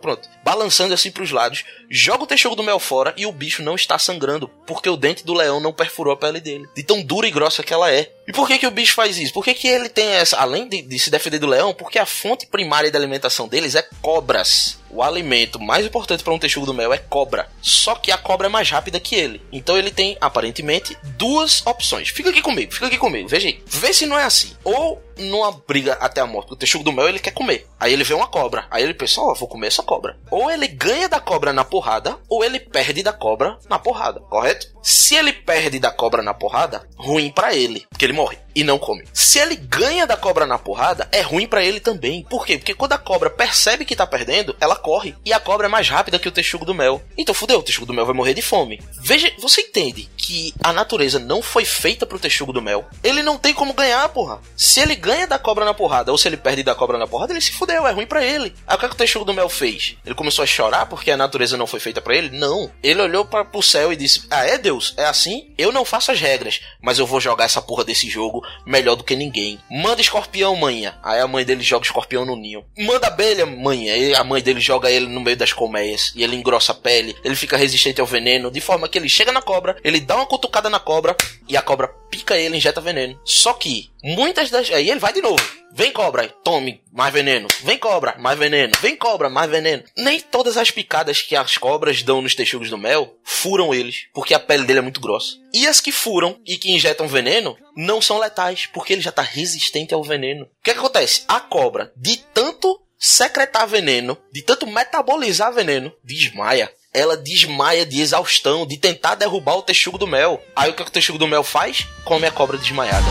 pronto, 0.00 0.28
balançando 0.44 0.92
assim 0.92 1.12
pros 1.12 1.30
lados, 1.30 1.64
joga 1.88 2.24
o 2.24 2.26
texugo 2.26 2.56
do 2.56 2.62
mel 2.64 2.80
fora 2.80 3.14
e 3.16 3.24
o 3.24 3.30
bicho 3.30 3.62
não 3.62 3.76
está 3.76 3.96
sangrando, 3.96 4.48
porque 4.66 4.90
o 4.90 4.96
dente 4.96 5.24
do 5.24 5.32
leão 5.32 5.60
não 5.60 5.72
perfurou 5.72 6.12
a 6.12 6.16
pele 6.16 6.40
dele, 6.40 6.68
de 6.74 6.82
tão 6.82 7.00
dura 7.00 7.28
e 7.28 7.30
grossa 7.30 7.62
que 7.62 7.72
ela 7.72 7.92
é. 7.92 8.10
E 8.26 8.32
por 8.32 8.48
que 8.48 8.58
que 8.58 8.66
o 8.66 8.70
bicho 8.72 8.94
faz 8.94 9.16
isso? 9.16 9.32
Por 9.32 9.44
que 9.44 9.54
que 9.54 9.68
ele 9.68 9.88
tem 9.88 10.08
essa, 10.08 10.38
além 10.38 10.68
de, 10.68 10.82
de 10.82 10.98
se 10.98 11.08
defender 11.08 11.38
do 11.38 11.46
leão, 11.46 11.72
porque 11.72 12.00
a 12.00 12.06
fonte 12.06 12.46
primária 12.46 12.90
de 12.90 12.96
alimentação 12.96 13.46
deles 13.46 13.76
é 13.76 13.88
cobras. 14.02 14.80
O 14.90 15.02
alimento 15.02 15.60
mais 15.60 15.84
importante 15.84 16.22
para 16.22 16.32
um 16.32 16.38
texugo 16.38 16.66
do 16.66 16.74
mel 16.74 16.92
é 16.92 16.98
cobra. 16.98 17.48
Só 17.60 17.94
que 17.94 18.10
a 18.10 18.18
cobra 18.18 18.46
é 18.46 18.50
mais 18.50 18.70
rápida 18.70 19.00
que 19.00 19.14
ele. 19.14 19.42
Então 19.52 19.76
ele 19.76 19.90
tem, 19.90 20.16
aparentemente, 20.20 20.96
duas 21.16 21.64
opções. 21.66 22.08
Fica 22.08 22.30
aqui 22.30 22.42
comigo, 22.42 22.72
fica 22.72 22.86
aqui 22.86 22.98
comigo. 22.98 23.28
Veja 23.28 23.48
aí. 23.48 23.62
Vê 23.66 23.92
se 23.92 24.06
não 24.06 24.18
é 24.18 24.24
assim. 24.24 24.56
Ou 24.64 25.02
numa 25.18 25.52
briga 25.52 25.94
até 25.94 26.20
a 26.20 26.26
morte, 26.26 26.52
o 26.52 26.56
texugo 26.56 26.84
do 26.84 26.92
mel 26.92 27.08
ele 27.08 27.18
quer 27.18 27.32
comer. 27.32 27.66
Aí 27.78 27.92
ele 27.92 28.04
vê 28.04 28.14
uma 28.14 28.26
cobra. 28.26 28.66
Aí 28.70 28.82
ele 28.82 28.94
pensa, 28.94 29.20
ó, 29.20 29.30
oh, 29.30 29.34
vou 29.34 29.48
comer 29.48 29.68
essa 29.68 29.82
cobra. 29.82 30.18
Ou 30.30 30.50
ele 30.50 30.66
ganha 30.68 31.08
da 31.08 31.20
cobra 31.20 31.52
na 31.52 31.64
porrada, 31.64 32.18
ou 32.28 32.44
ele 32.44 32.60
perde 32.60 33.02
da 33.02 33.12
cobra 33.12 33.58
na 33.68 33.78
porrada, 33.78 34.20
correto? 34.20 34.74
Se 34.82 35.16
ele 35.16 35.32
perde 35.32 35.78
da 35.78 35.90
cobra 35.90 36.22
na 36.22 36.32
porrada, 36.32 36.88
ruim 36.96 37.30
para 37.30 37.54
ele, 37.54 37.86
porque 37.90 38.04
ele 38.04 38.12
morre 38.12 38.38
e 38.56 38.64
não 38.64 38.78
come. 38.78 39.04
Se 39.12 39.38
ele 39.38 39.54
ganha 39.54 40.06
da 40.06 40.16
cobra 40.16 40.46
na 40.46 40.58
porrada, 40.58 41.06
é 41.12 41.20
ruim 41.20 41.46
para 41.46 41.62
ele 41.62 41.78
também. 41.78 42.24
Por 42.24 42.46
quê? 42.46 42.56
Porque 42.56 42.72
quando 42.72 42.94
a 42.94 42.98
cobra 42.98 43.28
percebe 43.28 43.84
que 43.84 43.94
tá 43.94 44.06
perdendo, 44.06 44.56
ela 44.58 44.74
corre. 44.74 45.14
E 45.24 45.32
a 45.32 45.38
cobra 45.38 45.66
é 45.66 45.68
mais 45.68 45.88
rápida 45.88 46.18
que 46.18 46.28
o 46.28 46.32
texugo 46.32 46.64
do 46.64 46.74
mel. 46.74 47.02
Então 47.18 47.34
fudeu, 47.34 47.58
o 47.58 47.62
texugo 47.62 47.86
do 47.86 47.92
mel 47.92 48.06
vai 48.06 48.14
morrer 48.14 48.32
de 48.32 48.40
fome. 48.40 48.80
Veja, 49.02 49.30
você 49.38 49.60
entende 49.60 50.08
que 50.16 50.54
a 50.62 50.72
natureza 50.72 51.18
não 51.18 51.42
foi 51.42 51.66
feita 51.66 52.06
pro 52.06 52.18
texugo 52.18 52.52
do 52.52 52.62
mel? 52.62 52.86
Ele 53.04 53.22
não 53.22 53.36
tem 53.36 53.52
como 53.52 53.74
ganhar, 53.74 54.08
porra. 54.08 54.40
Se 54.56 54.80
ele 54.80 54.94
ganha 55.06 55.26
da 55.26 55.38
cobra 55.38 55.64
na 55.64 55.72
porrada, 55.72 56.10
ou 56.10 56.18
se 56.18 56.26
ele 56.26 56.36
perde 56.36 56.64
da 56.64 56.74
cobra 56.74 56.98
na 56.98 57.06
porrada, 57.06 57.32
ele 57.32 57.40
se 57.40 57.52
fudeu, 57.52 57.86
é 57.86 57.92
ruim 57.92 58.06
para 58.06 58.24
ele. 58.24 58.52
Aí 58.66 58.76
o 58.76 58.78
que, 58.78 58.86
é 58.86 58.88
que 58.88 58.94
o 58.94 58.98
texugo 58.98 59.24
do 59.24 59.32
mel 59.32 59.48
fez? 59.48 59.96
Ele 60.04 60.16
começou 60.16 60.42
a 60.42 60.46
chorar 60.46 60.86
porque 60.86 61.12
a 61.12 61.16
natureza 61.16 61.56
não 61.56 61.66
foi 61.66 61.78
feita 61.78 62.02
para 62.02 62.16
ele? 62.16 62.36
Não. 62.36 62.70
Ele 62.82 63.00
olhou 63.00 63.24
para 63.24 63.44
pro 63.44 63.62
céu 63.62 63.92
e 63.92 63.96
disse: 63.96 64.26
Ah, 64.28 64.44
é 64.44 64.58
Deus? 64.58 64.94
É 64.96 65.04
assim? 65.04 65.54
Eu 65.56 65.70
não 65.70 65.84
faço 65.84 66.10
as 66.10 66.20
regras, 66.20 66.60
mas 66.82 66.98
eu 66.98 67.06
vou 67.06 67.20
jogar 67.20 67.44
essa 67.44 67.62
porra 67.62 67.84
desse 67.84 68.10
jogo 68.10 68.44
melhor 68.66 68.96
do 68.96 69.04
que 69.04 69.14
ninguém. 69.14 69.60
Manda 69.70 70.00
escorpião, 70.00 70.56
manha. 70.56 70.98
Aí 71.04 71.20
a 71.20 71.28
mãe 71.28 71.44
dele 71.44 71.62
joga 71.62 71.84
escorpião 71.84 72.24
no 72.24 72.34
ninho. 72.34 72.64
Manda 72.76 73.06
abelha, 73.06 73.46
manha. 73.46 73.94
Aí 73.94 74.14
a 74.14 74.24
mãe 74.24 74.42
dele 74.42 74.60
joga 74.60 74.90
ele 74.90 75.06
no 75.06 75.20
meio 75.20 75.36
das 75.36 75.52
colmeias. 75.52 76.12
E 76.16 76.24
ele 76.24 76.34
engrossa 76.34 76.72
a 76.72 76.74
pele. 76.74 77.16
Ele 77.22 77.36
fica 77.36 77.56
resistente 77.56 78.00
ao 78.00 78.06
veneno. 78.06 78.50
De 78.50 78.60
forma 78.60 78.88
que 78.88 78.98
ele 78.98 79.08
chega 79.08 79.30
na 79.30 79.40
cobra, 79.40 79.76
ele 79.84 80.00
dá 80.00 80.16
uma 80.16 80.26
cutucada 80.26 80.68
na 80.68 80.80
cobra. 80.80 81.16
E 81.48 81.56
a 81.56 81.62
cobra 81.62 81.88
pica 82.10 82.36
ele, 82.36 82.56
injeta 82.56 82.80
veneno. 82.80 83.18
Só 83.24 83.52
que 83.52 83.90
muitas 84.14 84.50
das. 84.50 84.70
Aí 84.70 84.88
ele 84.88 85.00
vai 85.00 85.12
de 85.12 85.20
novo. 85.20 85.42
Vem 85.72 85.92
cobra, 85.92 86.28
tome 86.42 86.80
mais 86.92 87.12
veneno. 87.12 87.48
Vem 87.62 87.76
cobra, 87.76 88.16
mais 88.18 88.38
veneno. 88.38 88.72
Vem 88.80 88.96
cobra, 88.96 89.28
mais 89.28 89.50
veneno. 89.50 89.82
Nem 89.96 90.20
todas 90.20 90.56
as 90.56 90.70
picadas 90.70 91.20
que 91.20 91.34
as 91.36 91.58
cobras 91.58 92.02
dão 92.02 92.22
nos 92.22 92.34
texugos 92.34 92.70
do 92.70 92.78
mel 92.78 93.14
furam 93.22 93.74
eles, 93.74 94.06
porque 94.14 94.32
a 94.32 94.38
pele 94.38 94.64
dele 94.64 94.78
é 94.78 94.82
muito 94.82 95.00
grossa. 95.00 95.36
E 95.52 95.66
as 95.66 95.80
que 95.80 95.92
furam 95.92 96.40
e 96.46 96.56
que 96.56 96.72
injetam 96.72 97.08
veneno 97.08 97.58
não 97.76 98.00
são 98.00 98.18
letais, 98.18 98.66
porque 98.72 98.94
ele 98.94 99.02
já 99.02 99.10
está 99.10 99.22
resistente 99.22 99.92
ao 99.92 100.02
veneno. 100.02 100.44
O 100.44 100.48
que, 100.62 100.70
é 100.70 100.72
que 100.72 100.78
acontece? 100.78 101.24
A 101.28 101.40
cobra, 101.40 101.92
de 101.94 102.16
tanto 102.32 102.80
secretar 102.98 103.66
veneno, 103.68 104.16
de 104.32 104.40
tanto 104.40 104.66
metabolizar 104.66 105.52
veneno, 105.52 105.92
desmaia 106.02 106.72
ela 106.94 107.14
desmaia 107.14 107.84
de 107.84 108.00
exaustão, 108.00 108.66
de 108.66 108.78
tentar 108.78 109.16
derrubar 109.16 109.56
o 109.56 109.62
texugo 109.62 109.98
do 109.98 110.06
mel. 110.06 110.42
Aí 110.56 110.70
o 110.70 110.72
que, 110.72 110.82
é 110.82 110.86
o 110.86 110.88
texugo 110.88 111.18
do 111.18 111.28
mel 111.28 111.44
faz? 111.44 111.86
Come 112.06 112.26
a 112.26 112.32
cobra 112.32 112.56
desmaiada. 112.56 113.04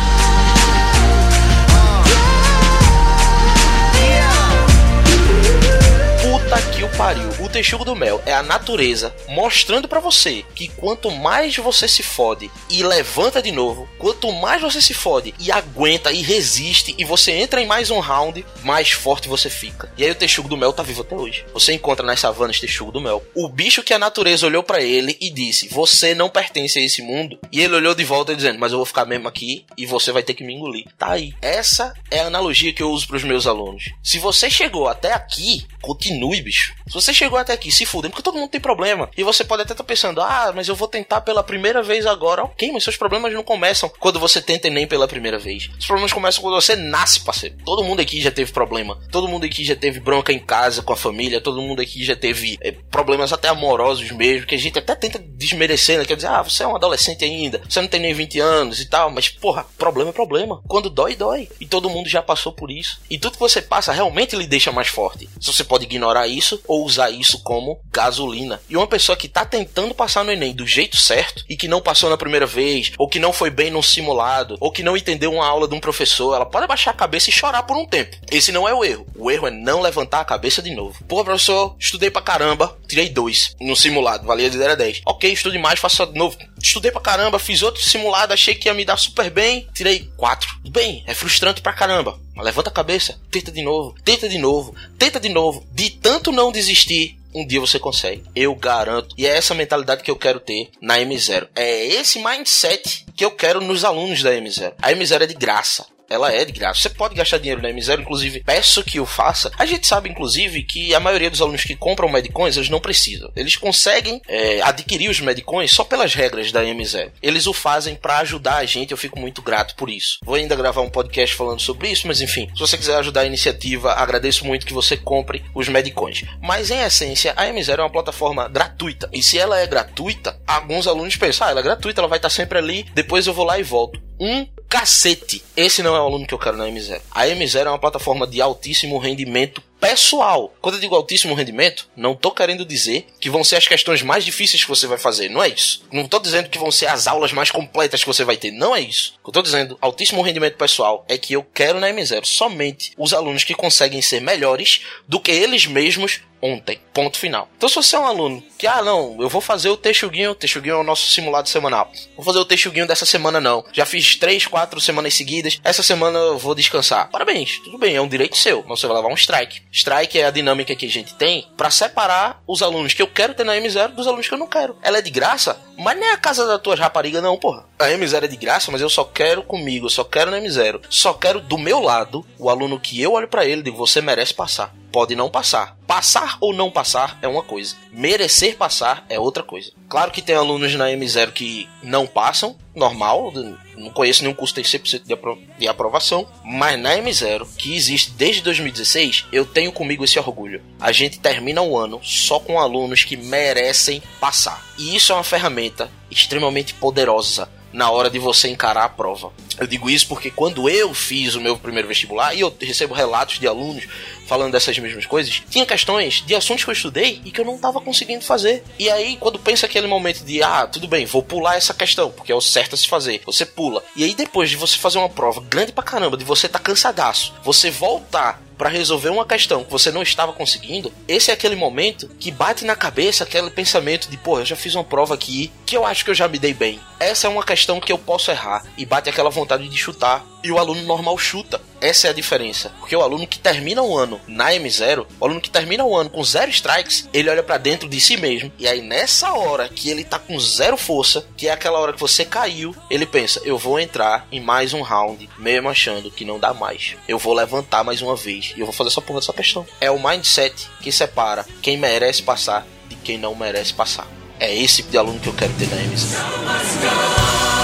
Texugo 7.56 7.86
do 7.86 7.96
mel 7.96 8.22
é 8.26 8.34
a 8.34 8.44
natureza 8.44 9.16
mostrando 9.30 9.88
pra 9.88 10.02
você 10.02 10.44
que 10.54 10.68
quanto 10.68 11.10
mais 11.10 11.56
você 11.56 11.88
se 11.88 12.04
fode 12.04 12.52
e 12.70 12.84
levanta 12.84 13.42
de 13.42 13.50
novo, 13.50 13.88
quanto 13.98 14.30
mais 14.34 14.62
você 14.62 14.82
se 14.82 14.94
fode 14.94 15.34
e 15.40 15.50
aguenta 15.50 16.12
e 16.12 16.22
resiste 16.22 16.94
e 16.98 17.06
você 17.06 17.32
entra 17.32 17.62
em 17.62 17.66
mais 17.66 17.90
um 17.90 18.00
round, 18.00 18.46
mais 18.62 18.92
forte 18.92 19.30
você 19.30 19.50
fica. 19.50 19.90
E 19.98 20.04
aí 20.04 20.12
o 20.12 20.16
texugo 20.16 20.50
do 20.50 20.58
mel 20.58 20.74
tá 20.74 20.84
vivo 20.84 21.04
até 21.04 21.16
hoje. 21.16 21.46
Você 21.54 21.72
encontra 21.72 22.06
nas 22.06 22.20
savanas 22.20 22.60
texugo 22.60 22.92
do 22.92 23.00
mel. 23.00 23.24
O 23.34 23.48
bicho 23.48 23.84
que 23.84 23.94
a 23.94 24.00
natureza 24.00 24.46
olhou 24.46 24.62
pra 24.62 24.82
ele 24.82 25.18
e 25.22 25.30
disse: 25.30 25.70
"Você 25.70 26.14
não 26.14 26.30
pertence 26.30 26.78
a 26.78 26.82
esse 26.82 27.02
mundo". 27.02 27.40
E 27.54 27.62
ele 27.62 27.76
olhou 27.76 27.96
de 27.96 28.04
volta 28.04 28.36
dizendo: 28.36 28.60
"Mas 28.60 28.74
eu 28.74 28.80
vou 28.80 28.86
ficar 28.86 29.06
mesmo 29.06 29.30
aqui 29.30 29.66
e 29.78 29.86
você 29.86 30.12
vai 30.12 30.24
ter 30.24 30.34
que 30.34 30.44
me 30.44 30.54
engolir". 30.56 30.88
Tá 30.98 31.12
aí. 31.12 31.34
Essa 31.42 31.94
é 32.12 32.20
a 32.20 32.28
analogia 32.28 32.74
que 32.74 32.84
eu 32.84 32.92
uso 32.92 33.08
pros 33.08 33.24
meus 33.24 33.48
alunos. 33.48 33.86
Se 34.04 34.20
você 34.20 34.50
chegou 34.50 34.90
até 34.90 35.14
aqui, 35.14 35.66
continue, 35.82 36.42
bicho. 36.42 36.74
Se 36.86 36.94
você 36.94 37.14
chegou 37.14 37.40
até 37.46 37.54
aqui, 37.54 37.72
se 37.72 37.86
fudem, 37.86 38.10
porque 38.10 38.24
todo 38.24 38.38
mundo 38.38 38.50
tem 38.50 38.60
problema. 38.60 39.10
E 39.16 39.24
você 39.24 39.44
pode 39.44 39.62
até 39.62 39.74
estar 39.74 39.84
pensando, 39.84 40.22
ah, 40.22 40.52
mas 40.54 40.68
eu 40.68 40.76
vou 40.76 40.88
tentar 40.88 41.22
pela 41.22 41.44
primeira 41.44 41.82
vez 41.82 42.06
agora. 42.06 42.44
Ok, 42.44 42.72
mas 42.72 42.84
seus 42.84 42.98
problemas 42.98 43.34
não 43.34 43.44
começam 43.44 43.90
quando 44.00 44.20
você 44.20 44.42
tenta 44.42 44.70
nem 44.70 44.88
pela 44.88 45.08
primeira 45.08 45.38
vez. 45.38 45.70
Os 45.80 45.86
problemas 45.86 46.12
começam 46.12 46.42
quando 46.42 46.56
você 46.56 46.76
nasce, 46.76 47.24
parceiro. 47.24 47.56
Todo 47.64 47.84
mundo 47.84 48.02
aqui 48.02 48.20
já 48.20 48.32
teve 48.32 48.52
problema. 48.52 49.00
Todo 49.12 49.28
mundo 49.28 49.46
aqui 49.46 49.64
já 49.64 49.76
teve 49.76 50.00
bronca 50.00 50.34
em 50.34 50.40
casa 50.40 50.82
com 50.82 50.92
a 50.92 50.98
família. 50.98 51.40
Todo 51.40 51.62
mundo 51.62 51.82
aqui 51.82 52.04
já 52.04 52.16
teve 52.16 52.58
é, 52.62 52.72
problemas 52.72 53.32
até 53.32 53.48
amorosos 53.48 54.12
mesmo, 54.12 54.48
que 54.48 54.56
a 54.56 54.58
gente 54.58 54.80
até 54.80 54.96
tenta 54.96 55.20
desmerecer, 55.20 56.00
né? 56.00 56.06
Quer 56.06 56.16
dizer, 56.16 56.28
ah, 56.28 56.42
você 56.42 56.64
é 56.64 56.68
um 56.68 56.76
adolescente 56.76 57.24
ainda, 57.24 57.62
você 57.68 57.80
não 57.82 57.88
tem 57.88 58.00
nem 58.00 58.14
20 58.14 58.40
anos 58.40 58.80
e 58.80 58.90
tal. 58.90 59.12
Mas, 59.12 59.30
porra, 59.30 59.66
problema 59.78 60.10
é 60.10 60.14
problema. 60.14 60.62
Quando 60.68 60.90
dói, 60.90 61.16
dói. 61.16 61.48
E 61.60 61.66
todo 61.66 61.90
mundo 61.90 62.10
já 62.10 62.22
passou 62.22 62.52
por 62.52 62.72
isso. 62.72 63.00
E 63.10 63.18
tudo 63.18 63.34
que 63.34 63.40
você 63.40 63.62
passa 63.62 63.94
realmente 63.94 64.36
lhe 64.36 64.48
deixa 64.48 64.72
mais 64.72 64.88
forte. 64.88 65.30
Se 65.40 65.54
você 65.54 65.64
pode 65.64 65.86
ignorar 65.86 66.28
isso 66.28 66.62
ou 66.68 66.84
usar 66.84 67.10
isso 67.10 67.35
como 67.40 67.80
gasolina. 67.92 68.62
E 68.70 68.78
uma 68.78 68.88
pessoa 68.88 69.16
que 69.16 69.28
tá 69.28 69.46
tentando 69.46 69.94
passar 69.94 70.24
no 70.24 70.32
Enem 70.32 70.54
do 70.54 70.66
jeito 70.66 70.98
certo 70.98 71.44
e 71.50 71.56
que 71.56 71.68
não 71.68 71.82
passou 71.82 72.10
na 72.10 72.18
primeira 72.18 72.46
vez, 72.46 72.92
ou 72.98 73.08
que 73.08 73.20
não 73.20 73.34
foi 73.34 73.50
bem 73.50 73.70
num 73.72 73.82
simulado, 73.82 74.58
ou 74.60 74.72
que 74.72 74.84
não 74.84 74.98
entendeu 74.98 75.34
uma 75.34 75.46
aula 75.46 75.68
de 75.68 75.76
um 75.76 75.80
professor, 75.80 76.36
ela 76.36 76.46
pode 76.46 76.66
abaixar 76.66 76.94
a 76.94 76.98
cabeça 76.98 77.30
e 77.30 77.34
chorar 77.34 77.64
por 77.64 77.78
um 77.78 77.86
tempo. 77.86 78.16
Esse 78.32 78.52
não 78.52 78.68
é 78.68 78.74
o 78.74 78.84
erro. 78.84 79.08
O 79.16 79.32
erro 79.32 79.48
é 79.48 79.52
não 79.52 79.82
levantar 79.82 80.22
a 80.22 80.26
cabeça 80.26 80.62
de 80.62 80.74
novo. 80.74 81.04
Pô, 81.08 81.24
professor, 81.24 81.76
estudei 81.80 82.10
pra 82.10 82.22
caramba, 82.22 82.78
tirei 82.88 83.10
dois 83.10 83.56
no 83.60 83.76
simulado, 83.76 84.26
valia 84.26 84.50
de 84.50 84.58
0 84.58 84.74
a 84.74 84.76
10. 84.76 85.02
Ok, 85.06 85.32
estude 85.32 85.58
mais, 85.58 85.80
faça 85.80 86.06
de 86.06 86.18
novo. 86.18 86.38
Estudei 86.62 86.92
pra 86.92 87.02
caramba, 87.02 87.40
fiz 87.40 87.62
outro 87.62 87.82
simulado, 87.82 88.34
achei 88.34 88.56
que 88.56 88.68
ia 88.68 88.74
me 88.74 88.86
dar 88.86 88.98
super 88.98 89.30
bem, 89.30 89.68
tirei 89.74 90.10
quatro. 90.18 90.50
Bem, 90.70 91.04
é 91.06 91.14
frustrante 91.14 91.62
pra 91.62 91.74
caramba. 91.74 92.20
Mas 92.36 92.46
levanta 92.46 92.70
a 92.70 92.74
cabeça, 92.74 93.20
tenta 93.32 93.52
de 93.52 93.62
novo, 93.62 93.96
tenta 94.04 94.28
de 94.28 94.38
novo, 94.38 94.76
tenta 94.98 95.20
de 95.20 95.30
novo. 95.30 95.66
De 95.72 95.90
tanto 95.90 96.32
não 96.32 96.52
desistir, 96.52 97.18
um 97.36 97.46
dia 97.46 97.60
você 97.60 97.78
consegue. 97.78 98.24
Eu 98.34 98.56
garanto. 98.56 99.14
E 99.18 99.28
é 99.28 99.38
essa 99.38 99.54
mentalidade 99.54 100.02
que 100.02 100.10
eu 100.10 100.16
quero 100.16 100.40
ter 100.40 100.70
na 100.82 100.98
M0. 100.98 101.50
É 101.54 101.86
esse 101.86 102.24
mindset 102.24 103.06
que 103.16 103.26
eu 103.26 103.32
quero 103.32 103.60
nos 103.60 103.84
alunos 103.84 104.24
da 104.24 104.32
M0. 104.32 104.74
A 104.82 104.92
M0 104.94 105.22
é 105.22 105.28
de 105.28 105.34
graça. 105.34 105.86
Ela 106.10 106.32
é 106.32 106.46
de 106.46 106.52
graça. 106.52 106.82
Você 106.82 106.90
pode 106.90 107.16
gastar 107.16 107.38
dinheiro 107.38 107.62
na 107.62 107.70
M0, 107.70 108.02
inclusive 108.02 108.44
peço 108.44 108.84
que 108.84 109.00
o 109.00 109.06
faça. 109.06 109.52
A 109.58 109.66
gente 109.66 109.88
sabe, 109.88 110.10
inclusive, 110.10 110.64
que 110.64 110.94
a 110.94 111.00
maioria 111.00 111.30
dos 111.30 111.42
alunos 111.42 111.64
que 111.64 111.76
compram 111.76 112.10
Medcoins, 112.10 112.58
eles 112.58 112.70
não 112.70 112.80
precisam. 112.80 113.32
Eles 113.36 113.56
conseguem 113.56 114.22
é, 114.28 114.62
adquirir 114.62 115.10
os 115.10 115.20
Medcoins 115.20 115.72
só 115.72 115.84
pelas 115.84 116.14
regras 116.14 116.52
da 116.52 116.64
M0. 116.64 117.12
Eles 117.22 117.48
o 117.48 117.54
fazem 117.54 117.96
para 117.96 118.20
ajudar 118.20 118.58
a 118.58 118.66
gente, 118.66 118.92
eu 118.92 118.98
fico 118.98 119.20
muito 119.20 119.42
grato 119.42 119.76
por 119.76 119.90
isso. 119.90 120.20
Vou 120.24 120.36
ainda 120.36 120.56
gravar 120.56 120.82
um 120.82 120.90
podcast 120.90 121.36
falando 121.36 121.60
sobre 121.60 121.90
isso, 121.90 122.08
mas 122.08 122.22
enfim, 122.22 122.50
se 122.54 122.60
você 122.60 122.78
quiser 122.78 122.98
ajudar 122.98 123.22
a 123.22 123.26
iniciativa, 123.26 123.94
agradeço 123.94 124.46
muito 124.46 124.66
que 124.66 124.74
você 124.74 124.96
compre 124.98 125.44
os 125.54 125.68
Medcoins. 125.68 126.24
Mas 126.42 126.72
em 126.72 126.82
essência, 126.82 127.34
a 127.36 127.46
M0 127.46 127.80
é 127.80 127.82
uma 127.82 127.92
plataforma 127.92 128.48
gratuita. 128.48 129.10
E 129.12 129.24
se 129.24 129.38
ela 129.38 129.60
é 129.60 129.68
gratuita, 129.68 130.40
alguns 130.48 130.88
alunos 130.88 131.16
pensam, 131.16 131.48
ah, 131.48 131.52
ela 131.52 131.60
é 131.60 131.64
gratuita, 131.64 132.02
ela 132.02 132.08
vai 132.08 132.18
estar 132.18 132.30
sempre 132.30 132.58
ali, 132.58 132.86
depois 132.94 133.28
eu 133.28 133.34
vou 133.34 133.46
lá 133.46 133.60
e 133.60 133.64
volto. 133.64 134.00
Um 134.20 134.48
cacete. 134.76 135.42
Esse 135.56 135.82
não 135.82 135.96
é 135.96 136.00
o 136.02 136.04
aluno 136.04 136.28
que 136.28 136.34
eu 136.34 136.38
quero 136.38 136.58
na 136.58 136.68
M0. 136.68 137.00
A 137.10 137.26
M0 137.28 137.66
é 137.66 137.70
uma 137.70 137.80
plataforma 137.80 138.28
de 138.28 138.42
altíssimo 138.42 138.98
rendimento 138.98 139.64
pessoal. 139.80 140.54
Quando 140.60 140.76
eu 140.76 140.82
digo 140.82 140.94
altíssimo 140.94 141.34
rendimento, 141.34 141.88
não 141.96 142.14
tô 142.14 142.30
querendo 142.30 142.66
dizer 142.66 143.08
que 143.18 143.30
vão 143.30 143.42
ser 143.42 143.56
as 143.56 143.70
questões 143.70 144.02
mais 144.02 144.26
difíceis 144.26 144.62
que 144.62 144.70
você 144.70 144.86
vai 144.86 144.98
fazer. 144.98 145.30
Não 145.30 145.42
é 145.42 145.48
isso. 145.48 145.82
Não 145.94 146.06
tô 146.06 146.20
dizendo 146.20 146.50
que 146.50 146.60
vão 146.60 146.72
ser 146.72 146.88
as 146.88 147.08
aulas 147.08 147.32
mais 147.32 147.52
completas 147.52 148.02
que 148.02 148.08
você 148.08 148.26
vai 148.26 148.36
ter. 148.36 148.52
Não 148.52 148.76
é 148.76 148.82
isso. 148.82 149.14
O 149.22 149.24
que 149.24 149.30
eu 149.30 149.34
tô 149.34 149.42
dizendo, 149.42 149.78
altíssimo 149.80 150.22
rendimento 150.22 150.58
pessoal, 150.58 151.06
é 151.08 151.18
que 151.18 151.32
eu 151.32 151.44
quero 151.54 151.80
na 151.80 151.90
M0 151.90 152.26
somente 152.26 152.92
os 152.98 153.14
alunos 153.14 153.46
que 153.46 153.56
conseguem 153.56 154.02
ser 154.02 154.20
melhores 154.20 154.82
do 155.08 155.22
que 155.22 155.32
eles 155.32 155.66
mesmos 155.66 156.20
ontem. 156.46 156.80
Ponto 156.94 157.18
final. 157.18 157.50
Então, 157.58 157.68
se 157.68 157.76
você 157.76 157.96
é 157.96 158.00
um 158.00 158.06
aluno 158.06 158.42
que, 158.58 158.68
ah, 158.68 158.82
não, 158.82 159.18
eu 159.20 159.28
vou 159.28 159.42
fazer 159.42 159.70
o 159.70 159.76
texuguinho, 159.76 160.32
o 160.32 160.36
texuguinho 160.36 160.76
é 160.76 160.78
o 160.78 160.84
nosso 160.84 161.10
simulado 161.10 161.50
semanal. 161.50 161.92
Vou 162.16 162.24
fazer 162.24 162.40
o 162.40 162.46
texuguinho 162.46 162.88
dessa 162.88 163.06
semana, 163.06 163.42
não. 163.42 163.66
Já 163.74 163.86
fiz 163.86 164.16
três, 164.16 164.46
quatro 164.48 164.80
semanas 164.80 165.14
seguidas. 165.14 165.60
Essa 165.64 165.84
semana 165.84 166.18
eu 166.18 166.38
vou 166.38 166.56
descansar. 166.56 167.10
Parabéns, 167.10 167.60
tudo 167.64 167.78
bem, 167.78 167.96
é 167.96 168.02
um 168.02 168.08
direito 168.08 168.38
seu. 168.38 168.64
Mas 168.68 168.80
você 168.80 168.88
vai 168.88 168.96
levar 168.96 169.10
um 169.10 169.16
strike. 169.16 169.62
Strike 169.72 170.20
é 170.20 170.26
a 170.26 170.32
dinâmica 170.32 170.76
que 170.76 170.86
a 170.86 170.90
gente 170.90 171.16
tem 171.16 171.48
para 171.58 171.70
separar 171.70 172.42
os 172.48 172.62
alunos 172.62 172.94
que 172.94 173.02
eu 173.02 173.08
quero 173.08 173.34
ter 173.34 173.44
na 173.44 173.56
M0 173.58 173.90
dos 173.90 174.08
alunos 174.08 174.28
que 174.28 174.34
eu 174.34 174.38
não 174.38 174.48
quero. 174.48 174.78
Ela 174.82 175.00
é 175.00 175.02
de 175.02 175.12
graça, 175.12 175.60
mas 175.78 176.00
nem 176.00 176.12
a 176.12 176.18
casa 176.18 176.46
da 176.46 176.58
tua 176.58 176.76
rapariga, 176.76 177.22
não, 177.22 177.38
porra. 177.38 177.66
A 177.78 177.88
M0 177.88 178.24
é 178.24 178.28
de 178.28 178.38
graça, 178.38 178.72
mas 178.72 178.80
eu 178.80 178.90
só 178.90 179.04
quero 179.04 179.44
comigo, 179.44 179.88
eu 179.88 179.90
só 179.90 180.04
quero 180.04 180.32
na 180.32 180.40
M0. 180.40 180.82
Só 180.90 181.14
quero 181.14 181.42
do 181.42 181.58
meu 181.58 181.82
lado 181.82 182.26
o 182.40 182.50
aluno 182.50 182.80
que 182.80 183.02
eu 183.02 183.14
olho 183.14 183.28
para 183.28 183.46
ele 183.46 183.62
e 183.62 183.64
digo, 183.64 183.78
você 183.78 184.02
merece 184.02 184.34
passar 184.34 184.74
pode 184.96 185.14
não 185.14 185.30
passar. 185.30 185.76
Passar 185.86 186.38
ou 186.40 186.54
não 186.54 186.72
passar 186.72 187.20
é 187.22 187.28
uma 187.28 187.44
coisa. 187.44 187.76
Merecer 187.92 188.56
passar 188.56 189.06
é 189.10 189.20
outra 189.20 189.44
coisa. 189.44 189.74
Claro 189.90 190.10
que 190.10 190.22
tem 190.22 190.34
alunos 190.34 190.74
na 190.76 190.86
M0 190.86 191.34
que 191.34 191.68
não 191.84 192.08
passam, 192.08 192.56
normal, 192.74 193.34
não 193.76 193.90
conheço 193.90 194.24
nenhum 194.24 194.34
curso 194.34 194.56
que 194.56 194.62
tem 194.62 194.80
100% 194.80 195.04
de, 195.04 195.12
apro 195.12 195.38
de 195.60 195.68
aprovação, 195.68 196.26
mas 196.46 196.80
na 196.80 196.96
M0, 196.96 197.46
que 197.58 197.76
existe 197.76 198.12
desde 198.12 198.42
2016, 198.44 199.26
eu 199.34 199.46
tenho 199.46 199.74
comigo 199.74 200.06
esse 200.06 200.18
orgulho. 200.18 200.64
A 200.80 200.94
gente 200.94 201.20
termina 201.20 201.62
o 201.62 201.78
ano 201.78 202.00
só 202.02 202.40
com 202.40 202.58
alunos 202.58 203.04
que 203.04 203.18
merecem 203.18 204.02
passar. 204.18 204.66
E 204.78 204.96
isso 204.96 205.12
é 205.12 205.16
uma 205.16 205.26
ferramenta 205.26 205.92
extremamente 206.10 206.74
poderosa 206.74 207.50
na 207.76 207.92
hora 207.92 208.10
de 208.10 208.18
você 208.18 208.48
encarar 208.48 208.86
a 208.86 208.90
prova. 208.90 209.34
Eu 209.60 209.68
digo 209.68 209.90
isso 209.90 210.08
porque 210.08 210.32
quando 210.32 210.70
eu 210.70 210.94
fiz 210.94 211.36
o 211.36 211.42
meu 211.42 211.58
primeiro 211.58 211.88
vestibular, 211.88 212.34
e 212.34 212.40
eu 212.40 212.56
recebo 212.60 212.94
relatos 212.94 213.38
de 213.38 213.48
alunos 213.48 213.86
falando 214.26 214.54
dessas 214.54 214.80
mesmas 214.80 215.06
coisas, 215.06 215.44
tinha 215.50 215.66
questões 215.66 216.24
de 216.26 216.34
assuntos 216.34 216.64
que 216.64 216.70
eu 216.70 216.74
estudei 216.74 217.22
e 217.24 217.32
que 217.32 217.40
eu 217.40 217.46
não 217.46 217.56
estava 217.56 217.82
conseguindo 217.82 218.24
fazer. 218.24 218.64
E 218.80 218.90
aí, 218.90 219.18
quando 219.18 219.38
pensa 219.38 219.66
aquele 219.66 219.88
momento 219.88 220.24
de, 220.24 220.42
ah, 220.42 220.66
tudo 220.66 220.88
bem, 220.88 221.06
vou 221.06 221.22
pular 221.22 221.58
essa 221.58 221.74
questão, 221.74 222.10
porque 222.12 222.32
é 222.32 222.36
o 222.36 222.42
certo 222.42 222.76
a 222.76 222.78
se 222.78 222.88
fazer, 222.88 223.22
você 223.26 223.46
pula. 223.46 223.84
E 223.96 224.04
aí, 224.04 224.16
depois 224.16 224.50
de 224.50 224.56
você 224.56 224.78
fazer 224.78 224.98
uma 224.98 225.10
prova 225.10 225.42
grande 225.42 225.74
pra 225.74 225.84
caramba, 225.84 226.18
de 226.18 226.24
você 226.24 226.48
tá 226.48 226.60
cansadaço, 226.60 227.34
você 227.44 227.70
voltar 227.70 228.42
para 228.58 228.70
resolver 228.70 229.10
uma 229.10 229.26
questão 229.26 229.64
que 229.64 229.72
você 229.72 229.92
não 229.92 230.02
estava 230.02 230.34
conseguindo, 230.34 230.92
esse 231.08 231.32
é 231.32 231.34
aquele 231.34 231.56
momento 231.56 232.10
que 232.20 232.32
bate 232.32 232.66
na 232.66 232.76
cabeça 232.76 233.24
aquele 233.24 233.50
pensamento 233.50 234.10
de, 234.10 234.18
pô, 234.18 234.40
eu 234.40 234.46
já 234.46 234.56
fiz 234.56 234.76
uma 234.76 234.84
prova 234.84 235.14
aqui 235.14 235.52
que 235.66 235.76
eu 235.76 235.86
acho 235.86 236.04
que 236.04 236.12
eu 236.12 236.16
já 236.16 236.28
me 236.28 236.40
dei 236.40 236.54
bem. 236.54 236.80
Essa 237.00 237.28
é 237.28 237.30
uma 237.30 237.44
questão 237.44 237.80
que 237.80 237.92
eu 237.92 237.98
posso 237.98 238.32
errar 238.32 238.64
e 238.78 238.86
bate 238.86 239.10
aquela 239.10 239.30
vontade 239.30 239.68
de 239.68 239.78
chutar 239.78 240.26
e 240.46 240.52
o 240.52 240.60
aluno 240.60 240.84
normal 240.84 241.18
chuta. 241.18 241.60
Essa 241.82 242.08
é 242.08 242.10
a 242.12 242.14
diferença. 242.14 242.72
Porque 242.80 242.96
o 242.96 243.02
aluno 243.02 243.26
que 243.26 243.40
termina 243.40 243.82
o 243.82 243.98
ano 243.98 244.22
na 244.28 244.52
M0, 244.52 245.08
o 245.20 245.26
aluno 245.26 245.42
que 245.42 245.50
termina 245.50 245.84
o 245.84 245.98
ano 245.98 246.10
com 246.10 246.24
zero 246.24 246.52
strikes, 246.52 247.10
ele 247.12 247.30
olha 247.30 247.42
para 247.42 247.58
dentro 247.58 247.90
de 247.90 248.00
si 248.00 248.16
mesmo. 248.16 248.52
E 248.60 248.68
aí, 248.68 248.80
nessa 248.80 249.34
hora 249.34 249.68
que 249.68 249.90
ele 249.90 250.04
tá 250.04 250.20
com 250.20 250.40
zero 250.40 250.78
força, 250.78 251.26
que 251.36 251.48
é 251.48 251.52
aquela 251.52 251.80
hora 251.80 251.94
que 251.94 252.00
você 252.00 252.24
caiu, 252.24 252.76
ele 252.92 253.08
pensa: 253.08 253.42
eu 253.44 253.58
vou 253.58 253.80
entrar 253.80 254.28
em 254.32 254.40
mais 254.40 254.72
um 254.72 254.84
round, 254.84 255.28
mesmo 255.40 255.68
achando 255.68 256.12
que 256.12 256.24
não 256.24 256.40
dá 256.40 256.54
mais. 256.54 256.96
Eu 257.08 257.18
vou 257.18 257.34
levantar 257.34 257.84
mais 257.84 258.04
uma 258.04 258.16
vez 258.16 258.54
e 258.56 258.60
eu 258.60 258.68
vou 258.68 258.74
fazer 258.74 258.92
essa 258.92 259.02
porra 259.02 259.20
dessa 259.20 259.34
questão. 259.34 259.66
É 259.82 259.90
o 259.90 260.00
mindset 260.00 260.70
que 260.80 260.92
separa 260.92 261.44
quem 261.60 261.76
merece 261.76 262.22
passar 262.22 262.68
de 262.88 262.96
quem 262.98 263.18
não 263.18 263.34
merece 263.34 263.74
passar. 263.74 264.08
É 264.40 264.56
esse 264.56 264.78
tipo 264.78 264.92
de 264.92 264.98
aluno 265.00 265.20
que 265.20 265.28
eu 265.28 265.34
quero 265.34 265.54
ter 265.54 265.68
na 265.70 265.78
M0. 265.78 267.55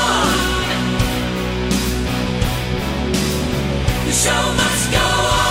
Show 4.24 4.54
must 4.54 4.92
go 4.92 5.00
My 5.00 5.51